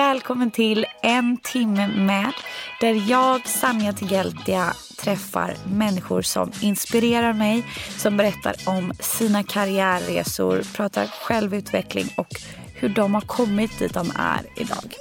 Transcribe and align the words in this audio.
Välkommen 0.00 0.50
till 0.50 0.86
En 1.02 1.36
timme 1.36 1.88
med 1.88 2.32
där 2.80 3.10
jag, 3.10 3.46
Sanja 3.46 3.92
Tigeltia, 3.92 4.74
träffar 4.98 5.54
människor 5.72 6.22
som 6.22 6.52
inspirerar 6.60 7.32
mig, 7.32 7.64
som 7.96 8.16
berättar 8.16 8.54
om 8.66 8.92
sina 9.00 9.42
karriärresor, 9.42 10.62
pratar 10.74 11.06
självutveckling 11.06 12.06
och 12.16 12.40
hur 12.74 12.88
de 12.88 13.14
har 13.14 13.20
kommit 13.20 13.78
dit 13.78 13.94
de 13.94 14.12
är 14.16 14.40
idag. 14.56 14.94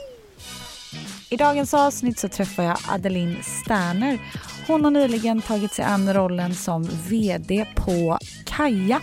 I 1.29 1.37
dagens 1.37 1.73
avsnitt 1.73 2.19
så 2.19 2.27
träffar 2.27 2.63
jag 2.63 2.77
Adeline 2.87 3.37
Sterner. 3.43 4.19
Hon 4.67 4.83
har 4.83 4.91
nyligen 4.91 5.41
tagit 5.41 5.73
sig 5.73 5.85
an 5.85 6.13
rollen 6.13 6.55
som 6.55 6.89
VD 7.09 7.65
på 7.75 8.17
Kaja. 8.45 9.01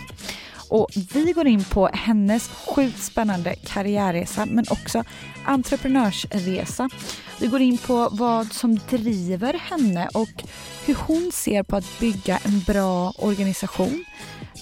Och 0.69 0.89
vi 1.13 1.31
går 1.31 1.47
in 1.47 1.63
på 1.63 1.89
hennes 1.93 2.47
sjukt 2.47 3.03
spännande 3.03 3.55
karriärresa 3.55 4.45
men 4.45 4.65
också 4.69 5.03
entreprenörsresa. 5.47 6.89
Vi 7.39 7.47
går 7.47 7.61
in 7.61 7.77
på 7.77 8.09
vad 8.11 8.53
som 8.53 8.79
driver 8.89 9.53
henne 9.53 10.09
och 10.13 10.43
hur 10.85 10.95
hon 10.95 11.31
ser 11.33 11.63
på 11.63 11.75
att 11.75 11.99
bygga 11.99 12.39
en 12.43 12.59
bra 12.59 13.13
organisation. 13.17 14.05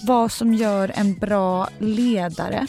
Vad 0.06 0.32
som 0.32 0.54
gör 0.54 0.92
en 0.94 1.14
bra 1.14 1.68
ledare. 1.78 2.66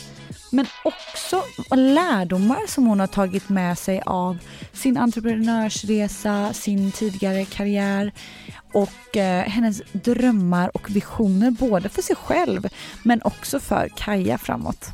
Men 0.51 0.65
också 0.83 1.43
lärdomar 1.75 2.67
som 2.67 2.87
hon 2.87 2.99
har 2.99 3.07
tagit 3.07 3.49
med 3.49 3.77
sig 3.77 4.01
av 4.05 4.37
sin 4.73 4.97
entreprenörsresa, 4.97 6.53
sin 6.53 6.91
tidigare 6.91 7.45
karriär 7.45 8.11
och 8.73 9.17
eh, 9.17 9.43
hennes 9.43 9.81
drömmar 9.91 10.71
och 10.73 10.95
visioner 10.95 11.51
både 11.51 11.89
för 11.89 12.01
sig 12.01 12.15
själv 12.15 12.67
men 13.03 13.21
också 13.23 13.59
för 13.59 13.89
Kaja 13.97 14.37
framåt. 14.37 14.85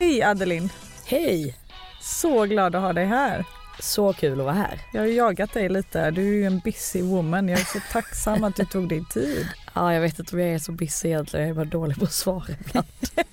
Hej 0.00 0.22
Adeline! 0.22 0.70
Hej! 1.06 1.67
Så 2.00 2.46
glad 2.46 2.74
att 2.74 2.82
ha 2.82 2.92
dig 2.92 3.06
här. 3.06 3.44
Så 3.80 4.12
kul 4.12 4.40
att 4.40 4.44
vara 4.44 4.54
här. 4.54 4.80
Jag 4.92 5.00
har 5.00 5.06
jagat 5.06 5.52
dig 5.52 5.68
lite. 5.68 6.10
Du 6.10 6.20
är 6.20 6.32
ju 6.32 6.44
en 6.44 6.58
busy 6.58 7.02
woman. 7.02 7.48
Jag 7.48 7.60
är 7.60 7.64
så 7.64 7.78
tacksam 7.92 8.44
att 8.44 8.56
du 8.56 8.64
tog 8.64 8.88
dig 8.88 9.04
tid. 9.04 9.48
Ja, 9.74 9.94
jag 9.94 10.00
vet 10.00 10.18
inte 10.18 10.36
om 10.36 10.40
jag 10.42 10.50
är 10.50 10.58
så 10.58 10.72
busy 10.72 11.08
egentligen. 11.08 11.46
Jag 11.46 11.50
är 11.50 11.54
bara 11.54 11.64
dålig 11.64 11.96
på 11.96 12.04
att 12.04 12.12
svara 12.12 12.54
ibland. 12.60 12.86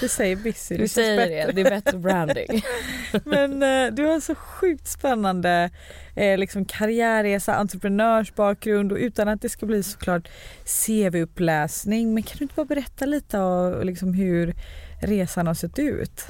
Du 0.00 0.08
säger 0.08 0.36
busy. 0.36 0.76
Du 0.76 0.88
säger 0.88 1.16
bättre. 1.16 1.52
det, 1.52 1.62
det 1.62 1.68
är 1.68 1.70
bättre 1.70 1.98
branding. 1.98 2.62
Men 3.24 3.62
eh, 3.62 3.94
du 3.94 4.04
har 4.04 4.20
så 4.20 4.34
sjukt 4.34 4.88
spännande 4.88 5.70
eh, 6.14 6.38
liksom 6.38 6.64
karriärresa, 6.64 7.54
entreprenörsbakgrund 7.54 8.92
och 8.92 8.98
utan 8.98 9.28
att 9.28 9.42
det 9.42 9.48
ska 9.48 9.66
bli 9.66 9.82
såklart 9.82 10.28
CV-uppläsning. 10.64 12.14
Men 12.14 12.22
kan 12.22 12.38
du 12.38 12.44
inte 12.44 12.54
bara 12.54 12.66
berätta 12.66 13.06
lite 13.06 13.38
om 13.38 13.80
liksom, 13.82 14.14
hur 14.14 14.54
resan 15.02 15.46
har 15.46 15.54
sett 15.54 15.78
ut? 15.78 16.26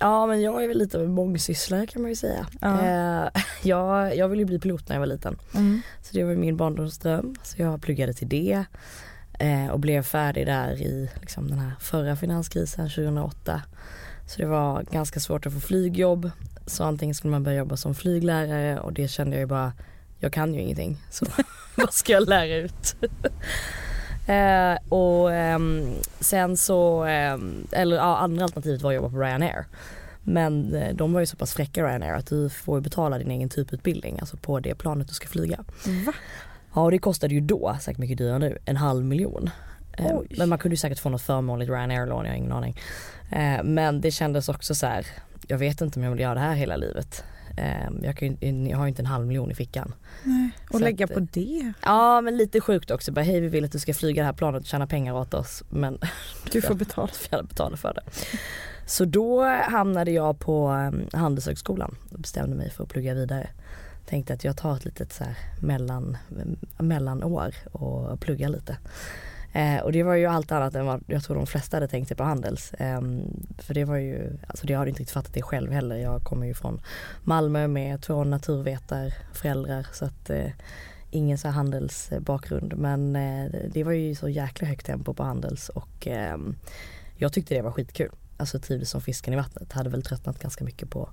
Ja 0.00 0.26
men 0.26 0.40
jag 0.40 0.64
är 0.64 0.68
väl 0.68 0.78
lite 0.78 0.98
av 0.98 1.04
en 1.04 1.12
mångsysslare 1.12 1.86
kan 1.86 2.02
man 2.02 2.10
ju 2.10 2.16
säga. 2.16 2.46
Ja. 2.60 2.86
Eh, 2.86 3.42
jag, 3.62 4.16
jag 4.16 4.28
ville 4.28 4.44
bli 4.44 4.58
pilot 4.58 4.88
när 4.88 4.96
jag 4.96 5.00
var 5.00 5.06
liten. 5.06 5.38
Mm. 5.54 5.80
Så 6.02 6.16
det 6.16 6.24
var 6.24 6.34
min 6.34 6.56
barndomsdröm. 6.56 7.34
Så 7.42 7.62
jag 7.62 7.82
pluggade 7.82 8.12
till 8.12 8.28
det. 8.28 8.64
Eh, 9.40 9.66
och 9.66 9.80
blev 9.80 10.02
färdig 10.02 10.46
där 10.46 10.82
i 10.82 11.10
liksom, 11.20 11.48
den 11.48 11.58
här 11.58 11.72
förra 11.80 12.16
finanskrisen 12.16 12.88
2008. 12.88 13.62
Så 14.26 14.38
det 14.38 14.46
var 14.46 14.82
ganska 14.82 15.20
svårt 15.20 15.46
att 15.46 15.52
få 15.52 15.60
flygjobb. 15.60 16.30
Så 16.66 16.84
antingen 16.84 17.14
skulle 17.14 17.30
man 17.30 17.42
börja 17.42 17.58
jobba 17.58 17.76
som 17.76 17.94
flyglärare 17.94 18.80
och 18.80 18.92
det 18.92 19.08
kände 19.08 19.36
jag 19.36 19.40
ju 19.40 19.46
bara, 19.46 19.72
jag 20.18 20.32
kan 20.32 20.54
ju 20.54 20.60
ingenting. 20.60 20.96
Så 21.10 21.26
vad 21.74 21.92
ska 21.92 22.12
jag 22.12 22.28
lära 22.28 22.56
ut? 22.56 22.96
eh, 24.30 24.78
och 24.88 25.32
eh, 25.32 25.58
sen 26.20 26.56
så, 26.56 27.04
eh, 27.04 27.38
eller 27.72 27.96
ja, 27.96 28.16
andra 28.16 28.44
alternativet 28.44 28.82
var 28.82 28.90
att 28.90 28.96
jobba 28.96 29.08
på 29.08 29.16
Ryanair. 29.16 29.64
Men 30.22 30.74
eh, 30.74 30.94
de 30.94 31.12
var 31.12 31.20
ju 31.20 31.26
så 31.26 31.36
pass 31.36 31.54
fräcka 31.54 31.84
Ryanair 31.84 32.14
att 32.14 32.26
du 32.26 32.48
får 32.48 32.80
betala 32.80 33.18
din 33.18 33.30
egen 33.30 33.48
typutbildning, 33.48 34.18
alltså 34.20 34.36
på 34.36 34.60
det 34.60 34.74
planet 34.74 35.08
du 35.08 35.14
ska 35.14 35.28
flyga. 35.28 35.64
Va? 36.06 36.12
Ja 36.74 36.82
och 36.82 36.90
det 36.90 36.98
kostade 36.98 37.34
ju 37.34 37.40
då, 37.40 37.76
säkert 37.80 37.98
mycket 37.98 38.18
dyrare 38.18 38.38
nu, 38.38 38.58
en 38.64 38.76
halv 38.76 39.04
miljon. 39.04 39.50
Eh, 39.92 40.06
Oj. 40.12 40.26
Men 40.38 40.48
man 40.48 40.58
kunde 40.58 40.72
ju 40.72 40.78
säkert 40.78 40.98
få 40.98 41.08
något 41.08 41.22
förmånligt 41.22 41.70
Ryanair-lån, 41.70 42.24
jag 42.24 42.32
har 42.32 42.36
ingen 42.36 42.52
aning. 42.52 42.76
Eh, 43.30 43.62
men 43.62 44.00
det 44.00 44.10
kändes 44.10 44.48
också 44.48 44.74
så 44.74 44.86
här, 44.86 45.06
jag 45.46 45.58
vet 45.58 45.80
inte 45.80 45.98
om 45.98 46.04
jag 46.04 46.10
vill 46.10 46.20
göra 46.20 46.34
det 46.34 46.40
här 46.40 46.54
hela 46.54 46.76
livet. 46.76 47.24
Eh, 47.56 47.90
jag, 48.02 48.16
kan, 48.16 48.66
jag 48.66 48.78
har 48.78 48.84
ju 48.84 48.88
inte 48.88 49.02
en 49.02 49.06
halv 49.06 49.26
miljon 49.26 49.50
i 49.50 49.54
fickan. 49.54 49.94
Nej. 50.24 50.50
Och 50.68 50.78
så 50.78 50.84
lägga 50.84 51.04
att, 51.04 51.14
på 51.14 51.20
det? 51.20 51.72
Ja 51.82 52.20
men 52.20 52.36
lite 52.36 52.60
sjukt 52.60 52.90
också, 52.90 53.12
bara 53.12 53.22
hej 53.22 53.40
vi 53.40 53.48
vill 53.48 53.64
att 53.64 53.72
du 53.72 53.78
ska 53.78 53.94
flyga 53.94 54.22
det 54.22 54.26
här 54.26 54.32
planet 54.32 54.60
och 54.60 54.66
tjäna 54.66 54.86
pengar 54.86 55.14
åt 55.14 55.34
oss 55.34 55.62
men 55.68 55.98
du 56.52 56.62
får 56.62 56.74
betala. 56.84 57.10
Jag 57.30 57.46
betala 57.46 57.76
för 57.76 57.94
det. 57.94 58.02
Så 58.86 59.04
då 59.04 59.44
hamnade 59.44 60.10
jag 60.10 60.38
på 60.38 60.68
Handelshögskolan 61.12 61.94
och 62.12 62.18
bestämde 62.18 62.56
mig 62.56 62.70
för 62.70 62.84
att 62.84 62.90
plugga 62.90 63.14
vidare 63.14 63.48
tänkte 64.10 64.34
att 64.34 64.44
jag 64.44 64.56
tar 64.56 64.76
ett 64.76 64.84
litet 64.84 65.12
så 65.12 65.24
här 65.24 65.36
mellan, 65.60 66.16
mellanår 66.78 67.54
och 67.72 68.20
pluggar 68.20 68.48
lite. 68.48 68.76
Eh, 69.52 69.78
och 69.78 69.92
det 69.92 70.02
var 70.02 70.14
ju 70.14 70.26
allt 70.26 70.52
annat 70.52 70.74
än 70.74 70.86
vad 70.86 71.04
jag 71.06 71.22
tror 71.22 71.36
de 71.36 71.46
flesta 71.46 71.76
hade 71.76 71.88
tänkt 71.88 72.08
sig 72.08 72.16
på 72.16 72.22
Handels. 72.22 72.74
Eh, 72.74 73.00
för 73.58 73.74
det 73.74 73.84
var 73.84 73.96
ju, 73.96 74.38
alltså 74.46 74.66
det 74.66 74.74
har 74.74 74.86
inte 74.86 75.00
riktigt 75.00 75.14
fattat 75.14 75.34
det 75.34 75.42
själv 75.42 75.72
heller. 75.72 75.96
Jag 75.96 76.22
kommer 76.22 76.46
ju 76.46 76.54
från 76.54 76.80
Malmö 77.22 77.68
med 77.68 78.02
två 78.02 78.24
naturvetarföräldrar 78.24 79.86
så 79.92 80.04
att 80.04 80.30
eh, 80.30 80.50
ingen 81.10 81.38
så 81.38 81.48
handelsbakgrund 81.48 82.72
eh, 82.72 82.78
men 82.78 83.16
eh, 83.16 83.50
det 83.72 83.84
var 83.84 83.92
ju 83.92 84.14
så 84.14 84.28
jäkla 84.28 84.68
högt 84.68 84.86
tempo 84.86 85.14
på 85.14 85.22
Handels 85.22 85.68
och 85.68 86.06
ehm, 86.06 86.56
jag 87.16 87.32
tyckte 87.32 87.54
det 87.54 87.62
var 87.62 87.72
skitkul. 87.72 88.10
Alltså 88.36 88.58
trivdes 88.58 88.90
som 88.90 89.00
fisken 89.00 89.34
i 89.34 89.36
vattnet. 89.36 89.72
Hade 89.72 89.90
väl 89.90 90.02
tröttnat 90.02 90.38
ganska 90.38 90.64
mycket 90.64 90.90
på 90.90 91.08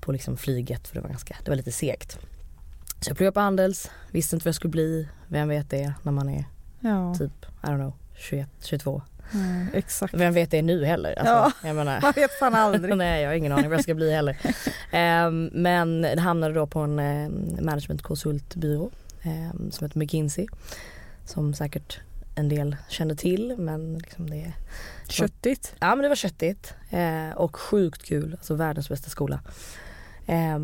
på 0.00 0.12
liksom 0.12 0.36
flyget 0.36 0.88
för 0.88 0.94
det 0.94 1.00
var 1.00 1.08
ganska, 1.08 1.36
det 1.44 1.50
var 1.50 1.56
lite 1.56 1.72
segt. 1.72 2.18
Så 3.00 3.10
jag 3.10 3.16
pluggade 3.16 3.34
på 3.34 3.40
Handels, 3.40 3.90
visste 4.10 4.36
inte 4.36 4.44
vad 4.44 4.48
jag 4.48 4.54
skulle 4.54 4.70
bli, 4.70 5.08
vem 5.28 5.48
vet 5.48 5.70
det 5.70 5.94
när 6.02 6.12
man 6.12 6.28
är 6.28 6.44
ja. 6.80 7.14
typ, 7.14 7.46
I 7.62 7.66
don't 7.66 7.76
know, 7.76 7.92
21, 8.16 8.48
22. 8.60 9.02
Mm, 9.34 9.66
exakt. 9.72 10.14
Vem 10.14 10.34
vet 10.34 10.50
det 10.50 10.62
nu 10.62 10.84
heller? 10.84 11.18
Alltså, 11.18 11.34
ja, 11.34 11.52
jag 11.68 11.76
menar, 11.76 12.00
man 12.00 12.12
vet 12.16 12.38
fan 12.38 12.54
aldrig. 12.54 12.96
nej 12.96 13.22
jag 13.22 13.30
har 13.30 13.34
ingen 13.34 13.52
aning 13.52 13.68
vad 13.68 13.76
jag 13.76 13.82
ska 13.82 13.94
bli 13.94 14.12
heller. 14.12 14.36
um, 15.26 15.50
men 15.52 16.02
det 16.02 16.20
hamnade 16.20 16.54
då 16.54 16.66
på 16.66 16.80
en 16.80 16.98
um, 16.98 17.56
managementkonsultbyrå 17.60 18.90
um, 19.24 19.70
som 19.70 19.84
heter 19.84 19.98
McKinsey. 19.98 20.46
Som 21.24 21.54
säkert 21.54 22.00
en 22.34 22.48
del 22.48 22.76
kände 22.88 23.16
till 23.16 23.54
men 23.58 23.98
liksom 23.98 24.30
det 24.30 24.52
Köttigt? 25.08 25.74
Ja 25.80 25.94
men 25.94 26.02
det 26.02 26.08
var 26.08 26.16
köttigt 26.16 26.74
eh, 26.90 27.30
och 27.36 27.56
sjukt 27.56 28.02
kul, 28.02 28.32
alltså 28.32 28.54
världens 28.54 28.88
bästa 28.88 29.10
skola. 29.10 29.40
Eh, 30.26 30.58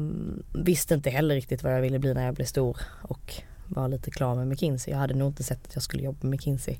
visste 0.52 0.94
inte 0.94 1.10
heller 1.10 1.34
riktigt 1.34 1.62
vad 1.62 1.74
jag 1.74 1.80
ville 1.80 1.98
bli 1.98 2.14
när 2.14 2.24
jag 2.24 2.34
blev 2.34 2.46
stor 2.46 2.76
och 3.02 3.42
var 3.66 3.88
lite 3.88 4.10
klar 4.10 4.34
med 4.34 4.48
McKinsey. 4.48 4.92
Jag 4.92 4.98
hade 4.98 5.14
nog 5.14 5.28
inte 5.28 5.42
sett 5.42 5.66
att 5.66 5.74
jag 5.74 5.82
skulle 5.82 6.02
jobba 6.02 6.18
med 6.22 6.30
McKinsey 6.30 6.78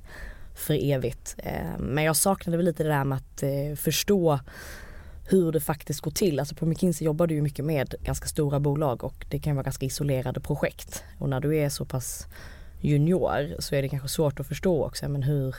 för 0.54 0.74
evigt. 0.74 1.34
Eh, 1.38 1.78
men 1.78 2.04
jag 2.04 2.16
saknade 2.16 2.56
väl 2.56 2.66
lite 2.66 2.82
det 2.82 2.88
där 2.88 3.04
med 3.04 3.18
att 3.18 3.42
eh, 3.42 3.76
förstå 3.76 4.40
hur 5.28 5.52
det 5.52 5.60
faktiskt 5.60 6.00
går 6.00 6.10
till. 6.10 6.40
Alltså 6.40 6.54
på 6.54 6.66
McKinsey 6.66 7.04
jobbar 7.04 7.26
du 7.26 7.34
ju 7.34 7.42
mycket 7.42 7.64
med 7.64 7.94
ganska 8.02 8.26
stora 8.26 8.60
bolag 8.60 9.04
och 9.04 9.26
det 9.30 9.38
kan 9.38 9.56
vara 9.56 9.64
ganska 9.64 9.86
isolerade 9.86 10.40
projekt. 10.40 11.04
Och 11.18 11.28
när 11.28 11.40
du 11.40 11.56
är 11.56 11.68
så 11.68 11.84
pass 11.84 12.26
junior 12.80 13.56
så 13.58 13.74
är 13.74 13.82
det 13.82 13.88
kanske 13.88 14.08
svårt 14.08 14.40
att 14.40 14.46
förstå 14.46 14.84
också 14.84 15.08
men 15.08 15.22
hur, 15.22 15.56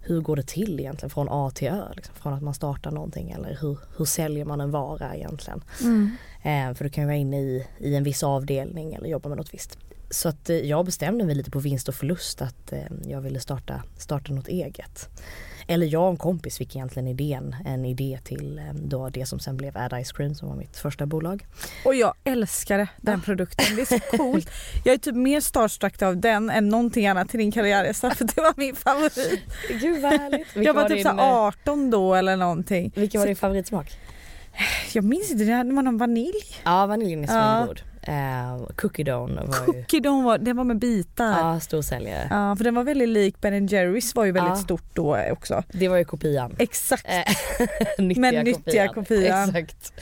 hur 0.00 0.20
går 0.20 0.36
det 0.36 0.46
till 0.46 0.80
egentligen 0.80 1.10
från 1.10 1.28
A 1.30 1.50
till 1.54 1.68
Ö? 1.68 1.84
Liksom, 1.96 2.14
från 2.14 2.32
att 2.34 2.42
man 2.42 2.54
startar 2.54 2.90
någonting 2.90 3.30
eller 3.30 3.58
hur, 3.60 3.78
hur 3.96 4.04
säljer 4.04 4.44
man 4.44 4.60
en 4.60 4.70
vara 4.70 5.16
egentligen? 5.16 5.64
Mm. 5.82 6.16
Eh, 6.42 6.74
för 6.74 6.84
du 6.84 6.90
kan 6.90 7.02
ju 7.02 7.06
vara 7.06 7.16
inne 7.16 7.40
i, 7.40 7.66
i 7.78 7.94
en 7.94 8.04
viss 8.04 8.22
avdelning 8.22 8.94
eller 8.94 9.08
jobba 9.08 9.28
med 9.28 9.38
något 9.38 9.54
visst. 9.54 9.78
Så 10.10 10.28
att 10.28 10.50
eh, 10.50 10.56
jag 10.56 10.84
bestämde 10.84 11.24
mig 11.24 11.34
lite 11.34 11.50
på 11.50 11.58
vinst 11.58 11.88
och 11.88 11.94
förlust 11.94 12.42
att 12.42 12.72
eh, 12.72 12.80
jag 13.06 13.20
ville 13.20 13.40
starta, 13.40 13.82
starta 13.98 14.32
något 14.32 14.48
eget. 14.48 15.08
Eller 15.68 15.86
jag 15.86 16.02
och 16.02 16.10
en 16.10 16.16
kompis 16.16 16.58
fick 16.58 16.76
egentligen 16.76 17.08
idén, 17.08 17.56
en 17.64 17.84
idé 17.84 18.18
till 18.24 18.58
eh, 18.58 18.64
då 18.74 19.08
det 19.08 19.26
som 19.26 19.38
sen 19.38 19.56
blev 19.56 19.76
Add 19.76 20.04
Ice 20.04 20.12
Cream 20.12 20.34
som 20.34 20.48
var 20.48 20.56
mitt 20.56 20.76
första 20.76 21.06
bolag. 21.06 21.46
Och 21.84 21.94
jag 21.94 22.14
älskade 22.24 22.88
den 22.96 23.20
produkten, 23.20 23.76
det 23.76 23.82
är 23.82 23.98
så 23.98 23.98
coolt. 24.16 24.50
Jag 24.84 24.94
är 24.94 24.98
typ 24.98 25.14
mer 25.14 25.40
starstruck 25.40 26.02
av 26.02 26.16
den 26.16 26.50
än 26.50 26.68
någonting 26.68 27.06
annat 27.06 27.34
i 27.34 27.38
din 27.38 27.52
karriärresa 27.52 28.14
för 28.14 28.24
det 28.24 28.40
var 28.40 28.54
min 28.56 28.76
favorit. 28.76 29.40
Gud 29.80 30.02
vad 30.02 30.12
härligt. 30.12 30.46
jag 30.54 30.74
var, 30.74 30.82
var 30.82 30.88
typ 30.88 30.98
din, 30.98 31.18
18 31.18 31.90
då 31.90 32.14
eller 32.14 32.36
någonting. 32.36 32.92
Vilken 32.94 33.20
var 33.20 33.26
din 33.26 33.36
favoritsmak? 33.36 33.98
Jag 34.92 35.04
minns 35.04 35.30
inte, 35.30 35.44
det 35.44 35.74
var 35.74 35.82
någon 35.82 35.98
vanilj. 35.98 36.56
Ja 36.64 36.86
vaniljen 36.86 37.24
är 37.24 37.26
svingod. 37.26 37.80
Ja. 37.84 37.95
Uh, 38.08 38.66
cookie 38.76 39.04
Dough 39.04 39.34
var 39.34 39.66
Cookie 39.66 40.00
Dough 40.00 40.24
var, 40.24 40.38
den 40.38 40.56
var 40.56 40.64
med 40.64 40.78
bitar. 40.78 41.38
Ja, 41.38 41.60
storsäljare. 41.60 42.26
Ja, 42.30 42.56
för 42.56 42.64
den 42.64 42.74
var 42.74 42.84
väldigt 42.84 43.08
lik 43.08 43.40
Ben 43.40 43.66
Jerrys 43.66 44.14
var 44.14 44.24
ju 44.24 44.32
väldigt 44.32 44.50
ja. 44.50 44.56
stort 44.56 44.94
då 44.94 45.18
också. 45.30 45.62
Det 45.72 45.88
var 45.88 45.96
ju 45.96 46.04
kopian. 46.04 46.56
Exakt. 46.58 47.06
Eh, 47.08 47.66
nyttiga 47.98 48.20
men 48.20 48.44
nyttiga 48.44 48.88
kopian. 48.88 49.56
Exakt. 49.56 49.92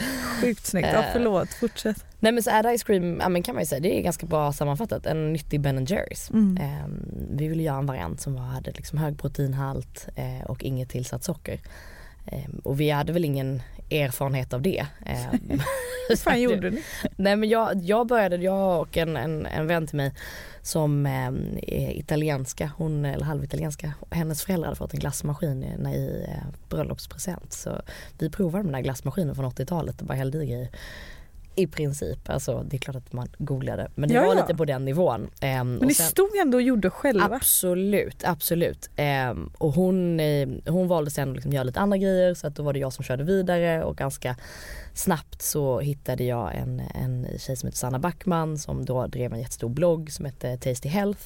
Sjukt 0.41 0.67
snyggt. 0.67 0.89
Ja, 0.93 0.99
eh. 0.99 1.05
förlåt, 1.13 1.49
fortsätt. 1.49 2.05
Nej 2.21 2.33
men 2.33 2.43
så 2.43 2.51
Add 2.51 2.79
Ice 2.79 2.85
Cream, 2.85 3.21
ja, 3.21 3.29
men 3.29 3.43
kan 3.43 3.55
man 3.55 3.63
ju 3.63 3.67
säga, 3.67 3.81
det 3.81 3.99
är 3.99 4.03
ganska 4.03 4.27
bra 4.27 4.53
sammanfattat. 4.53 5.07
En 5.07 5.33
nyttig 5.33 5.61
Ben 5.61 5.85
Jerrys. 5.85 6.31
Mm. 6.31 6.59
Um, 6.85 7.09
vi 7.31 7.49
ville 7.49 7.63
göra 7.63 7.79
en 7.79 7.87
variant 7.87 8.21
som 8.21 8.37
hade 8.37 8.71
liksom 8.71 8.99
hög 8.99 9.19
proteinhalt 9.19 10.09
uh, 10.19 10.45
och 10.51 10.65
inget 10.65 10.89
tillsatt 10.89 11.25
socker. 11.25 11.61
Um, 12.33 12.61
och 12.65 12.81
vi 12.81 12.91
hade 12.91 13.13
väl 13.13 13.25
ingen 13.25 13.63
erfarenhet 13.91 14.53
av 14.53 14.63
det. 14.63 14.87
Hur 16.09 16.11
ehm, 16.11 16.17
fan 16.17 16.41
gjorde 16.41 16.71
ni? 16.71 16.83
Nej 17.17 17.37
men 17.37 17.49
jag, 17.49 17.77
jag 17.83 18.07
började, 18.07 18.37
jag 18.37 18.81
och 18.81 18.97
en, 18.97 19.17
en, 19.17 19.47
en 19.47 19.67
vän 19.67 19.87
till 19.87 19.97
mig 19.97 20.13
som 20.63 21.07
eh, 21.07 21.29
är 21.63 21.99
italienska, 21.99 22.71
hon 22.77 23.05
eller 23.05 23.25
halvitalienska. 23.25 23.93
Hennes 24.11 24.45
föräldrar 24.45 24.67
hade 24.67 24.77
fått 24.77 24.95
en 24.95 25.01
glassmaskin 25.01 25.65
i, 25.65 25.95
i 25.97 26.27
eh, 26.29 26.45
bröllopspresent. 26.69 27.53
Så 27.53 27.83
vi 28.19 28.31
provade 28.31 28.65
den 28.65 28.73
där 28.73 28.81
glassmaskinen 28.81 29.35
från 29.35 29.51
80-talet 29.51 30.01
och 30.01 30.07
bara 30.07 30.15
hällde 30.15 30.45
i 30.45 30.47
grejer. 30.47 30.69
I 31.57 31.67
princip, 31.67 32.31
alltså 32.31 32.65
det 32.69 32.77
är 32.77 32.79
klart 32.79 32.97
att 32.97 33.13
man 33.13 33.29
googlade 33.39 33.91
men 33.95 34.09
det 34.09 34.15
ja, 34.15 34.21
var 34.21 34.35
ja. 34.35 34.41
lite 34.41 34.55
på 34.55 34.65
den 34.65 34.85
nivån. 34.85 35.21
Um, 35.21 35.29
men 35.41 35.79
ni 35.79 35.95
sen, 35.95 36.07
stod 36.07 36.37
ändå 36.37 36.59
och 36.59 36.63
gjorde 36.63 36.91
själva? 36.91 37.37
Absolut, 37.37 38.25
absolut. 38.25 38.91
Um, 39.31 39.53
och 39.59 39.73
hon, 39.73 40.21
uh, 40.21 40.59
hon 40.67 40.89
valde 40.89 41.11
sen 41.11 41.29
att 41.29 41.35
liksom 41.35 41.53
göra 41.53 41.65
lite 41.65 41.81
andra 41.81 41.97
grejer 41.97 42.35
så 42.35 42.47
att 42.47 42.57
då 42.57 42.63
var 42.63 42.73
det 42.73 42.79
jag 42.79 42.93
som 42.93 43.05
körde 43.05 43.25
vidare 43.25 43.85
och 43.85 43.97
ganska 43.97 44.37
snabbt 44.95 45.43
så 45.43 45.81
hittade 45.81 46.25
jag 46.25 46.55
en, 46.55 46.83
en 46.95 47.27
tjej 47.39 47.57
som 47.57 47.67
heter 47.67 47.79
Sanna 47.79 47.99
Backman 47.99 48.59
som 48.59 48.85
då 48.85 49.07
drev 49.07 49.33
en 49.33 49.39
jättestor 49.41 49.69
blogg 49.69 50.13
som 50.13 50.25
hette 50.25 50.57
Tasty 50.57 50.89
Health. 50.89 51.23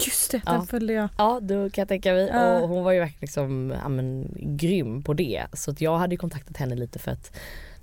Just 0.00 0.30
det, 0.30 0.42
den 0.46 0.54
ja. 0.54 0.66
följde 0.66 0.92
jag. 0.92 1.08
Ja, 1.18 1.40
då 1.42 1.70
kan 1.70 1.82
jag 1.82 1.88
tänka 1.88 2.12
mig. 2.12 2.26
Ja. 2.26 2.60
Och 2.60 2.68
hon 2.68 2.84
var 2.84 2.92
ju 2.92 2.98
verkligen 2.98 3.20
liksom, 3.20 3.74
ja, 3.82 3.88
men, 3.88 4.34
grym 4.36 5.02
på 5.02 5.14
det. 5.14 5.46
Så 5.52 5.70
att 5.70 5.80
jag 5.80 5.98
hade 5.98 6.16
kontaktat 6.16 6.56
henne 6.56 6.74
lite 6.74 6.98
för 6.98 7.10
att 7.10 7.32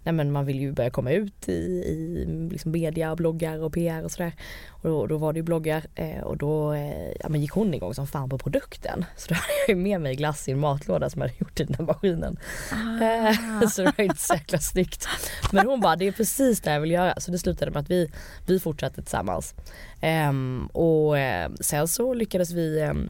nej 0.05 0.13
men 0.13 0.31
man 0.31 0.45
vill 0.45 0.59
ju 0.59 0.71
börja 0.71 0.89
komma 0.89 1.11
ut 1.11 1.49
i, 1.49 1.51
i 1.51 2.25
liksom 2.51 2.71
media, 2.71 3.15
bloggar 3.15 3.63
och 3.63 3.73
PR 3.73 4.03
och 4.03 4.11
sådär. 4.11 4.33
Och 4.69 4.89
då, 4.89 5.07
då 5.07 5.17
var 5.17 5.33
det 5.33 5.39
ju 5.39 5.43
bloggar 5.43 5.85
eh, 5.95 6.21
och 6.21 6.37
då 6.37 6.73
eh, 6.73 7.11
ja, 7.19 7.29
men 7.29 7.41
gick 7.41 7.51
hon 7.51 7.73
igång 7.73 7.93
som 7.93 8.07
fan 8.07 8.29
på 8.29 8.37
produkten. 8.37 9.05
Så 9.17 9.27
då 9.29 9.35
hade 9.35 9.53
jag 9.67 9.77
ju 9.77 9.83
med 9.83 10.01
mig 10.01 10.15
glass 10.15 10.47
i 10.47 10.51
en 10.51 10.59
matlåda 10.59 11.09
som 11.09 11.21
jag 11.21 11.27
hade 11.27 11.39
gjort 11.39 11.59
i 11.59 11.63
den 11.63 11.75
där 11.77 11.83
maskinen. 11.85 12.37
Ah. 12.71 13.03
Eh, 13.03 13.67
så 13.69 13.81
det 13.81 13.93
var 13.97 14.03
inte 14.03 14.21
så 14.21 14.33
jäkla 14.33 14.59
snyggt. 14.59 15.07
Men 15.51 15.67
hon 15.67 15.81
bara, 15.81 15.95
det 15.95 16.07
är 16.07 16.11
precis 16.11 16.61
det 16.61 16.71
jag 16.71 16.81
vill 16.81 16.91
göra. 16.91 17.13
Så 17.17 17.31
det 17.31 17.39
slutade 17.39 17.71
med 17.71 17.79
att 17.79 17.89
vi, 17.89 18.11
vi 18.47 18.59
fortsatte 18.59 19.01
tillsammans. 19.01 19.55
Ehm, 20.01 20.67
och 20.73 21.17
eh, 21.17 21.51
sen 21.59 21.87
så 21.87 22.13
lyckades 22.13 22.51
vi 22.51 22.81
ehm, 22.81 23.09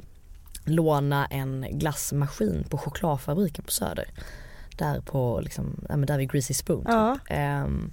låna 0.66 1.26
en 1.26 1.66
glassmaskin 1.72 2.66
på 2.70 2.78
chokladfabriken 2.78 3.66
på 3.66 3.72
Söder 3.72 4.10
där 4.78 5.02
på 5.02 5.40
liksom, 5.44 5.86
där 6.08 6.18
vid 6.18 6.32
Greasy 6.32 6.54
Spoon. 6.54 6.86
Ja. 6.88 7.18
Um, 7.64 7.92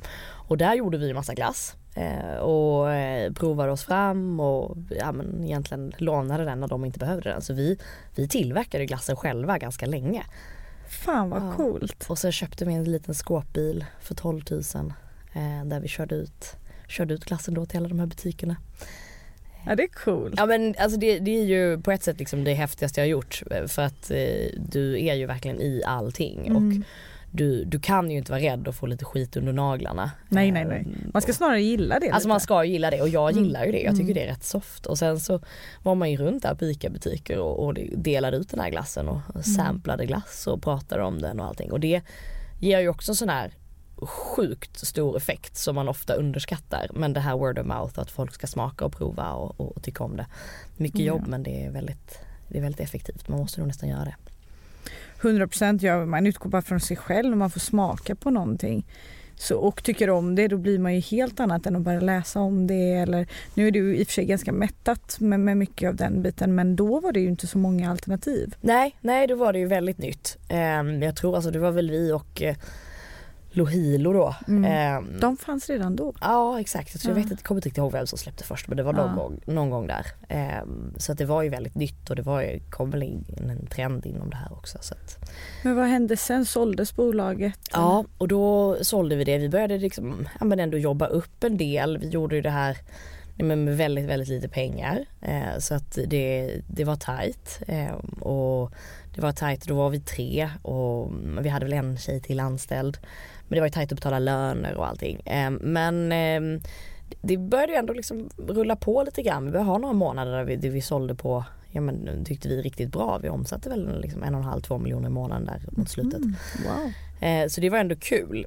och 0.48 0.58
där 0.58 0.74
gjorde 0.74 0.98
vi 0.98 1.14
massa 1.14 1.34
glass 1.34 1.76
uh, 1.98 2.36
och 2.36 2.86
uh, 2.86 3.32
provade 3.34 3.72
oss 3.72 3.84
fram 3.84 4.40
och 4.40 4.76
ja, 4.90 5.12
men 5.12 5.44
egentligen 5.44 5.92
lånade 5.96 6.44
den 6.44 6.60
när 6.60 6.68
de 6.68 6.84
inte 6.84 6.98
behövde 6.98 7.30
den. 7.30 7.42
Så 7.42 7.52
vi, 7.52 7.78
vi 8.14 8.28
tillverkade 8.28 8.86
glassen 8.86 9.16
själva 9.16 9.58
ganska 9.58 9.86
länge. 9.86 10.24
Fan 10.88 11.30
vad 11.30 11.42
ja. 11.42 11.52
coolt. 11.52 12.06
Och 12.08 12.18
så 12.18 12.30
köpte 12.30 12.64
vi 12.64 12.74
en 12.74 12.84
liten 12.84 13.14
skåpbil 13.14 13.84
för 14.00 14.14
12 14.14 14.42
000 14.50 14.60
uh, 14.60 15.64
där 15.64 15.80
vi 15.80 15.88
körde 15.88 16.14
ut, 16.14 16.56
körde 16.88 17.14
ut 17.14 17.24
glassen 17.24 17.54
då 17.54 17.66
till 17.66 17.78
alla 17.78 17.88
de 17.88 17.98
här 17.98 18.06
butikerna. 18.06 18.56
Ja 19.66 19.74
det 19.74 19.82
är 19.82 19.88
coolt. 19.88 20.34
Ja 20.36 20.46
men 20.46 20.74
alltså 20.78 20.98
det, 20.98 21.18
det, 21.18 21.30
är 21.40 21.44
ju 21.44 21.80
på 21.80 21.92
ett 21.92 22.02
sätt 22.02 22.18
liksom 22.18 22.44
det 22.44 22.54
häftigaste 22.54 23.00
jag 23.00 23.06
har 23.06 23.10
gjort 23.10 23.42
för 23.66 23.82
att 23.82 24.10
eh, 24.10 24.58
du 24.58 25.06
är 25.06 25.14
ju 25.14 25.26
verkligen 25.26 25.60
i 25.60 25.82
allting 25.86 26.46
mm. 26.46 26.56
och 26.56 26.86
du, 27.34 27.64
du 27.64 27.80
kan 27.80 28.10
ju 28.10 28.18
inte 28.18 28.32
vara 28.32 28.42
rädd 28.42 28.68
att 28.68 28.76
få 28.76 28.86
lite 28.86 29.04
skit 29.04 29.36
under 29.36 29.52
naglarna. 29.52 30.10
Nej 30.28 30.50
nej 30.50 30.64
nej. 30.64 30.86
Man 31.12 31.22
ska 31.22 31.32
snarare 31.32 31.62
gilla 31.62 31.98
det. 31.98 32.06
Alltså 32.10 32.18
lite. 32.18 32.28
man 32.28 32.40
ska 32.40 32.64
gilla 32.64 32.90
det 32.90 33.00
och 33.00 33.08
jag 33.08 33.32
mm. 33.32 33.44
gillar 33.44 33.64
ju 33.64 33.72
det. 33.72 33.80
Jag 33.80 33.92
tycker 33.92 34.02
mm. 34.02 34.14
det 34.14 34.22
är 34.22 34.26
rätt 34.26 34.44
soft. 34.44 34.86
Och 34.86 34.98
sen 34.98 35.20
så 35.20 35.40
var 35.82 35.94
man 35.94 36.10
ju 36.10 36.16
runt 36.16 36.42
där 36.42 36.54
på 36.54 36.64
ICA-butiker 36.64 37.38
och, 37.38 37.66
och 37.66 37.74
delade 37.96 38.36
ut 38.36 38.48
den 38.48 38.60
här 38.60 38.70
glassen 38.70 39.08
och 39.08 39.20
mm. 39.34 39.42
samplade 39.42 40.06
glass 40.06 40.46
och 40.46 40.62
pratade 40.62 41.02
om 41.02 41.18
den 41.18 41.40
och 41.40 41.46
allting. 41.46 41.72
Och 41.72 41.80
det 41.80 42.02
ger 42.60 42.80
ju 42.80 42.88
också 42.88 43.14
sån 43.14 43.28
här 43.28 43.52
sjukt 44.06 44.86
stor 44.86 45.16
effekt 45.16 45.56
som 45.56 45.74
man 45.74 45.88
ofta 45.88 46.14
underskattar. 46.14 46.90
Men 46.94 47.12
det 47.12 47.20
här 47.20 47.36
word 47.36 47.58
of 47.58 47.66
mouth, 47.66 48.00
att 48.00 48.10
folk 48.10 48.34
ska 48.34 48.46
smaka 48.46 48.84
och 48.84 48.92
prova 48.92 49.32
och, 49.32 49.60
och 49.60 49.82
tycka 49.82 50.04
om 50.04 50.16
det. 50.16 50.26
Mycket 50.76 51.00
mm. 51.00 51.06
jobb 51.06 51.26
men 51.26 51.42
det 51.42 51.64
är, 51.64 51.70
väldigt, 51.70 52.18
det 52.48 52.58
är 52.58 52.62
väldigt 52.62 52.80
effektivt. 52.80 53.28
Man 53.28 53.38
måste 53.38 53.60
nog 53.60 53.66
nästan 53.66 53.88
göra 53.88 54.04
det. 54.04 54.14
100 55.20 55.46
procent, 55.46 55.82
ja, 55.82 56.06
man 56.06 56.26
utgår 56.26 56.50
bara 56.50 56.62
från 56.62 56.80
sig 56.80 56.96
själv 56.96 57.32
och 57.32 57.38
man 57.38 57.50
får 57.50 57.60
smaka 57.60 58.14
på 58.14 58.30
någonting. 58.30 58.84
Så, 59.36 59.58
och 59.58 59.82
tycker 59.82 60.10
om 60.10 60.34
det 60.34 60.48
då 60.48 60.56
blir 60.56 60.78
man 60.78 60.94
ju 60.94 61.00
helt 61.00 61.40
annat 61.40 61.66
än 61.66 61.76
att 61.76 61.82
bara 61.82 62.00
läsa 62.00 62.40
om 62.40 62.66
det. 62.66 62.92
Eller, 62.92 63.26
nu 63.54 63.66
är 63.66 63.70
du 63.70 63.96
i 63.96 64.02
och 64.02 64.06
för 64.06 64.12
sig 64.12 64.24
ganska 64.24 64.52
mättat 64.52 65.20
med, 65.20 65.40
med 65.40 65.56
mycket 65.56 65.88
av 65.88 65.96
den 65.96 66.22
biten 66.22 66.54
men 66.54 66.76
då 66.76 67.00
var 67.00 67.12
det 67.12 67.20
ju 67.20 67.28
inte 67.28 67.46
så 67.46 67.58
många 67.58 67.90
alternativ. 67.90 68.54
Nej, 68.60 68.96
nej 69.00 69.26
då 69.26 69.34
var 69.34 69.52
det 69.52 69.58
ju 69.58 69.66
väldigt 69.66 69.98
nytt. 69.98 70.36
Um, 70.80 71.02
jag 71.02 71.16
tror 71.16 71.34
alltså 71.34 71.50
det 71.50 71.58
var 71.58 71.70
väl 71.70 71.90
vi 71.90 72.12
och 72.12 72.42
uh, 72.42 72.54
Lohilo 73.52 74.12
då. 74.12 74.34
Mm. 74.48 74.64
Eh, 74.64 75.20
de 75.20 75.36
fanns 75.36 75.70
redan 75.70 75.96
då? 75.96 76.14
Ja 76.20 76.60
exakt, 76.60 77.00
så 77.00 77.10
jag 77.10 77.14
vet 77.14 77.30
inte, 77.30 77.42
kommer 77.42 77.66
inte 77.66 77.80
ihåg 77.80 77.92
vem 77.92 78.06
som 78.06 78.18
släppte 78.18 78.44
först 78.44 78.68
men 78.68 78.76
det 78.76 78.82
var 78.82 78.94
ja. 78.94 79.06
någon, 79.06 79.16
gång, 79.16 79.40
någon 79.46 79.70
gång 79.70 79.86
där. 79.86 80.06
Eh, 80.28 80.64
så 80.96 81.12
att 81.12 81.18
det 81.18 81.24
var 81.24 81.42
ju 81.42 81.48
väldigt 81.48 81.74
nytt 81.74 82.10
och 82.10 82.16
det 82.16 82.22
var 82.22 82.42
ju, 82.42 82.60
kom 82.70 82.90
väl 82.90 83.02
in 83.02 83.24
en 83.50 83.66
trend 83.66 84.06
inom 84.06 84.30
det 84.30 84.36
här 84.36 84.52
också. 84.52 84.78
Så 84.80 84.94
att. 84.94 85.30
Men 85.62 85.76
vad 85.76 85.86
hände 85.86 86.16
sen? 86.16 86.44
Såldes 86.44 86.96
bolaget? 86.96 87.58
Ja 87.72 88.04
och 88.18 88.28
då 88.28 88.76
sålde 88.82 89.16
vi 89.16 89.24
det. 89.24 89.38
Vi 89.38 89.48
började 89.48 89.78
liksom, 89.78 90.28
ja, 90.40 90.44
men 90.44 90.60
ändå 90.60 90.78
jobba 90.78 91.06
upp 91.06 91.44
en 91.44 91.56
del. 91.56 91.98
Vi 91.98 92.08
gjorde 92.08 92.36
ju 92.36 92.42
det 92.42 92.50
här 92.50 92.78
med 93.36 93.76
väldigt, 93.76 94.04
väldigt 94.04 94.28
lite 94.28 94.48
pengar. 94.48 95.04
Eh, 95.20 95.58
så 95.58 95.74
att 95.74 95.98
det, 96.06 96.60
det 96.66 96.84
var 96.84 96.96
tajt. 96.96 97.62
Eh, 97.68 97.94
och 98.20 98.72
det 99.14 99.20
var 99.20 99.32
tajt, 99.32 99.64
då 99.68 99.74
var 99.74 99.90
vi 99.90 100.00
tre 100.00 100.50
och 100.62 101.12
vi 101.40 101.48
hade 101.48 101.64
väl 101.64 101.72
en 101.72 101.98
tjej 101.98 102.20
till 102.20 102.40
anställd. 102.40 102.98
Men 103.52 103.56
det 103.56 103.60
var 103.60 103.66
ju 103.66 103.72
tajt 103.72 103.92
att 103.92 103.98
betala 103.98 104.18
löner 104.18 104.74
och 104.74 104.86
allting. 104.86 105.22
Ehm, 105.24 105.54
men 105.54 106.12
ehm, 106.12 106.60
det 107.22 107.36
började 107.36 107.72
ju 107.72 107.78
ändå 107.78 107.92
liksom 107.92 108.30
rulla 108.48 108.76
på 108.76 109.02
lite 109.02 109.22
grann. 109.22 109.44
Vi 109.44 109.50
började 109.50 109.70
ha 109.70 109.78
några 109.78 109.94
månader 109.94 110.32
där 110.32 110.44
vi, 110.44 110.56
där 110.56 110.68
vi 110.68 110.80
sålde 110.80 111.14
på, 111.14 111.44
ja 111.70 111.80
men 111.80 112.24
tyckte 112.24 112.48
vi 112.48 112.62
riktigt 112.62 112.92
bra. 112.92 113.18
Vi 113.22 113.28
omsatte 113.28 113.68
väl 113.68 114.00
liksom 114.00 114.22
en 114.22 114.34
och 114.34 114.40
en 114.40 114.46
halv, 114.46 114.60
två 114.60 114.78
miljoner 114.78 115.06
i 115.08 115.10
månaden 115.10 115.46
där 115.46 115.62
mot 115.70 115.88
slutet. 115.88 116.18
Mm, 116.18 116.34
wow. 116.66 116.92
Ehm, 117.20 117.48
så 117.50 117.60
det 117.60 117.70
var 117.70 117.78
ändå 117.78 117.96
kul. 117.96 118.46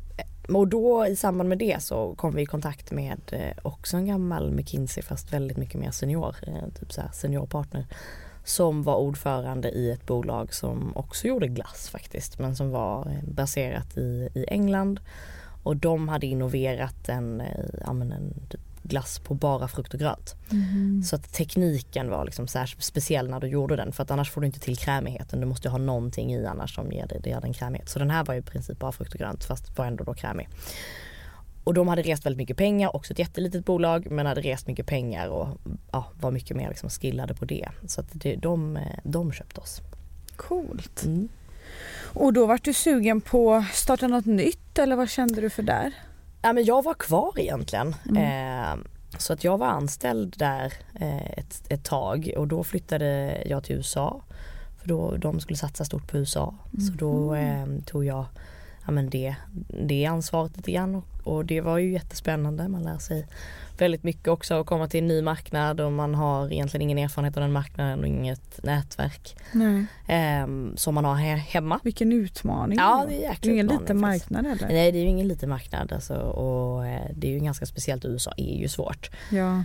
Och 0.49 0.67
då 0.67 1.07
i 1.07 1.15
samband 1.15 1.49
med 1.49 1.57
det 1.57 1.83
så 1.83 2.15
kom 2.15 2.35
vi 2.35 2.41
i 2.41 2.45
kontakt 2.45 2.91
med 2.91 3.19
eh, 3.31 3.57
också 3.61 3.97
en 3.97 4.05
gammal 4.05 4.51
McKinsey 4.51 5.03
fast 5.03 5.33
väldigt 5.33 5.57
mycket 5.57 5.79
mer 5.79 5.91
senior, 5.91 6.35
eh, 6.47 6.79
typ 6.79 6.93
så 6.93 7.01
här 7.01 7.09
seniorpartner 7.13 7.85
som 8.45 8.83
var 8.83 8.95
ordförande 8.95 9.69
i 9.69 9.91
ett 9.91 10.05
bolag 10.05 10.53
som 10.53 10.97
också 10.97 11.27
gjorde 11.27 11.47
glass 11.47 11.89
faktiskt 11.89 12.39
men 12.39 12.55
som 12.55 12.69
var 12.69 13.21
baserat 13.27 13.97
i, 13.97 14.29
i 14.33 14.45
England 14.47 14.99
och 15.63 15.77
de 15.77 16.09
hade 16.09 16.27
innoverat 16.27 17.09
en, 17.09 17.41
eh, 17.41 17.65
ja, 17.85 17.91
en 17.91 18.33
glass 18.87 19.19
på 19.19 19.33
bara 19.33 19.67
frukt 19.67 19.93
och 19.93 19.99
grönt. 19.99 20.35
Mm. 20.51 21.03
Så 21.03 21.15
att 21.15 21.33
tekniken 21.33 22.09
var 22.09 22.25
liksom 22.25 22.47
särskilt 22.47 22.83
speciell 22.83 23.29
när 23.29 23.39
du 23.39 23.47
gjorde 23.47 23.75
den 23.75 23.91
för 23.91 24.03
att 24.03 24.11
annars 24.11 24.31
får 24.31 24.41
du 24.41 24.47
inte 24.47 24.59
till 24.59 24.77
krämigheten. 24.77 25.39
Du 25.39 25.45
måste 25.45 25.69
ha 25.69 25.77
någonting 25.77 26.33
i 26.33 26.45
annars 26.45 26.75
som 26.75 26.91
ger 26.91 27.07
dig, 27.07 27.21
ger 27.25 27.41
den 27.41 27.53
krämighet. 27.53 27.89
Så 27.89 27.99
den 27.99 28.09
här 28.09 28.25
var 28.25 28.35
i 28.35 28.41
princip 28.41 28.79
bara 28.79 28.91
frukt 28.91 29.13
och 29.13 29.19
grönt 29.19 29.43
fast 29.43 29.77
var 29.77 29.85
ändå 29.85 30.03
då 30.03 30.13
krämig. 30.13 30.49
Och 31.65 31.73
de 31.73 31.87
hade 31.87 32.01
rest 32.01 32.25
väldigt 32.25 32.37
mycket 32.37 32.57
pengar, 32.57 32.95
också 32.95 33.13
ett 33.13 33.19
jättelitet 33.19 33.65
bolag 33.65 34.11
men 34.11 34.25
hade 34.25 34.41
rest 34.41 34.67
mycket 34.67 34.85
pengar 34.85 35.27
och 35.27 35.47
ja, 35.91 36.05
var 36.19 36.31
mycket 36.31 36.57
mer 36.57 36.69
liksom 36.69 36.89
skillade 36.89 37.33
på 37.33 37.45
det. 37.45 37.69
Så 37.87 38.01
att 38.01 38.07
det, 38.11 38.35
de, 38.35 38.79
de 39.03 39.31
köpte 39.31 39.61
oss. 39.61 39.81
Coolt. 40.35 41.05
Mm. 41.05 41.27
Och 42.13 42.33
då 42.33 42.45
var 42.45 42.59
du 42.63 42.73
sugen 42.73 43.21
på 43.21 43.53
att 43.53 43.73
starta 43.73 44.07
något 44.07 44.25
nytt 44.25 44.79
eller 44.79 44.95
vad 44.95 45.09
kände 45.09 45.41
du 45.41 45.49
för 45.49 45.63
där? 45.63 45.91
Ja, 46.41 46.53
men 46.53 46.65
jag 46.65 46.83
var 46.83 46.93
kvar 46.93 47.39
egentligen. 47.39 47.95
Mm. 48.09 48.81
Eh, 48.81 48.85
Så 49.17 49.33
att 49.33 49.43
jag 49.43 49.57
var 49.57 49.67
anställd 49.67 50.35
där 50.37 50.73
eh, 50.99 51.31
ett, 51.39 51.63
ett 51.69 51.83
tag 51.83 52.33
och 52.37 52.47
då 52.47 52.63
flyttade 52.63 53.43
jag 53.45 53.63
till 53.63 53.75
USA. 53.75 54.21
För 54.79 54.87
då, 54.87 55.17
de 55.17 55.39
skulle 55.39 55.57
satsa 55.57 55.85
stort 55.85 56.11
på 56.11 56.17
USA. 56.17 56.55
Så 56.87 56.93
då 56.97 57.35
eh, 57.35 57.65
tog 57.85 58.05
jag 58.05 58.25
ja, 58.85 58.91
men 58.91 59.09
det, 59.09 59.35
det 59.87 60.05
ansvaret 60.05 60.57
lite 60.57 60.71
grann 60.71 60.95
och, 60.95 61.03
och 61.27 61.45
det 61.45 61.61
var 61.61 61.77
ju 61.77 61.91
jättespännande. 61.91 62.67
Man 62.67 62.83
lär 62.83 62.97
sig 62.97 63.27
väldigt 63.77 64.03
mycket 64.03 64.27
också 64.27 64.53
att 64.53 64.65
komma 64.65 64.87
till 64.87 64.99
en 64.99 65.07
ny 65.07 65.21
marknad 65.21 65.81
och 65.81 65.91
man 65.91 66.15
har 66.15 66.53
egentligen 66.53 66.81
ingen 66.81 66.97
erfarenhet 66.97 67.37
av 67.37 67.41
den 67.41 67.51
marknaden 67.51 67.99
och 67.99 68.07
inget 68.07 68.63
nätverk 68.63 69.35
eh, 70.07 70.75
som 70.75 70.95
man 70.95 71.05
har 71.05 71.15
här 71.15 71.35
hemma. 71.35 71.79
Vilken 71.83 72.11
utmaning. 72.11 72.77
Ja, 72.77 73.05
det 73.09 73.15
är 73.15 73.29
jäkla 73.29 73.51
ingen 73.51 73.67
liten 73.67 73.99
marknad 73.99 74.45
heller. 74.45 74.67
Nej 74.67 74.91
det 74.91 74.97
är 74.97 75.01
ju 75.01 75.07
ingen 75.09 75.27
liten 75.27 75.49
marknad 75.49 75.93
alltså, 75.93 76.13
och 76.15 76.87
eh, 76.87 77.09
det 77.15 77.27
är 77.27 77.31
ju 77.31 77.39
ganska 77.39 77.65
speciellt 77.65 78.05
USA 78.05 78.33
är 78.37 78.57
ju 78.57 78.67
svårt. 78.67 79.09
Ja. 79.31 79.63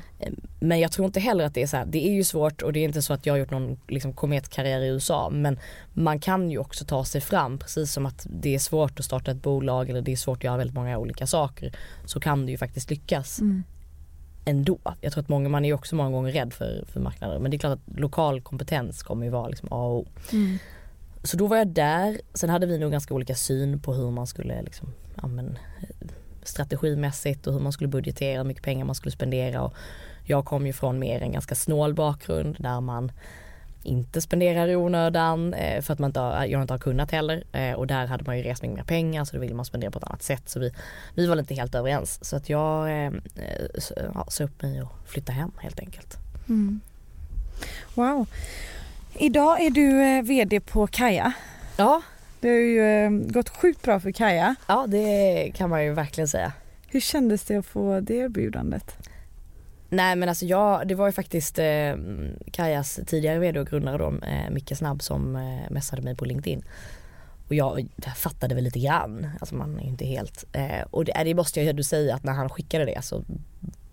Men 0.61 0.81
jag 0.81 0.93
tror 0.93 1.07
inte 1.07 1.21
heller 1.21 1.45
att 1.45 1.55
det 1.55 1.63
är 1.63 1.67
så 1.67 1.77
här, 1.77 1.87
det 1.87 2.09
är 2.09 2.13
ju 2.13 2.25
svårt 2.25 2.63
och 2.63 2.73
det 2.73 2.81
är 2.81 2.85
inte 2.85 3.03
så 3.03 3.13
att 3.13 3.27
jag 3.27 3.33
har 3.35 3.39
gjort 3.39 3.51
någon 3.51 3.79
liksom, 3.89 4.13
kometkarriär 4.13 4.81
i 4.81 4.89
USA 4.89 5.31
men 5.31 5.59
man 5.93 6.21
kan 6.21 6.51
ju 6.51 6.59
också 6.59 6.85
ta 6.85 7.05
sig 7.05 7.21
fram 7.21 7.59
precis 7.59 7.93
som 7.93 8.07
att 8.07 8.27
det 8.31 8.55
är 8.55 8.59
svårt 8.59 8.99
att 8.99 9.05
starta 9.05 9.31
ett 9.31 9.43
bolag 9.43 9.91
eller 9.91 10.03
det 10.03 10.13
är 10.13 10.17
svårt 10.17 10.39
att 10.39 10.45
göra 10.45 10.57
väldigt 10.57 10.75
många 10.75 10.99
olika 10.99 11.27
saker 11.27 11.50
så 12.05 12.21
kan 12.21 12.47
det 12.47 12.53
ju 12.53 12.59
faktiskt 12.59 12.91
lyckas 12.91 13.41
Mm. 13.41 13.63
ändå. 14.45 14.79
Jag 15.01 15.13
tror 15.13 15.23
att 15.23 15.29
många, 15.29 15.49
man 15.49 15.65
är 15.65 15.69
ju 15.69 15.75
också 15.75 15.97
många 15.97 16.11
gånger 16.11 16.33
rädd 16.33 16.53
för, 16.53 16.85
för 16.93 17.01
marknader 17.01 17.39
men 17.39 17.51
det 17.51 17.57
är 17.57 17.59
klart 17.59 17.79
att 17.79 18.01
lokal 18.01 18.41
kompetens 18.41 19.03
kommer 19.03 19.25
ju 19.25 19.31
vara 19.31 19.49
liksom 19.49 19.69
A 19.73 19.87
och 19.87 19.99
O. 19.99 20.07
Mm. 20.33 20.59
Så 21.23 21.37
då 21.37 21.47
var 21.47 21.57
jag 21.57 21.69
där, 21.69 22.21
sen 22.35 22.51
hade 22.51 22.67
vi 22.67 22.79
nog 22.79 22.93
ganska 22.93 23.15
olika 23.15 23.35
syn 23.35 23.81
på 23.81 23.95
hur 23.95 24.11
man 24.11 24.27
skulle 24.27 24.63
liksom, 24.63 24.89
ja, 25.15 25.27
men, 25.27 25.59
eh, 25.81 26.09
strategimässigt 26.43 27.47
och 27.47 27.53
hur 27.53 27.61
man 27.61 27.73
skulle 27.73 27.89
budgetera, 27.89 28.39
hur 28.39 28.45
mycket 28.49 28.63
pengar 28.63 28.85
man 28.85 28.95
skulle 28.95 29.13
spendera 29.13 29.63
och 29.63 29.75
jag 30.25 30.45
kom 30.45 30.67
ju 30.67 30.73
från 30.73 30.99
mer 30.99 31.21
en 31.21 31.33
ganska 31.33 31.55
snål 31.55 31.95
bakgrund 31.95 32.57
där 32.59 32.81
man 32.81 33.13
inte 33.83 34.21
spenderar 34.21 34.69
i 34.69 34.77
onödan 34.77 35.55
eh, 35.55 35.83
för 35.83 35.93
att 35.93 35.99
man 35.99 36.09
inte 36.11 36.21
har, 36.21 36.45
jag 36.45 36.63
inte 36.63 36.73
har 36.73 36.79
kunnat 36.79 37.11
heller 37.11 37.45
eh, 37.53 37.73
och 37.73 37.87
där 37.87 38.07
hade 38.07 38.25
man 38.25 38.37
ju 38.39 38.43
rest 38.43 38.63
mycket 38.63 38.77
mer 38.77 38.85
pengar 38.85 39.25
så 39.25 39.37
då 39.37 39.41
ville 39.41 39.55
man 39.55 39.65
spendera 39.65 39.91
på 39.91 39.99
ett 39.99 40.05
annat 40.05 40.23
sätt 40.23 40.43
så 40.49 40.61
vi, 40.61 40.75
vi 41.15 41.27
var 41.27 41.39
inte 41.39 41.55
helt 41.55 41.75
överens 41.75 42.25
så 42.25 42.37
att 42.37 42.49
jag 42.49 42.91
eh, 42.91 43.07
eh, 43.07 43.13
ja, 44.15 44.27
sa 44.29 44.45
upp 44.45 44.63
mig 44.63 44.83
och 44.83 44.93
flyttade 45.07 45.39
hem 45.39 45.53
helt 45.59 45.81
enkelt. 45.81 46.17
Mm. 46.49 46.81
Wow. 47.95 48.27
Idag 49.15 49.61
är 49.61 49.71
du 49.71 50.03
eh, 50.03 50.23
VD 50.23 50.61
på 50.61 50.87
Kaja. 50.87 51.33
Ja, 51.77 52.03
Det 52.41 52.49
har 52.49 52.57
ju 52.57 53.05
eh, 53.05 53.11
gått 53.11 53.49
sjukt 53.49 53.83
bra 53.83 54.01
för 54.01 54.13
Kaja. 54.13 54.55
ja 54.67 54.87
det 54.89 55.53
kan 55.55 55.71
man 55.71 55.85
ju 55.85 55.93
verkligen 55.93 56.29
säga. 56.29 56.53
Hur 56.87 57.01
kändes 57.01 57.43
det 57.45 57.57
att 57.57 57.67
få 57.67 58.01
det 58.01 58.15
erbjudandet? 58.15 58.97
Nej 59.91 60.17
men 60.17 60.29
alltså 60.29 60.45
jag, 60.45 60.89
det 60.89 60.95
var 60.95 61.07
ju 61.07 61.13
faktiskt 61.13 61.59
eh, 61.59 61.95
Kajas 62.53 63.01
tidigare 63.07 63.39
vd 63.39 63.61
och 63.61 63.67
grundare 63.67 63.99
då, 63.99 64.27
eh, 64.27 64.51
Micke 64.51 64.77
Snabb 64.77 65.03
som 65.03 65.37
eh, 65.37 65.71
messade 65.71 66.03
mig 66.03 66.17
på 66.17 66.25
LinkedIn. 66.25 66.65
Och 67.49 67.55
jag 67.55 67.89
fattade 68.17 68.55
väl 68.55 68.65
lite 68.65 68.79
grann, 68.79 69.31
alltså 69.41 69.55
man 69.55 69.79
är 69.79 69.83
ju 69.83 69.89
inte 69.89 70.05
helt, 70.05 70.45
eh, 70.53 70.83
och 70.91 71.05
det, 71.05 71.25
det 71.25 71.35
måste 71.35 71.61
jag 71.61 71.77
ju 71.77 71.83
säga 71.83 72.15
att 72.15 72.25
när 72.25 72.33
han 72.33 72.49
skickade 72.49 72.85
det 72.85 73.05
så 73.05 73.25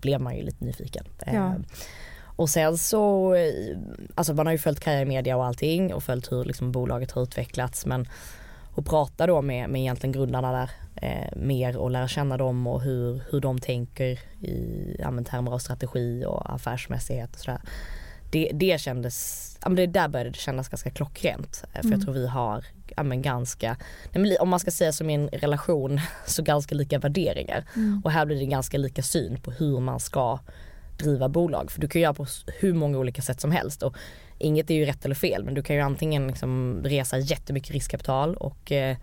blev 0.00 0.20
man 0.20 0.36
ju 0.36 0.42
lite 0.42 0.64
nyfiken. 0.64 1.04
Eh, 1.26 1.34
Ja. 1.34 1.54
Och 2.20 2.50
sen 2.50 2.78
så, 2.78 3.34
eh, 3.34 3.78
alltså 4.14 4.34
man 4.34 4.46
har 4.46 4.52
ju 4.52 4.58
följt 4.58 4.80
Kaja 4.80 5.00
i 5.00 5.04
media 5.04 5.36
och 5.36 5.46
allting 5.46 5.94
och 5.94 6.02
följt 6.02 6.32
hur 6.32 6.44
liksom 6.44 6.72
bolaget 6.72 7.10
har 7.10 7.22
utvecklats 7.22 7.86
men 7.86 8.08
och 8.74 8.86
prata 8.86 9.26
då 9.26 9.42
med, 9.42 9.70
med 9.70 9.80
egentligen 9.80 10.12
grundarna 10.12 10.52
där 10.52 10.70
eh, 11.02 11.36
mer 11.36 11.76
och 11.76 11.90
lära 11.90 12.08
känna 12.08 12.36
dem 12.36 12.66
och 12.66 12.82
hur, 12.82 13.22
hur 13.30 13.40
de 13.40 13.58
tänker 13.58 14.18
i 14.46 14.96
ja, 14.98 15.10
men, 15.10 15.24
termer 15.24 15.52
av 15.52 15.58
strategi 15.58 16.24
och 16.26 16.54
affärsmässighet 16.54 17.34
och 17.34 17.40
sådär. 17.40 17.60
Det, 18.32 18.50
det 18.54 18.80
kändes, 18.80 19.58
ja, 19.62 19.68
men 19.68 19.76
det 19.76 19.86
där 19.86 20.08
började 20.08 20.30
det 20.30 20.36
kännas 20.36 20.68
ganska 20.68 20.90
klockrent. 20.90 21.64
eh, 21.64 21.70
För 21.72 21.88
Mm. 21.88 21.92
jag 21.92 22.02
tror 22.02 22.14
vi 22.14 22.26
har 22.28 22.64
ja, 22.96 23.02
men 23.02 23.22
ganska, 23.22 23.76
om 24.40 24.48
man 24.48 24.60
ska 24.60 24.70
säga 24.70 24.92
som 24.92 25.10
i 25.10 25.14
en 25.14 25.28
relation, 25.28 26.00
så 26.26 26.42
ganska 26.42 26.74
lika 26.74 26.98
värderingar. 26.98 27.64
Mm. 27.76 28.00
Och 28.04 28.10
här 28.10 28.26
blir 28.26 28.38
det 28.38 28.46
ganska 28.46 28.78
lika 28.78 29.02
syn 29.02 29.40
på 29.40 29.50
hur 29.50 29.80
man 29.80 30.00
ska 30.00 30.38
driva 30.98 31.28
bolag. 31.28 31.70
För 31.70 31.80
du 31.80 31.88
kan 31.88 32.02
göra 32.02 32.14
på 32.14 32.26
hur 32.60 32.74
många 32.74 32.98
olika 32.98 33.22
sätt 33.22 33.40
som 33.40 33.50
helst. 33.52 33.82
Och 33.82 33.96
inget 34.38 34.70
är 34.70 34.74
ju 34.74 34.84
rätt 34.84 35.04
eller 35.04 35.14
fel 35.14 35.44
men 35.44 35.54
du 35.54 35.62
kan 35.62 35.76
ju 35.76 35.82
antingen 35.82 36.26
liksom 36.26 36.80
resa 36.84 37.18
jättemycket 37.18 37.70
riskkapital 37.70 38.36
och 38.36 38.72
eh, 38.72 38.96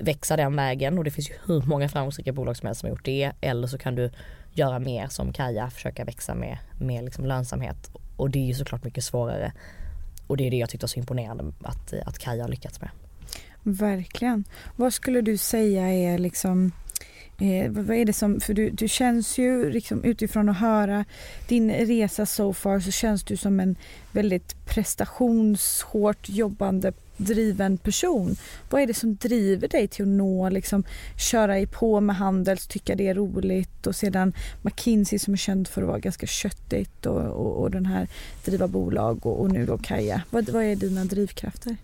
växa 0.00 0.36
den 0.36 0.56
vägen 0.56 0.98
och 0.98 1.04
det 1.04 1.10
finns 1.10 1.30
ju 1.30 1.34
hur 1.46 1.62
många 1.62 1.88
framgångsrika 1.88 2.32
bolag 2.32 2.56
som 2.56 2.66
helst 2.66 2.80
som 2.80 2.86
har 2.86 2.96
gjort 2.96 3.04
det. 3.04 3.32
Eller 3.40 3.66
så 3.66 3.78
kan 3.78 3.94
du 3.94 4.10
göra 4.52 4.78
mer 4.78 5.08
som 5.08 5.32
Kaja, 5.32 5.70
försöka 5.70 6.04
växa 6.04 6.34
med, 6.34 6.58
med 6.80 7.04
liksom 7.04 7.26
lönsamhet. 7.26 7.90
Och 8.16 8.30
det 8.30 8.38
är 8.38 8.46
ju 8.46 8.54
såklart 8.54 8.84
mycket 8.84 9.04
svårare. 9.04 9.52
Och 10.26 10.36
det 10.36 10.46
är 10.46 10.50
det 10.50 10.56
jag 10.56 10.70
tyckte 10.70 10.84
var 10.84 10.88
så 10.88 10.98
imponerande 10.98 11.52
att, 11.62 11.92
att 12.06 12.18
Kaja 12.18 12.44
har 12.44 12.48
lyckats 12.48 12.80
med. 12.80 12.90
Verkligen. 13.62 14.44
Vad 14.76 14.94
skulle 14.94 15.20
du 15.20 15.36
säga 15.36 15.88
är 15.88 16.18
liksom 16.18 16.72
Eh, 17.40 17.70
vad 17.70 17.84
vad 17.84 17.96
är 17.96 18.04
det 18.04 18.12
som, 18.12 18.40
för 18.40 18.54
du, 18.54 18.70
du 18.70 18.88
känns 18.88 19.38
ju 19.38 19.70
liksom 19.70 20.04
utifrån 20.04 20.48
att 20.48 20.58
höra 20.58 21.04
din 21.48 21.70
resa 21.70 22.26
so 22.26 22.52
far 22.52 22.80
så 22.80 22.90
känns 22.90 23.22
du 23.22 23.36
som 23.36 23.60
en 23.60 23.76
väldigt 24.12 24.66
prestationshårt 24.66 26.28
jobbande 26.28 26.92
driven 27.16 27.78
person. 27.78 28.36
Vad 28.70 28.82
är 28.82 28.86
det 28.86 28.94
som 28.94 29.16
driver 29.16 29.68
dig 29.68 29.88
till 29.88 30.02
att 30.02 30.08
nå, 30.08 30.48
liksom, 30.48 30.84
köra 31.30 31.58
i 31.58 31.66
på 31.66 32.00
med 32.00 32.16
Handels, 32.16 32.66
tycka 32.66 32.94
det 32.94 33.08
är 33.08 33.14
roligt 33.14 33.86
och 33.86 33.96
sedan 33.96 34.32
McKinsey 34.62 35.18
som 35.18 35.32
är 35.32 35.38
känd 35.38 35.68
för 35.68 35.82
att 35.82 35.88
vara 35.88 35.98
ganska 35.98 36.26
köttigt 36.26 37.06
och, 37.06 37.22
och, 37.22 37.62
och 37.62 37.70
den 37.70 37.86
här 37.86 38.08
driva 38.44 38.68
bolag 38.68 39.26
och, 39.26 39.40
och 39.40 39.52
nu 39.52 39.66
då 39.66 39.78
Kaja. 39.78 40.22
Vad, 40.30 40.48
vad 40.48 40.64
är 40.64 40.76
dina 40.76 41.04
drivkrafter? 41.04 41.76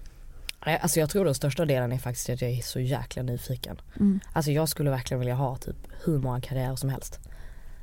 Alltså 0.65 1.01
jag 1.01 1.11
tror 1.11 1.25
den 1.25 1.35
största 1.35 1.65
delen 1.65 1.93
är 1.93 1.99
faktiskt 1.99 2.31
att 2.31 2.43
jag 2.43 2.51
är 2.51 2.63
så 2.63 2.81
jäkla 2.81 3.23
nyfiken. 3.23 3.81
Mm. 3.97 4.21
Alltså 4.33 4.51
jag 4.51 4.69
skulle 4.69 4.91
verkligen 4.91 5.19
vilja 5.19 5.35
ha 5.35 5.57
typ 5.57 5.77
hur 6.05 6.19
många 6.19 6.41
karriärer 6.41 6.77
som 6.77 6.89
helst. 6.91 7.21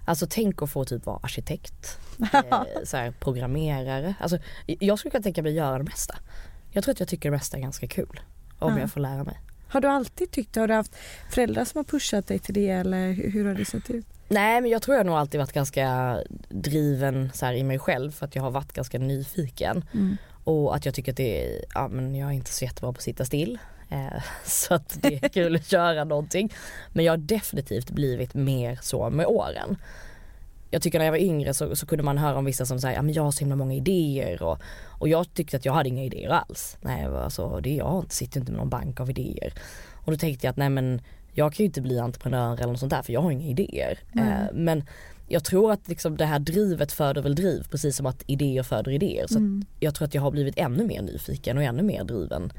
Alltså 0.06 0.28
tänk 0.30 0.62
att 0.62 0.70
få 0.72 0.86
typ 0.86 1.06
vara 1.06 1.20
arkitekt, 1.24 2.00
eh, 2.34 2.64
så 2.84 2.98
här, 2.98 3.12
programmerare. 3.20 4.14
Alltså 4.20 4.38
jag 4.66 5.00
skulle 5.00 5.12
kunna 5.12 5.24
tänka 5.24 5.44
mig 5.44 5.50
att 5.50 5.56
göra 5.56 5.78
det 5.78 5.84
mesta. 5.84 6.16
Jag 6.72 6.84
tror 6.84 6.92
att 6.94 7.00
jag 7.00 7.10
tycker 7.10 7.30
det 7.32 7.36
mesta 7.38 7.58
är 7.58 7.62
ganska 7.62 7.88
kul. 7.88 8.20
Om 8.60 8.74
Ja. 8.74 8.80
jag 8.80 8.92
får 8.92 9.00
lära 9.00 9.24
mig. 9.24 9.40
Har 9.68 9.82
du 9.82 9.88
alltid 9.88 10.32
tyckt 10.32 10.56
Har 10.56 10.68
du 10.68 10.74
haft 10.74 10.96
föräldrar 11.30 11.66
som 11.66 11.78
har 11.80 11.84
pushat 11.84 12.28
dig 12.28 12.40
till 12.40 12.54
det 12.54 12.70
eller 12.70 13.12
hur, 13.12 13.32
hur 13.32 13.46
har 13.46 13.54
det 13.54 13.66
sett 13.66 13.90
ut? 13.90 14.06
Nej 14.28 14.62
men 14.62 14.72
jag 14.72 14.82
tror 14.82 14.98
jag 14.98 15.06
nog 15.06 15.16
alltid 15.16 15.40
varit 15.40 15.52
ganska 15.54 16.18
driven 16.50 17.32
så 17.34 17.46
här, 17.46 17.54
i 17.54 17.64
mig 17.64 17.80
själv 17.80 18.12
för 18.12 18.26
att 18.26 18.36
jag 18.36 18.44
har 18.44 18.52
varit 18.52 18.74
ganska 18.74 19.00
nyfiken. 19.00 19.86
Mm. 19.94 20.18
Och 20.44 20.76
att 20.76 20.86
jag 20.86 20.94
tycker 20.96 21.12
att 21.12 21.18
det 21.18 21.46
är, 21.56 21.62
ja 21.74 21.88
men 21.88 22.16
jag 22.16 22.30
är 22.30 22.34
inte 22.34 22.52
så 22.52 22.66
jättebra 22.66 22.92
på 22.94 22.98
att 22.98 23.04
sitta 23.04 23.26
still. 23.26 23.60
Eh, 23.90 24.24
så 24.46 24.74
att 24.74 24.98
det 25.02 25.24
är 25.24 25.30
kul 25.30 25.56
att 25.56 25.72
göra 25.72 26.04
någonting. 26.04 26.54
Men 26.94 27.06
jag 27.06 27.14
har 27.14 27.18
definitivt 27.18 27.92
blivit 27.92 28.34
mer 28.34 28.80
så 28.82 29.10
med 29.10 29.26
åren. 29.26 29.78
Jag 30.74 30.82
tycker 30.82 31.00
när 31.00 31.06
jag 31.06 31.12
var 31.12 31.20
yngre 31.20 31.54
så, 31.54 31.76
så 31.76 31.86
kunde 31.86 32.04
man 32.04 32.18
höra 32.18 32.38
om 32.38 32.46
vissa 32.46 32.66
som 32.66 32.80
säger, 32.80 32.96
ja 32.96 33.02
men 33.02 33.14
jag 33.14 33.24
har 33.24 33.32
så 33.32 33.40
himla 33.40 33.56
många 33.56 33.74
idéer 33.74 34.44
och, 34.44 34.60
och 35.00 35.08
jag 35.08 35.34
tyckte 35.34 35.58
att 35.58 35.66
jag 35.66 35.74
hade 35.74 35.90
inga 35.90 36.04
idéer 36.04 36.30
alls. 36.30 36.78
Nej 36.82 37.06
alltså 37.06 37.60
det, 37.60 37.76
jag 37.76 38.00
inte- 38.04 38.16
sitter 38.16 38.40
inte 38.40 38.52
med 38.52 38.60
någon 38.60 38.70
bank 38.70 39.00
av 39.00 39.10
idéer. 39.10 39.54
Och 40.06 40.12
då 40.12 40.18
tänkte 40.18 40.48
jag 40.48 40.52
att 40.52 40.58
nej 40.58 40.70
men 40.70 41.02
jag 41.34 41.54
kan 41.54 41.64
ju 41.64 41.66
inte 41.66 41.82
bli 41.82 42.00
entreprenör 42.00 42.54
eller 42.54 42.68
något 42.68 42.80
sånt 42.80 42.90
där 42.90 43.02
för 43.02 43.14
jag 43.14 43.22
har 43.22 43.32
inga 43.32 43.46
idéer. 43.48 44.00
Eh, 44.16 44.54
men 44.54 44.84
jag 45.32 45.44
tror 45.44 45.72
att 45.72 45.88
liksom 45.88 46.18
det 46.18 46.26
här 46.26 46.40
drivet 46.40 46.92
föder 46.92 47.22
väl 47.22 47.36
driv 47.36 47.68
precis 47.72 47.96
som 47.96 48.06
att 48.06 48.24
idéer 48.28 48.64
föder 48.64 48.92
idéer. 48.92 49.28
Så 49.28 49.38
Mm. 49.38 49.66
jag 49.80 49.96
tror 49.96 50.08
att 50.08 50.14
jag 50.14 50.22
har 50.22 50.32
blivit 50.32 50.58
ännu 50.58 50.86
mer 50.86 51.02
nyfiken 51.02 51.58
och 51.58 51.64
ännu 51.64 51.84
mer 51.84 52.04
driven. 52.04 52.54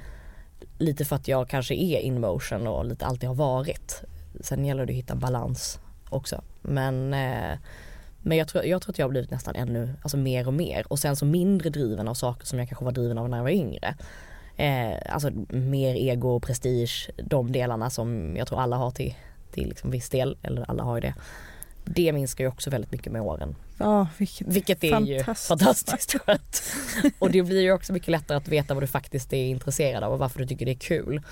Lite 0.78 1.04
för 1.04 1.16
att 1.16 1.28
jag 1.28 1.48
kanske 1.48 1.74
är 1.74 1.98
in 2.00 2.20
motion 2.20 2.66
och 2.66 2.84
lite 2.86 3.06
alltid 3.06 3.28
har 3.28 3.34
varit. 3.36 4.02
Sen 4.40 4.64
gäller 4.64 4.86
det 4.86 4.92
att 4.92 4.96
hitta 4.96 5.14
balans 5.14 5.78
också. 6.08 6.42
Men, 6.62 7.14
eh, 7.14 7.58
men 8.22 8.38
jag, 8.38 8.48
tror, 8.48 8.64
jag 8.64 8.82
tror 8.82 8.92
att 8.92 8.98
jag 8.98 9.06
har 9.06 9.10
blivit 9.10 9.30
nästan 9.30 9.54
ännu, 9.56 9.94
alltså 10.02 10.16
mer 10.16 10.46
och 10.46 10.54
mer. 10.54 10.84
Och 10.88 10.98
sen 10.98 11.16
så 11.16 11.24
mindre 11.26 11.70
driven 11.70 12.08
av 12.08 12.14
saker 12.14 12.46
som 12.46 12.58
jag 12.58 12.68
kanske 12.68 12.84
var 12.84 12.92
driven 12.92 13.18
av 13.18 13.28
när 13.28 13.36
jag 13.36 13.44
var 13.44 13.50
yngre. 13.50 13.94
Eh, 14.56 15.14
alltså 15.14 15.30
mer 15.48 15.94
ego 15.94 16.28
och 16.28 16.42
prestige, 16.42 17.10
de 17.24 17.52
delarna 17.52 17.90
som 17.90 18.36
jag 18.36 18.46
tror 18.46 18.60
alla 18.60 18.76
har 18.76 18.90
till, 18.90 19.14
till 19.52 19.68
liksom 19.68 19.90
viss 19.90 20.08
del, 20.10 20.36
eller 20.42 20.70
alla 20.70 20.82
har 20.82 20.94
ju 20.96 21.00
det. 21.00 21.14
Det 21.84 22.12
minskar 22.12 22.44
ju 22.44 22.48
också 22.48 22.70
väldigt 22.70 22.92
mycket 22.92 23.12
med 23.12 23.22
åren. 23.22 23.54
Ja, 23.78 24.06
vilket 24.18 24.46
Vilket 24.46 24.84
är 24.84 25.00
ju 25.00 25.24
Fantastiskt. 25.24 25.48
fantastiskt 25.48 26.14
skönt. 26.20 26.62
Och 27.18 27.30
det 27.30 27.42
blir 27.42 27.60
ju 27.60 27.72
också 27.72 27.92
mycket 27.92 28.08
lättare 28.08 28.36
att 28.36 28.48
veta 28.48 28.74
vad 28.74 28.82
du 28.82 28.86
faktiskt 28.86 29.32
är 29.32 29.46
intresserad 29.46 30.04
av 30.04 30.12
och 30.12 30.18
varför 30.18 30.38
du 30.38 30.46
tycker 30.46 30.66
det 30.66 30.72
är 30.72 30.78
kul. 30.78 31.22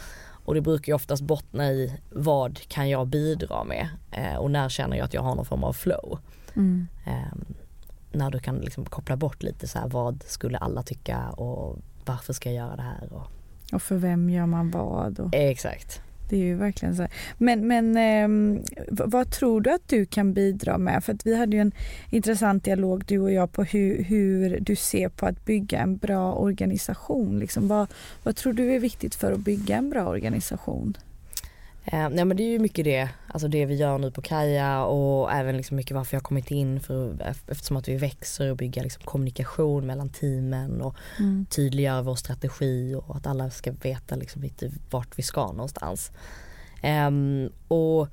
Och 0.44 0.54
det 0.54 0.60
brukar 0.60 0.90
ju 0.92 0.94
oftast 0.94 1.22
bottna 1.22 1.70
i 1.70 1.96
vad 2.10 2.68
kan 2.68 2.88
jag 2.88 3.06
bidra 3.06 3.64
med 3.64 3.88
eh, 4.10 4.34
och 4.36 4.50
när 4.50 4.68
känner 4.68 4.96
jag 4.96 5.04
att 5.04 5.14
jag 5.14 5.22
har 5.22 5.34
någon 5.34 5.44
form 5.44 5.64
av 5.64 5.72
flow. 5.72 6.18
Mm. 6.56 6.86
Eh, 7.06 7.38
när 8.12 8.30
du 8.30 8.38
kan 8.38 8.56
liksom 8.58 8.84
koppla 8.84 9.16
bort 9.16 9.42
lite 9.42 9.68
så 9.68 9.78
här 9.78 9.88
vad 9.88 10.24
skulle 10.26 10.58
alla 10.58 10.82
tycka 10.82 11.28
och 11.30 11.78
varför 12.04 12.32
ska 12.32 12.52
jag 12.52 12.56
göra 12.66 12.76
det 12.76 12.82
här? 12.82 13.12
Och, 13.12 13.26
Och 13.72 13.82
för 13.82 13.96
vem 13.96 14.30
gör 14.30 14.46
man 14.46 14.70
vad? 14.70 15.20
Och... 15.20 15.34
exakt. 15.34 16.02
Det 16.30 16.36
är 16.36 16.40
ju 16.40 16.54
verkligen 16.54 16.96
så. 16.96 17.06
Men, 17.38 17.66
men 17.66 17.96
eh, 17.96 18.62
vad 18.88 19.30
tror 19.30 19.60
du 19.60 19.70
att 19.70 19.88
du 19.88 20.06
kan 20.06 20.32
bidra 20.32 20.78
med? 20.78 21.04
För 21.04 21.14
att 21.14 21.26
vi 21.26 21.36
hade 21.36 21.56
ju 21.56 21.62
en 21.62 21.72
intressant 22.10 22.64
dialog 22.64 23.04
du 23.06 23.18
och 23.18 23.32
jag 23.32 23.52
på 23.52 23.64
hur, 23.64 24.02
hur 24.02 24.60
du 24.60 24.76
ser 24.76 25.08
på 25.08 25.26
att 25.26 25.44
bygga 25.44 25.78
en 25.78 25.96
bra 25.96 26.32
organisation. 26.32 27.38
Liksom, 27.38 27.68
vad, 27.68 27.88
vad 28.22 28.36
tror 28.36 28.52
du 28.52 28.74
är 28.74 28.78
viktigt 28.78 29.14
för 29.14 29.32
att 29.32 29.40
bygga 29.40 29.76
en 29.76 29.90
bra 29.90 30.08
organisation? 30.08 30.96
Eh, 31.92 32.08
nej 32.08 32.24
men 32.24 32.36
det 32.36 32.42
är 32.42 32.50
ju 32.50 32.58
mycket 32.58 32.84
det, 32.84 33.08
alltså 33.28 33.48
det 33.48 33.66
vi 33.66 33.74
gör 33.74 33.98
nu 33.98 34.10
på 34.10 34.22
Kaja 34.22 34.84
och 34.84 35.32
även 35.32 35.56
liksom 35.56 35.76
mycket 35.76 35.96
varför 35.96 36.16
jag 36.16 36.22
kommit 36.22 36.50
in 36.50 36.80
för, 36.80 37.16
eftersom 37.46 37.76
att 37.76 37.88
vi 37.88 37.96
växer 37.96 38.50
och 38.50 38.56
bygga 38.56 38.82
liksom 38.82 39.02
kommunikation 39.04 39.86
mellan 39.86 40.08
teamen 40.08 40.80
och 40.80 40.96
mm. 41.18 41.46
tydliggöra 41.50 42.02
vår 42.02 42.14
strategi 42.14 42.94
och 42.94 43.16
att 43.16 43.26
alla 43.26 43.50
ska 43.50 43.72
veta 43.72 44.16
liksom 44.16 44.42
lite 44.42 44.70
vart 44.90 45.18
vi 45.18 45.22
ska 45.22 45.52
någonstans. 45.52 46.12
Eh, 46.82 47.10
och 47.68 48.08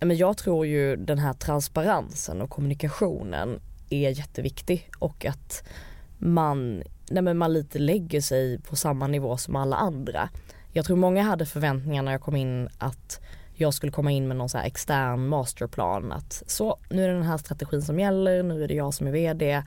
men 0.00 0.16
jag 0.16 0.36
tror 0.36 0.66
ju 0.66 0.96
den 0.96 1.18
här 1.18 1.32
transparensen 1.32 2.40
och 2.40 2.50
kommunikationen 2.50 3.60
är 3.90 4.10
jätteviktig 4.10 4.90
och 4.98 5.26
att 5.26 5.64
man, 6.18 6.82
nej 7.10 7.34
man 7.34 7.52
lite 7.52 7.78
lägger 7.78 8.20
sig 8.20 8.58
på 8.58 8.76
samma 8.76 9.06
nivå 9.06 9.36
som 9.36 9.56
alla 9.56 9.76
andra. 9.76 10.28
Jag 10.74 10.84
tror 10.84 10.96
många 10.96 11.22
hade 11.22 11.46
förväntningar 11.46 12.02
när 12.02 12.12
jag 12.12 12.20
kom 12.20 12.36
in 12.36 12.68
att 12.78 13.20
jag 13.54 13.74
skulle 13.74 13.92
komma 13.92 14.10
in 14.10 14.28
med 14.28 14.36
någon 14.36 14.48
så 14.48 14.58
extern 14.58 15.28
masterplan 15.28 16.12
att 16.12 16.42
så 16.46 16.78
nu 16.90 17.04
är 17.04 17.08
det 17.08 17.14
den 17.14 17.22
här 17.22 17.38
strategin 17.38 17.82
som 17.82 18.00
gäller, 18.00 18.42
nu 18.42 18.64
är 18.64 18.68
det 18.68 18.74
jag 18.74 18.94
som 18.94 19.06
är 19.06 19.10
VD. 19.10 19.62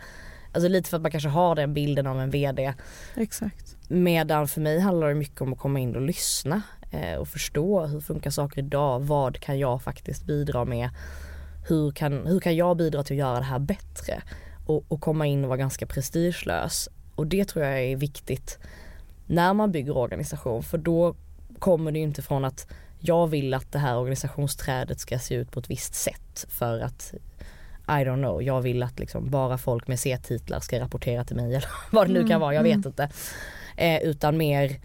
Alltså 0.54 0.68
lite 0.68 0.90
för 0.90 0.98
att 0.98 1.02
man 1.02 1.12
kanske 1.12 1.30
har 1.30 1.56
den 1.56 1.74
bilden 1.74 2.08
av 2.08 2.22
en 2.22 2.30
VD. 2.30 2.74
Exakt. 3.16 3.76
Medan 3.88 4.48
för 4.48 4.62
mig 4.62 4.80
handlar 4.80 5.08
det 5.08 5.16
mycket 5.16 5.42
om 5.42 5.54
att 5.54 5.60
komma 5.60 5.80
in 5.80 5.96
och 5.96 6.02
lyssna 6.02 6.62
eh, 6.92 7.16
och 7.16 7.28
förstå 7.28 7.86
hur 7.86 8.00
funkar 8.00 8.30
saker 8.30 8.62
idag, 8.62 9.00
vad 9.00 9.40
kan 9.40 9.60
jag 9.60 9.82
faktiskt 9.82 10.26
bidra 10.26 10.66
med, 10.66 10.90
hur 11.68 11.92
kan, 11.92 12.28
hur 12.28 12.40
kan 12.40 12.56
jag 12.56 12.78
bidra 12.78 13.04
till 13.04 13.14
att 13.14 13.20
göra 13.20 13.40
det 13.40 13.46
här 13.46 13.60
bättre 13.60 14.22
och, 14.66 14.86
och 14.88 15.02
komma 15.02 15.26
in 15.26 15.44
och 15.44 15.50
vara 15.50 15.58
ganska 15.58 15.86
prestigelös. 15.86 16.90
Och 17.16 17.28
det 17.28 17.46
tror 17.46 17.66
jag 17.66 17.84
är 17.84 17.96
viktigt 17.96 18.60
när 19.26 19.54
man 19.54 19.72
bygger 19.72 19.98
organisation 19.98 20.64
för 20.64 20.78
då 20.78 21.16
kommer 21.60 21.92
det 21.92 22.00
inte 22.00 22.22
från 22.22 22.46
att 22.46 22.68
jag 23.00 23.28
vill 23.28 23.54
att 23.54 23.72
det 23.72 23.80
här 23.80 23.98
organisationsträdet 23.98 25.00
ska 25.00 25.20
se 25.20 25.36
ut 25.36 25.52
på 25.52 25.60
ett 25.60 25.70
visst 25.70 25.96
sätt 25.96 26.46
för 26.50 26.80
att 26.80 27.14
I 27.88 27.92
don't 27.92 28.18
know, 28.18 28.44
jag 28.44 28.62
vill 28.62 28.84
att 28.84 29.00
liksom 29.00 29.30
bara 29.30 29.58
folk 29.58 29.88
med 29.88 30.00
C-titlar 30.00 30.60
ska 30.60 30.80
rapportera 30.80 31.24
till 31.24 31.36
mig 31.36 31.46
eller 31.56 31.70
vad 31.92 32.08
det 32.08 32.14
nu 32.14 32.20
kan 32.20 32.30
mm, 32.30 32.40
vara, 32.40 32.54
jag 32.54 32.64
vet 32.64 32.76
mm. 32.76 32.88
inte. 32.88 33.10
Eh, 33.78 34.02
utan 34.04 34.38
mer 34.38 34.80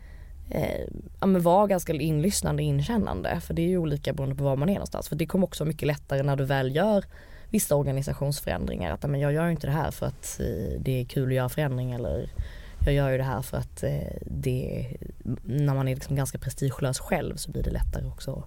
eh, 0.50 0.80
ja, 1.20 1.26
men 1.26 1.42
vara 1.42 1.66
ganska 1.66 1.92
inlyssnande, 1.92 2.62
inkännande 2.62 3.40
för 3.40 3.54
det 3.54 3.62
är 3.62 3.68
ju 3.68 3.78
olika 3.78 4.12
beroende 4.12 4.36
på 4.36 4.44
var 4.44 4.56
man 4.56 4.68
är 4.68 4.74
någonstans. 4.74 5.08
För 5.08 5.16
det 5.16 5.26
kommer 5.26 5.46
också 5.46 5.64
mycket 5.64 5.86
lättare 5.86 6.22
när 6.22 6.36
du 6.36 6.44
väl 6.44 6.76
gör 6.76 7.04
vissa 7.50 7.76
organisationsförändringar. 7.76 8.92
Att 8.92 9.02
men 9.02 9.20
jag 9.20 9.32
gör 9.32 9.48
inte 9.48 9.66
det 9.66 9.72
här 9.72 9.90
för 9.90 10.06
att 10.06 10.40
eh, 10.40 10.80
det 10.80 11.00
är 11.00 11.04
kul 11.04 11.28
att 11.28 11.34
göra 11.34 11.48
förändring 11.48 11.92
eller 11.92 12.30
jag 12.84 12.94
gör 12.94 13.10
ju 13.10 13.18
det 13.18 13.24
här 13.24 13.42
för 13.42 13.56
att 13.56 13.82
eh, 13.82 13.90
det, 14.26 14.86
när 15.44 15.74
man 15.74 15.88
är 15.88 15.94
liksom 15.94 16.16
ganska 16.16 16.38
prestigelös 16.38 16.98
själv 16.98 17.36
så 17.36 17.50
blir 17.50 17.62
det 17.62 17.70
lättare 17.70 18.06
också 18.06 18.44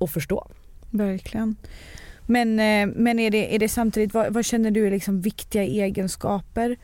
att 0.00 0.10
förstå. 0.10 0.50
Verkligen. 0.90 1.56
Men, 2.26 2.60
eh, 2.60 2.94
men 2.96 3.18
är, 3.18 3.30
det, 3.30 3.54
är 3.54 3.58
det 3.58 3.68
samtidigt, 3.68 4.14
vad, 4.14 4.32
vad 4.32 4.44
känner 4.44 4.70
du 4.70 4.86
är 4.86 4.90
liksom 4.90 5.20
viktiga 5.20 5.62
egenskaper 5.62 6.76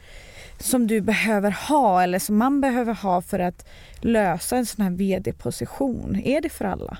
som 0.59 0.87
du 0.87 1.01
behöver 1.01 1.51
ha 1.51 2.03
eller 2.03 2.19
som 2.19 2.37
man 2.37 2.61
behöver 2.61 2.95
ha 2.95 3.23
för 3.23 3.39
att 3.39 3.69
lösa 4.01 4.57
en 4.57 4.67
sån 4.67 4.85
här 4.85 4.91
vd-position? 4.91 6.17
Är 6.25 6.41
det 6.41 6.49
för 6.49 6.65
alla? 6.65 6.99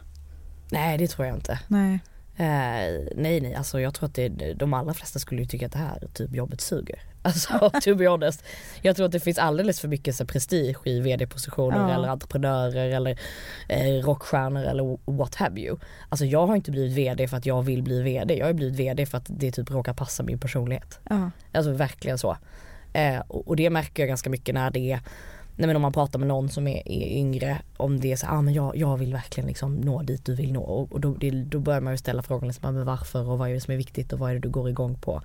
Nej 0.71 0.99
det 0.99 1.09
tror 1.09 1.27
jag 1.27 1.37
inte. 1.37 1.61
Nej. 1.69 1.99
Eh, 2.37 3.07
nej 3.17 3.41
nej, 3.41 3.55
alltså 3.55 3.81
jag 3.81 3.95
tror 3.95 4.09
att 4.09 4.15
det, 4.15 4.55
de 4.55 4.75
allra 4.75 4.95
flesta 4.95 5.19
skulle 5.19 5.47
tycka 5.47 5.67
att 5.67 5.73
det 5.73 5.79
här 5.79 6.09
typ 6.15 6.35
jobbet 6.35 6.61
suger. 6.61 6.99
Alltså 7.29 7.71
to 7.83 7.95
be 7.95 8.09
honest. 8.09 8.45
Jag 8.83 8.97
tror 8.97 9.07
att 9.07 9.13
det 9.13 9.21
finns 9.21 9.39
alldeles 9.39 9.81
för 9.81 9.89
mycket 9.89 10.15
så, 10.15 10.25
prestige 10.25 10.77
i 10.85 11.01
vd-positioner 11.01 11.89
ja. 11.89 11.95
eller 11.95 12.09
entreprenörer 12.09 12.91
eller 12.91 13.19
eh, 13.69 14.05
rockstjärnor 14.05 14.63
eller 14.63 14.99
what 15.05 15.35
have 15.35 15.61
you. 15.61 15.79
Alltså 16.09 16.25
jag 16.25 16.47
har 16.47 16.57
inte 16.57 16.71
blivit 16.71 16.97
vd 16.97 17.29
för 17.29 17.37
att 17.37 17.47
jag 17.47 17.63
vill 17.63 17.83
bli 17.83 18.03
vd. 18.03 18.35
Jag 18.35 18.47
har 18.47 18.53
blivit 18.53 18.79
vd 18.79 19.07
för 19.07 19.19
att 19.19 19.27
det 19.29 19.53
typ 19.53 19.71
råkar 19.71 19.95
passa 19.95 20.23
min 20.23 20.39
personlighet. 20.39 21.01
Ja. 21.11 21.31
Alltså 21.53 21.73
verkligen 21.73 22.19
så. 22.19 22.37
Eh, 22.93 23.19
och, 23.29 23.49
och 23.49 23.57
det 23.57 23.71
märker 23.71 24.03
jag 24.03 24.09
ganska 24.09 24.31
mycket 24.31 24.55
när 24.55 24.71
det 24.71 24.93
är 24.93 25.01
nej 25.59 25.67
men 25.67 25.77
om 25.77 25.83
man 25.83 25.93
pratar 25.93 26.19
med 26.19 26.29
någon 26.29 26.49
som 26.49 26.67
är, 26.67 26.89
är 26.89 27.19
yngre, 27.19 27.59
om 27.77 28.01
det 28.01 28.13
är 28.13 28.17
så 28.17 28.27
ah, 28.27 28.43
men 28.43 28.55
jag, 28.55 28.77
jag 28.77 28.97
vill 28.97 29.13
verkligen 29.13 29.49
liksom 29.49 29.77
nå 29.77 30.03
dit 30.03 30.25
du 30.25 30.35
vill 30.35 30.53
nå 30.53 30.63
och, 30.63 30.93
och 30.93 31.01
då, 31.01 31.15
det, 31.15 31.31
då 31.31 31.59
börjar 31.59 31.81
man 31.81 31.93
ju 31.93 31.97
ställa 31.97 32.23
frågan 32.23 32.49
liksom, 32.49 32.75
men 32.75 32.85
varför 32.85 33.31
och 33.31 33.39
vad 33.39 33.51
är 33.51 33.55
det 33.55 33.61
som 33.61 33.75
är 33.75 33.79
viktigt 33.79 34.13
och 34.13 34.19
vad 34.19 34.31
är 34.31 34.35
det 34.35 34.41
du 34.41 34.49
går 34.49 34.69
igång 34.69 34.95
på. 34.95 35.23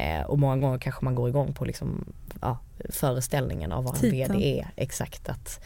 Eh, 0.00 0.22
och 0.22 0.38
många 0.38 0.56
gånger 0.56 0.78
kanske 0.78 1.04
man 1.04 1.14
går 1.14 1.28
igång 1.28 1.52
på 1.52 1.64
liksom, 1.64 2.04
ja, 2.40 2.58
föreställningen 2.90 3.72
av 3.72 3.84
vad 3.84 4.04
en 4.04 4.10
VD 4.10 4.58
är. 4.58 4.70
Exakt 4.76 5.28
att 5.28 5.64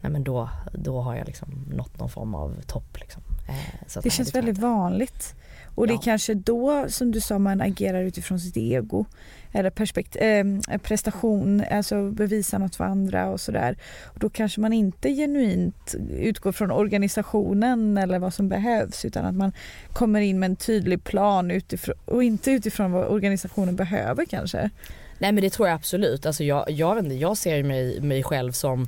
nej 0.00 0.12
men 0.12 0.24
då, 0.24 0.48
då 0.72 1.00
har 1.00 1.14
jag 1.16 1.26
liksom 1.26 1.64
nått 1.72 1.98
någon 1.98 2.10
form 2.10 2.34
av 2.34 2.60
topp. 2.66 2.98
Liksom. 3.00 3.22
Eh, 3.48 4.00
det 4.02 4.10
känns 4.10 4.34
väldigt 4.34 4.58
vanligt. 4.58 5.34
Och 5.74 5.86
det 5.86 5.94
är 5.94 6.02
kanske 6.02 6.34
då 6.34 6.88
som 6.88 7.10
du 7.12 7.20
sa 7.20 7.38
man 7.38 7.60
agerar 7.60 8.02
utifrån 8.02 8.40
sitt 8.40 8.56
ego 8.56 9.06
eller 9.52 9.70
perspekt 9.70 10.16
eh, 10.20 10.44
prestation, 10.82 11.64
alltså 11.70 12.10
bevisa 12.10 12.58
något 12.58 12.76
för 12.76 12.84
andra 12.84 13.30
och 13.30 13.40
sådär. 13.40 13.76
Då 14.14 14.30
kanske 14.30 14.60
man 14.60 14.72
inte 14.72 15.10
genuint 15.14 15.94
utgår 16.10 16.52
från 16.52 16.70
organisationen 16.70 17.98
eller 17.98 18.18
vad 18.18 18.34
som 18.34 18.48
behövs 18.48 19.04
utan 19.04 19.24
att 19.24 19.34
man 19.34 19.52
kommer 19.92 20.20
in 20.20 20.38
med 20.38 20.50
en 20.50 20.56
tydlig 20.56 21.04
plan 21.04 21.50
utifrån, 21.50 21.94
och 22.04 22.24
inte 22.24 22.50
utifrån 22.50 22.92
vad 22.92 23.06
organisationen 23.06 23.76
behöver 23.76 24.24
kanske. 24.24 24.70
Nej 25.18 25.32
men 25.32 25.42
det 25.42 25.50
tror 25.50 25.68
jag 25.68 25.74
absolut. 25.74 26.26
Alltså 26.26 26.44
jag, 26.44 26.70
jag, 26.70 27.12
jag 27.12 27.36
ser 27.36 27.62
mig, 27.62 28.00
mig 28.00 28.22
själv 28.22 28.52
som 28.52 28.82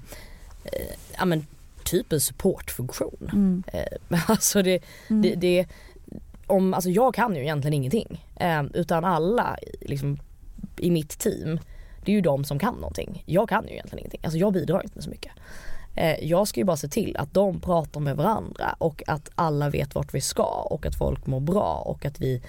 eh, 0.64 0.96
ja, 1.18 1.24
men, 1.24 1.46
typ 1.84 2.12
en 2.12 2.20
supportfunktion. 2.20 3.30
Mm. 3.32 3.62
Eh, 3.72 4.20
alltså 4.30 4.62
det, 4.62 4.82
mm. 5.08 5.22
det, 5.22 5.34
det 5.34 5.66
om, 6.46 6.74
alltså 6.74 6.90
jag 6.90 7.14
kan 7.14 7.36
ju 7.36 7.42
egentligen 7.42 7.74
ingenting. 7.74 8.24
Eh, 8.36 8.62
utan 8.74 9.04
alla 9.04 9.56
liksom, 9.80 10.18
i 10.82 10.90
mitt 10.90 11.18
team, 11.18 11.60
det 12.04 12.12
är 12.12 12.16
ju 12.16 12.20
de 12.20 12.44
som 12.44 12.58
kan 12.58 12.74
någonting. 12.74 13.22
Jag 13.26 13.48
kan 13.48 13.64
ju 13.66 13.72
egentligen 13.72 13.98
ingenting. 13.98 14.20
Alltså 14.24 14.38
jag 14.38 14.52
bidrar 14.52 14.82
inte 14.82 14.94
med 14.94 15.04
så 15.04 15.10
mycket. 15.10 15.32
Eh, 15.94 16.24
jag 16.24 16.48
ska 16.48 16.60
ju 16.60 16.64
bara 16.64 16.76
se 16.76 16.88
till 16.88 17.16
att 17.16 17.34
de 17.34 17.60
pratar 17.60 18.00
med 18.00 18.16
varandra 18.16 18.76
och 18.78 19.02
att 19.06 19.30
alla 19.34 19.70
vet 19.70 19.94
vart 19.94 20.14
vi 20.14 20.20
ska 20.20 20.66
och 20.70 20.86
att 20.86 20.94
folk 20.94 21.26
mår 21.26 21.40
bra 21.40 21.82
och 21.86 22.04
att 22.04 22.20
vi 22.20 22.42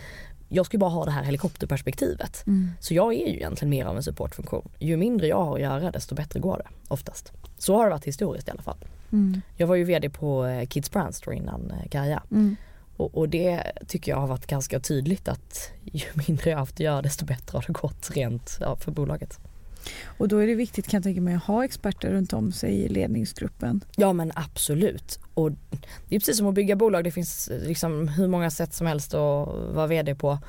jag 0.50 0.66
ska 0.66 0.76
ju 0.76 0.80
bara 0.80 0.90
ha 0.90 1.06
det 1.06 1.12
här 1.12 1.24
helikopterperspektivet. 1.24 2.44
Mm. 2.48 2.72
Så 2.80 2.94
jag 2.94 3.14
är 3.14 3.28
ju 3.28 3.36
egentligen 3.36 3.70
mer 3.70 3.86
av 3.86 3.98
en 3.98 4.04
supportfunktion. 4.04 4.70
Ju 4.80 4.98
mindre 4.98 5.28
jag 5.28 5.44
har 5.44 5.56
att 5.56 5.62
göra 5.62 5.92
desto 5.92 6.16
bättre 6.16 6.40
går 6.40 6.58
det 6.58 6.68
oftast. 6.88 7.32
Så 7.58 7.76
har 7.76 7.84
det 7.84 7.90
varit 7.90 8.06
historiskt 8.06 8.48
i 8.48 8.52
alla 8.52 8.62
fall. 8.62 8.78
Mm. 9.12 9.42
Jag 9.58 9.68
var 9.68 9.76
ju 9.76 9.84
VD 9.84 10.10
på 10.10 10.46
eh, 10.46 10.68
Kids 10.68 10.92
Brand 10.92 11.16
Store 11.16 11.36
innan 11.36 11.74
Kaja. 11.90 12.24
Mm. 12.32 12.56
Och, 12.98 13.18
och, 13.18 13.30
det 13.30 13.64
tycker 13.88 14.12
jag 14.12 14.20
har 14.20 14.28
varit 14.28 14.48
ganska 14.48 14.80
tydligt 14.80 15.28
att 15.28 15.72
ju 15.84 16.06
mindre 16.28 16.50
jag 16.50 16.58
haft 16.58 16.74
att 16.74 16.80
göra 16.80 17.02
desto 17.02 17.26
bättre 17.26 17.58
har 17.58 17.64
det 17.68 17.74
gått 17.74 18.12
rent 18.12 18.58
ja, 18.62 18.76
för 18.76 18.92
bolaget. 18.92 19.40
Och 20.18 20.28
då 20.28 20.38
är 20.38 20.48
det 20.48 20.56
viktigt 20.56 20.88
kan 20.88 20.98
jag 20.98 21.04
tänka 21.04 21.22
mig 21.22 21.36
att 21.36 21.44
ha 21.44 21.66
experter 21.66 22.12
runt 22.12 22.34
om 22.34 22.52
sig 22.52 22.74
i 22.74 22.90
ledningsgruppen. 22.90 23.84
Ja 23.96 24.14
men 24.14 24.32
absolut. 24.36 25.20
Och 25.34 25.52
det 26.10 26.16
är 26.16 26.20
precis 26.20 26.38
som 26.38 26.48
att 26.48 26.54
bygga 26.54 26.76
bolag, 26.76 27.04
det 27.04 27.12
finns 27.12 27.50
liksom 27.62 28.08
hur 28.08 28.28
många 28.28 28.52
sätt 28.52 28.74
som 28.74 28.88
helst 28.88 29.14
att 29.14 29.48
vara 29.74 29.88
VD 29.88 30.16
på. 30.16 30.40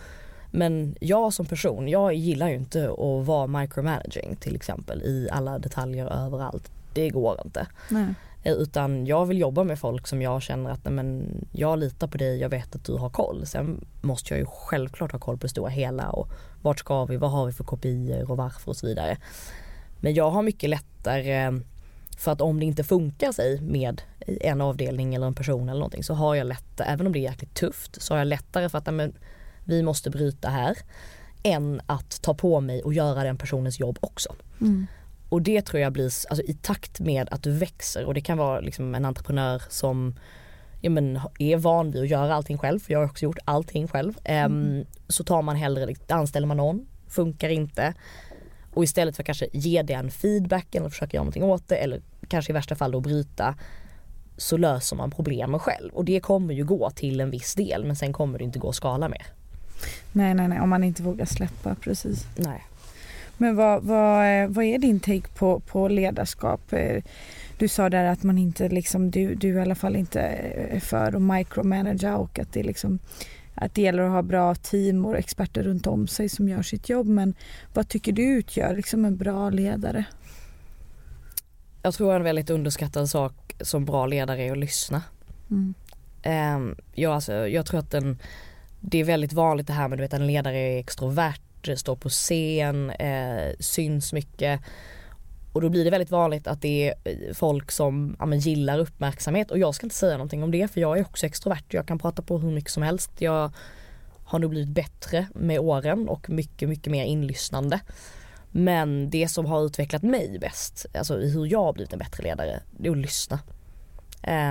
Men 0.50 0.96
jag 1.00 1.33
som 1.33 1.46
person, 1.46 1.88
jag 1.88 2.14
gillar 2.14 2.48
ju 2.48 2.54
inte 2.54 2.85
att 2.85 3.26
vara 3.26 3.46
micromanaging 3.46 4.37
till 4.37 4.57
exempel 4.57 5.02
i 5.02 5.28
alla 5.33 5.59
detaljer 5.59 6.26
överallt. 6.26 6.70
Det 6.92 7.11
går 7.11 7.40
inte. 7.44 7.66
Nej. 7.88 8.14
Eh, 8.44 8.52
utan 8.52 9.07
jag 9.07 9.26
vill 9.26 9.38
jobba 9.38 9.64
med 9.64 9.78
folk 9.78 10.07
som 10.07 10.22
jag 10.22 10.42
känner 10.42 10.70
att 10.70 10.85
men, 10.85 11.28
jag 11.52 11.78
litar 11.78 12.07
på 12.07 12.18
dig, 12.18 12.40
jag 12.40 12.48
vet 12.48 12.74
att 12.74 12.85
du 12.85 12.92
har 12.92 13.11
koll. 13.11 13.46
Sen 13.46 13.85
måste 14.00 14.35
jag 14.35 14.38
ju 14.38 14.46
självklart 14.46 15.12
ha 15.12 15.18
koll 15.18 15.38
på 15.38 15.42
det 15.42 15.48
stora 15.48 15.70
hela 15.70 16.11
och 16.11 16.28
vart 16.62 16.78
ska 16.78 17.04
vi, 17.04 17.16
vad 17.16 17.30
har 17.30 17.46
vi 17.46 17.52
för 17.52 17.64
kopior 17.64 18.30
och 18.30 18.37
varför 18.37 18.70
och 18.70 18.76
så 18.76 18.87
vidare. 18.87 19.16
Men 20.00 20.14
jag 20.14 20.30
har 20.30 20.42
mycket 20.42 20.70
lättare 20.70 21.61
för 22.18 22.33
att 22.33 22.40
om 22.40 22.61
det 22.61 22.66
inte 22.66 22.85
funkar 22.85 23.33
sig 23.33 23.61
med 23.61 24.02
en 24.26 24.61
avdelning 24.61 25.14
eller 25.14 25.26
en 25.26 25.35
person 25.35 25.68
eller 25.68 25.80
någonting 25.80 26.04
så 26.04 26.14
har 26.14 26.35
jag 26.35 26.46
lättare, 26.46 26.88
även 26.88 27.07
om 27.07 27.12
det 27.12 27.18
är 27.18 27.30
jäkligt 27.30 27.54
tufft, 27.54 28.02
så 28.02 28.14
har 28.14 28.18
jag 28.18 28.26
lättare 28.26 28.68
för 28.68 28.78
att 28.78 28.94
men, 28.94 29.14
vi 29.64 29.83
måste 29.83 30.11
bryta 30.11 30.48
här 30.48 30.78
än 31.42 31.80
att 31.87 32.22
ta 32.22 32.35
på 32.35 32.61
mig 32.61 32.83
och 32.83 32.94
göra 32.94 33.24
den 33.24 33.37
personens 33.37 33.80
jobb 33.80 33.98
också. 34.00 34.35
Mm. 34.61 34.87
Och 35.35 35.42
det 35.42 35.62
tror 35.62 35.81
jag 35.83 35.92
blir 35.92 36.05
alltså, 36.05 36.42
i 36.42 36.55
takt 36.55 37.01
med 37.01 37.29
att 37.31 37.42
du 37.42 37.51
växer 37.51 38.05
och 38.05 38.14
det 38.14 38.20
kan 38.20 38.38
vara 38.38 38.61
liksom 38.61 38.94
en 38.94 39.05
entreprenör 39.05 39.62
som 39.68 40.14
ja, 40.81 40.90
men, 40.90 41.20
är 41.38 41.57
van 41.57 41.90
vid 41.90 42.03
att 42.03 42.09
göra 42.09 42.35
allting 42.35 42.59
själv, 42.59 42.81
för 42.81 42.92
jag 42.92 43.01
har 43.01 43.07
också 43.07 43.25
gjort 43.25 43.38
allting 43.44 43.88
själv. 43.88 44.18
Ehm, 44.25 44.53
mm. 44.53 44.79
Um, 44.79 44.87
så 45.09 45.25
tar 45.25 45.42
man 45.42 45.57
hellre, 45.57 45.94
anställer 46.09 46.47
man 46.47 46.57
någon, 46.57 46.87
funkar 47.09 47.49
inte. 47.49 47.94
Och 48.75 48.85
istället 48.85 49.16
för 49.16 49.23
att 49.23 49.27
kanske 49.27 49.47
ge 49.53 49.83
den 49.83 50.11
feedbacken 50.11 50.83
eller 50.83 50.90
försöka 50.90 51.16
göra 51.16 51.25
någonting 51.25 51.42
åt 51.42 51.68
det 51.68 51.77
eller 51.77 52.01
kanske 52.29 52.53
i 52.53 52.55
värsta 52.55 52.75
fall 52.75 52.92
då 52.92 53.01
bryta. 53.01 53.55
så 54.37 54.57
löser 54.57 54.97
man 54.97 55.11
problemen 55.11 55.61
själv 55.61 55.94
och 55.94 56.05
det 56.05 56.20
kommer 56.20 56.55
ju 56.55 56.64
gå 56.64 56.90
till 56.90 57.20
en 57.20 57.31
viss 57.31 57.55
del 57.55 57.85
men 57.85 57.97
sen 57.97 58.12
kommer 58.12 58.38
det 58.38 58.44
inte 58.44 58.59
gå 58.59 58.68
att 58.68 58.75
skala 58.75 59.09
mer. 59.09 59.27
Nej, 60.12 60.35
nej, 60.35 60.49
nej, 60.49 60.61
om 60.61 60.68
man 60.68 60.85
inte 60.85 61.03
vågar 61.03 61.27
släppa, 61.27 61.75
precis. 61.75 62.27
Nej. 62.37 62.64
Men 63.37 63.57
vad, 63.57 63.83
vad, 63.83 64.42
eh, 64.42 64.49
vad 64.49 64.64
är 64.64 64.79
din 64.79 65.01
take 65.01 65.29
på, 65.35 65.61
på 65.61 65.88
ledarskap? 65.88 66.73
Eh, 66.73 67.03
Du 67.59 67.68
sa 67.68 67.90
där 67.90 68.05
att 68.05 68.23
man 68.23 68.38
inte 68.38 68.68
liksom, 68.68 69.11
du, 69.11 69.35
du 69.35 69.49
i 69.49 69.61
alla 69.61 69.75
fall 69.75 69.97
inte 69.97 70.20
är 70.20 70.81
för 70.81 71.16
att 71.16 71.23
micromanagera 71.23 72.16
och 72.16 72.38
att 72.38 72.53
det 72.53 72.62
liksom 72.62 72.99
att 73.55 73.75
det 73.75 73.83
gäller 73.83 74.03
att 74.03 74.11
ha 74.11 74.23
bra 74.23 74.55
team 74.55 75.05
och 75.05 75.16
experter 75.16 75.62
runt 75.62 75.87
om 75.87 76.07
sig 76.07 76.29
som 76.29 76.49
gör 76.49 76.62
sitt 76.62 76.88
jobb. 76.88 77.07
Men 77.07 77.35
vad 77.75 77.88
tycker 77.88 78.12
du 78.12 78.23
utgör 78.23 78.77
liksom 78.77 79.05
en 79.05 79.16
bra 79.16 79.51
ledare? 79.51 80.05
Jag 81.83 81.94
tror 81.94 82.14
en 82.14 82.23
väldigt 82.23 82.51
underskattad 82.51 83.11
sak 83.11 83.55
som 83.61 83.85
bra 83.85 84.07
ledare 84.07 84.42
är 84.42 84.53
att 84.53 84.59
lyssna. 84.59 85.03
Mm. 85.51 85.75
Um, 86.57 86.77
ja, 86.94 87.14
alltså, 87.14 87.33
jag 87.49 87.66
tror 87.66 87.81
att 87.81 87.90
den, 87.90 88.18
det 88.81 88.99
är 88.99 89.05
väldigt 89.05 89.33
vanligt 89.33 89.66
det 89.66 89.73
här 89.73 89.88
med 89.88 90.01
att 90.01 90.12
en 90.12 90.27
ledare 90.27 90.59
är 90.59 90.79
extrovert, 90.79 91.40
står 91.77 91.96
på 91.96 92.09
scen, 92.09 92.90
eh, 92.90 93.53
syns 93.59 94.12
mycket. 94.12 94.61
Och 95.53 95.61
då 95.61 95.68
blir 95.68 95.85
det 95.85 95.90
väldigt 95.90 96.11
vanligt 96.11 96.46
att 96.46 96.62
det 96.62 96.88
är 96.88 96.94
eh, 97.05 97.35
folk 97.35 97.70
som 97.70 98.16
ja, 98.18 98.27
men, 98.27 98.38
gillar 98.38 98.79
uppmärksamhet 98.79 99.50
och 99.50 99.59
jag 99.59 99.74
ska 99.74 99.87
inte 99.87 99.96
säga 99.96 100.12
någonting 100.12 100.42
om 100.42 100.50
det 100.50 100.68
för 100.68 100.81
jag 100.81 100.98
är 100.98 101.03
också 101.03 101.27
extrovert. 101.27 101.64
och 101.68 101.74
Jag 101.74 101.87
kan 101.87 101.98
prata 101.98 102.22
på 102.22 102.38
hur 102.38 102.50
mycket 102.50 102.70
som 102.70 102.83
helst. 102.83 103.11
Jag 103.18 103.53
har 104.24 104.38
nog 104.38 104.50
blivit 104.50 104.74
bättre 104.74 105.27
med 105.35 105.61
åren 105.61 106.09
och 106.09 106.31
mycket, 106.31 106.68
mycket 106.68 106.90
mer 106.90 107.05
inlyssnande. 107.05 107.81
Men 108.50 109.11
det 109.11 109.29
som 109.29 109.46
har 109.46 109.66
utvecklat 109.66 110.03
mig 110.03 110.38
bäst, 110.40 110.87
alltså 110.94 111.16
hur 111.16 111.46
jag 111.46 111.64
har 111.64 111.72
blivit 111.72 111.92
en 111.92 111.98
bättre 111.98 112.22
ledare, 112.22 112.61
det 112.70 112.88
är 112.88 112.92
att 112.92 112.98
lyssna. 112.98 113.38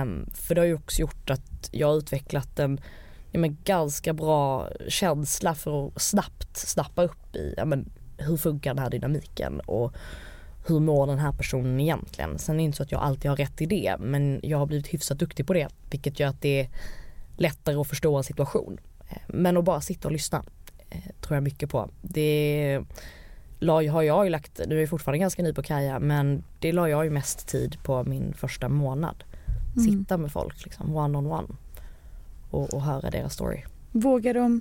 Um, 0.02 0.30
för 0.34 0.54
det 0.54 0.60
har 0.60 0.66
ju 0.66 0.74
också 0.74 1.00
gjort 1.00 1.30
att 1.30 1.68
jag 1.72 1.86
har 1.86 1.96
utvecklat 1.96 2.58
en 2.58 2.80
ja, 3.34 3.40
men, 3.40 3.56
ganska 3.64 4.12
bra 4.12 4.68
känsla 4.88 5.54
för 5.54 5.86
att 5.86 6.02
snabbt 6.02 6.56
snappa 6.56 7.02
upp 7.02 7.36
i 7.36 7.54
ja, 7.56 7.64
men, 7.64 7.92
hur 8.18 8.36
funkar 8.36 8.74
den 8.74 8.82
här 8.82 8.90
dynamiken 8.90 9.60
och 9.60 9.92
hur 10.66 10.80
mår 10.80 11.06
den 11.06 11.18
här 11.18 11.32
personen 11.32 11.80
egentligen. 11.80 12.38
Sen 12.38 12.54
är 12.54 12.58
det 12.58 12.62
inte 12.62 12.76
så 12.76 12.82
att 12.82 12.92
jag 12.92 13.02
alltid 13.02 13.30
har 13.30 13.36
rätt 13.36 13.60
i 13.60 13.66
det 13.66 13.96
men 14.00 14.40
jag 14.42 14.58
har 14.58 14.66
blivit 14.66 14.86
hyfsat 14.86 15.18
duktig 15.18 15.46
på 15.46 15.52
det 15.52 15.68
vilket 15.90 16.20
gör 16.20 16.28
att 16.28 16.40
det 16.40 16.60
är 16.60 16.68
lättare 17.36 17.76
att 17.76 17.88
förstå 17.88 18.16
en 18.16 18.24
situation. 18.24 18.78
Eh, 19.10 19.18
men 19.26 19.56
att 19.56 19.64
bara 19.64 19.80
sitta 19.80 20.08
och 20.08 20.12
lyssna 20.12 20.44
eh, 20.90 20.98
tror 21.20 21.36
jag 21.36 21.42
mycket 21.42 21.70
på. 21.70 21.90
Det 22.02 22.84
har 23.68 24.02
jag 24.02 24.24
ju 24.24 24.30
lagt, 24.30 24.60
nu 24.66 24.76
är 24.76 24.80
jag 24.80 24.90
fortfarande 24.90 25.18
ganska 25.18 25.42
ny 25.42 25.52
på 25.52 25.62
Kaja 25.62 25.98
men 25.98 26.44
det 26.58 26.72
la 26.72 26.88
jag 26.88 27.04
ju 27.04 27.10
mest 27.10 27.48
tid 27.48 27.78
på 27.82 28.04
min 28.04 28.34
första 28.34 28.68
månad. 28.68 29.24
Mm. 29.76 29.84
Sitta 29.84 30.16
med 30.16 30.32
folk 30.32 30.64
liksom 30.64 30.96
one 30.96 31.18
on 31.18 31.26
one 31.26 31.48
och, 32.54 32.74
och 32.74 32.82
höra 32.82 33.10
deras 33.10 33.34
story. 33.34 33.62
Vågar 33.92 34.34
de, 34.34 34.60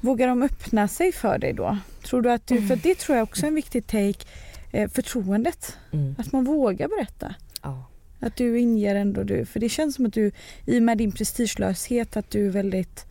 vågar 0.00 0.28
de 0.28 0.42
öppna 0.42 0.88
sig 0.88 1.12
för 1.12 1.38
dig 1.38 1.52
då? 1.52 1.78
Tror 2.04 2.22
du 2.22 2.32
att 2.32 2.46
du, 2.46 2.66
för 2.66 2.76
det 2.76 2.98
tror 2.98 3.16
jag 3.16 3.22
också 3.22 3.42
är 3.42 3.48
en 3.48 3.54
viktig 3.54 3.86
take, 3.86 4.26
eh, 4.70 4.90
förtroendet. 4.90 5.76
Mm. 5.92 6.14
Att 6.18 6.32
man 6.32 6.44
vågar 6.44 6.88
berätta. 6.88 7.34
Ja. 7.62 7.84
Att 8.20 8.36
du 8.36 8.58
inger 8.58 8.94
ändå 8.94 9.22
du, 9.22 9.44
för 9.44 9.60
det 9.60 9.68
känns 9.68 9.94
som 9.94 10.06
att 10.06 10.12
du 10.12 10.30
i 10.66 10.78
och 10.78 10.82
med 10.82 10.98
din 10.98 11.12
prestigelöshet 11.12 12.16
att 12.16 12.30
du 12.30 12.46
är 12.46 12.50
väldigt, 12.50 13.06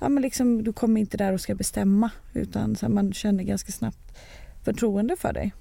ja 0.00 0.08
men 0.08 0.22
liksom 0.22 0.64
du 0.64 0.72
kommer 0.72 1.00
inte 1.00 1.16
där 1.16 1.32
och 1.32 1.40
ska 1.40 1.54
bestämma 1.54 2.10
utan 2.32 2.76
så 2.76 2.88
man 2.88 3.12
känner 3.12 3.44
ganska 3.44 3.72
snabbt 3.72 4.18
förtroende 4.64 5.16
för 5.16 5.32
dig. 5.32 5.52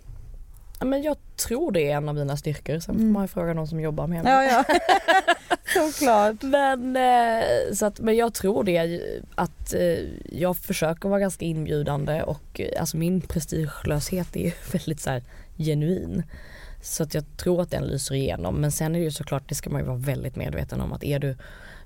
Men 0.79 1.01
jag 1.03 1.17
tror 1.35 1.71
det 1.71 1.91
är 1.91 1.97
en 1.97 2.09
av 2.09 2.15
mina 2.15 2.37
styrkor. 2.37 2.79
Sen 2.79 2.95
får 2.95 3.01
Mm. 3.01 3.13
man 3.13 3.23
ju 3.23 3.27
fråga 3.27 3.53
någon 3.53 3.67
som 3.67 3.79
jobbar 3.79 4.07
med 4.07 4.23
mig. 4.23 4.33
Ja, 4.33 4.43
ja. 4.43 4.63
Såklart. 5.91 6.41
Men, 6.41 6.95
eh, 6.95 7.43
så 7.73 7.85
att, 7.85 7.99
men 7.99 8.15
jag 8.15 8.33
tror 8.33 8.63
det 8.63 9.01
att 9.35 9.73
eh, 9.73 9.81
jag 10.39 10.57
försöker 10.57 11.09
vara 11.09 11.19
ganska 11.19 11.45
inbjudande 11.45 12.21
och 12.23 12.59
eh, 12.61 12.79
alltså 12.79 12.97
min 12.97 13.21
prestigelöshet 13.21 14.35
är 14.35 14.53
väldigt 14.71 14.99
så 14.99 15.09
här 15.09 15.23
genuin. 15.57 16.23
Så 16.81 17.03
att 17.03 17.13
jag 17.13 17.23
tror 17.37 17.61
att 17.61 17.71
den 17.71 17.83
lyser 17.83 18.15
igenom 18.15 18.55
men 18.55 18.71
sen 18.71 18.95
är 18.95 18.99
det 18.99 19.05
ju 19.05 19.11
såklart 19.11 19.49
det 19.49 19.55
ska 19.55 19.69
man 19.69 19.81
ju 19.81 19.87
vara 19.87 19.97
väldigt 19.97 20.35
medveten 20.35 20.81
om 20.81 20.93
att 20.93 21.03
är 21.03 21.19
du 21.19 21.35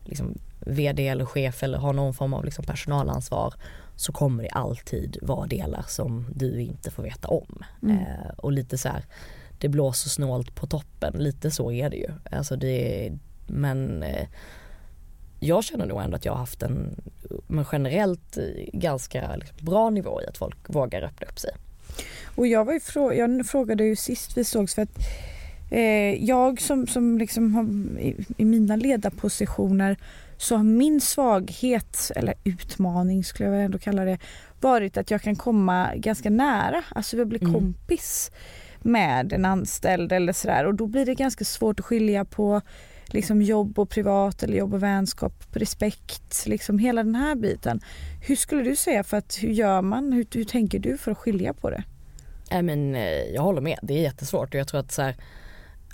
liksom 0.05 0.37
VD 0.59 1.07
eller 1.07 1.25
chef 1.25 1.63
eller 1.63 1.77
har 1.77 1.93
någon 1.93 2.13
form 2.13 2.33
av 2.33 2.45
liksom 2.45 2.65
personalansvar 2.65 3.53
så 3.97 4.11
kommer 4.11 4.43
det 4.43 4.49
alltid 4.49 5.17
vara 5.21 5.47
delar 5.47 5.85
som 5.87 6.25
du 6.35 6.61
inte 6.61 6.91
får 6.91 7.03
veta 7.03 7.27
om. 7.27 7.63
Mm. 7.83 7.97
Eh, 7.97 8.29
och 8.37 8.51
lite 8.51 8.77
så 8.77 8.89
här, 8.89 9.03
det 9.59 9.69
blåser 9.69 10.09
snålt 10.09 10.55
på 10.55 10.67
toppen, 10.67 11.13
lite 11.17 11.51
så 11.51 11.71
är 11.71 11.89
det 11.89 11.97
ju. 11.97 12.09
Alltså 12.31 12.55
det, 12.55 13.11
men 13.47 14.03
eh, 14.03 14.27
jag 15.39 15.63
känner 15.63 15.85
nog 15.85 16.01
ändå 16.01 16.15
att 16.15 16.25
jag 16.25 16.33
har 16.33 16.39
haft 16.39 16.63
en 16.63 17.01
men 17.47 17.65
generellt 17.71 18.37
eh, 18.37 18.43
ganska 18.73 19.35
liksom, 19.35 19.65
bra 19.65 19.89
nivå 19.89 20.21
i 20.21 20.25
att 20.25 20.37
folk 20.37 20.57
vågar 20.67 21.01
öppna 21.01 21.27
upp 21.27 21.39
sig. 21.39 21.51
Och 22.35 22.47
jag, 22.47 22.65
var 22.65 22.73
ju 22.73 22.79
frå- 22.79 23.13
jag 23.13 23.45
frågade 23.45 23.83
ju 23.83 23.95
sist 23.95 24.37
vi 24.37 24.43
sågs 24.43 24.75
för 24.75 24.81
att 24.81 24.97
eh, 25.71 26.25
jag 26.25 26.61
som, 26.61 26.87
som 26.87 27.17
liksom 27.17 27.55
har, 27.55 27.63
i, 27.99 28.25
i 28.37 28.45
mina 28.45 28.75
ledarpositioner 28.75 29.97
så 30.37 30.55
har 30.55 30.63
min 30.63 31.01
svaghet, 31.01 32.11
eller 32.15 32.33
utmaning 32.43 33.23
skulle 33.23 33.49
jag 33.49 33.55
väl 33.55 33.65
ändå 33.65 33.77
kalla 33.79 34.05
det, 34.05 34.17
varit 34.61 34.97
att 34.97 35.11
jag 35.11 35.21
kan 35.21 35.35
komma 35.35 35.95
ganska 35.95 36.29
nära, 36.29 36.83
alltså 36.89 37.17
jag 37.17 37.27
blir 37.27 37.41
Mm. 37.43 37.53
kompis 37.53 38.31
med 38.81 39.33
en 39.33 39.45
anställd 39.45 40.11
eller 40.11 40.33
sådär 40.33 40.65
och 40.65 40.75
då 40.75 40.87
blir 40.87 41.05
det 41.05 41.15
ganska 41.15 41.45
svårt 41.45 41.79
att 41.79 41.85
skilja 41.85 42.25
på 42.25 42.61
liksom 43.05 43.41
jobb 43.41 43.79
och 43.79 43.89
privat 43.89 44.43
eller 44.43 44.57
jobb 44.57 44.73
och 44.73 44.83
vänskap, 44.83 45.43
respekt, 45.51 46.43
liksom 46.47 46.79
hela 46.79 47.03
den 47.03 47.15
här 47.15 47.35
biten. 47.35 47.79
Hur 48.21 48.35
skulle 48.35 48.63
du 48.63 48.75
säga 48.75 49.03
för 49.03 49.17
att 49.17 49.37
hur 49.41 49.49
gör 49.49 49.81
man, 49.81 50.13
hur, 50.13 50.25
hur 50.33 50.43
tänker 50.43 50.79
du 50.79 50.97
för 50.97 51.11
att 51.11 51.17
skilja 51.17 51.53
på 51.53 51.69
det? 51.69 51.83
Nej 52.51 52.61
men 52.61 52.95
eh, 52.95 53.23
jag 53.33 53.41
håller 53.41 53.61
med, 53.61 53.79
det 53.81 53.93
är 53.93 54.01
jättesvårt 54.01 54.53
och 54.53 54.59
jag 54.59 54.67
tror 54.67 54.79
att 54.79 54.91
så 54.91 55.01
här, 55.01 55.15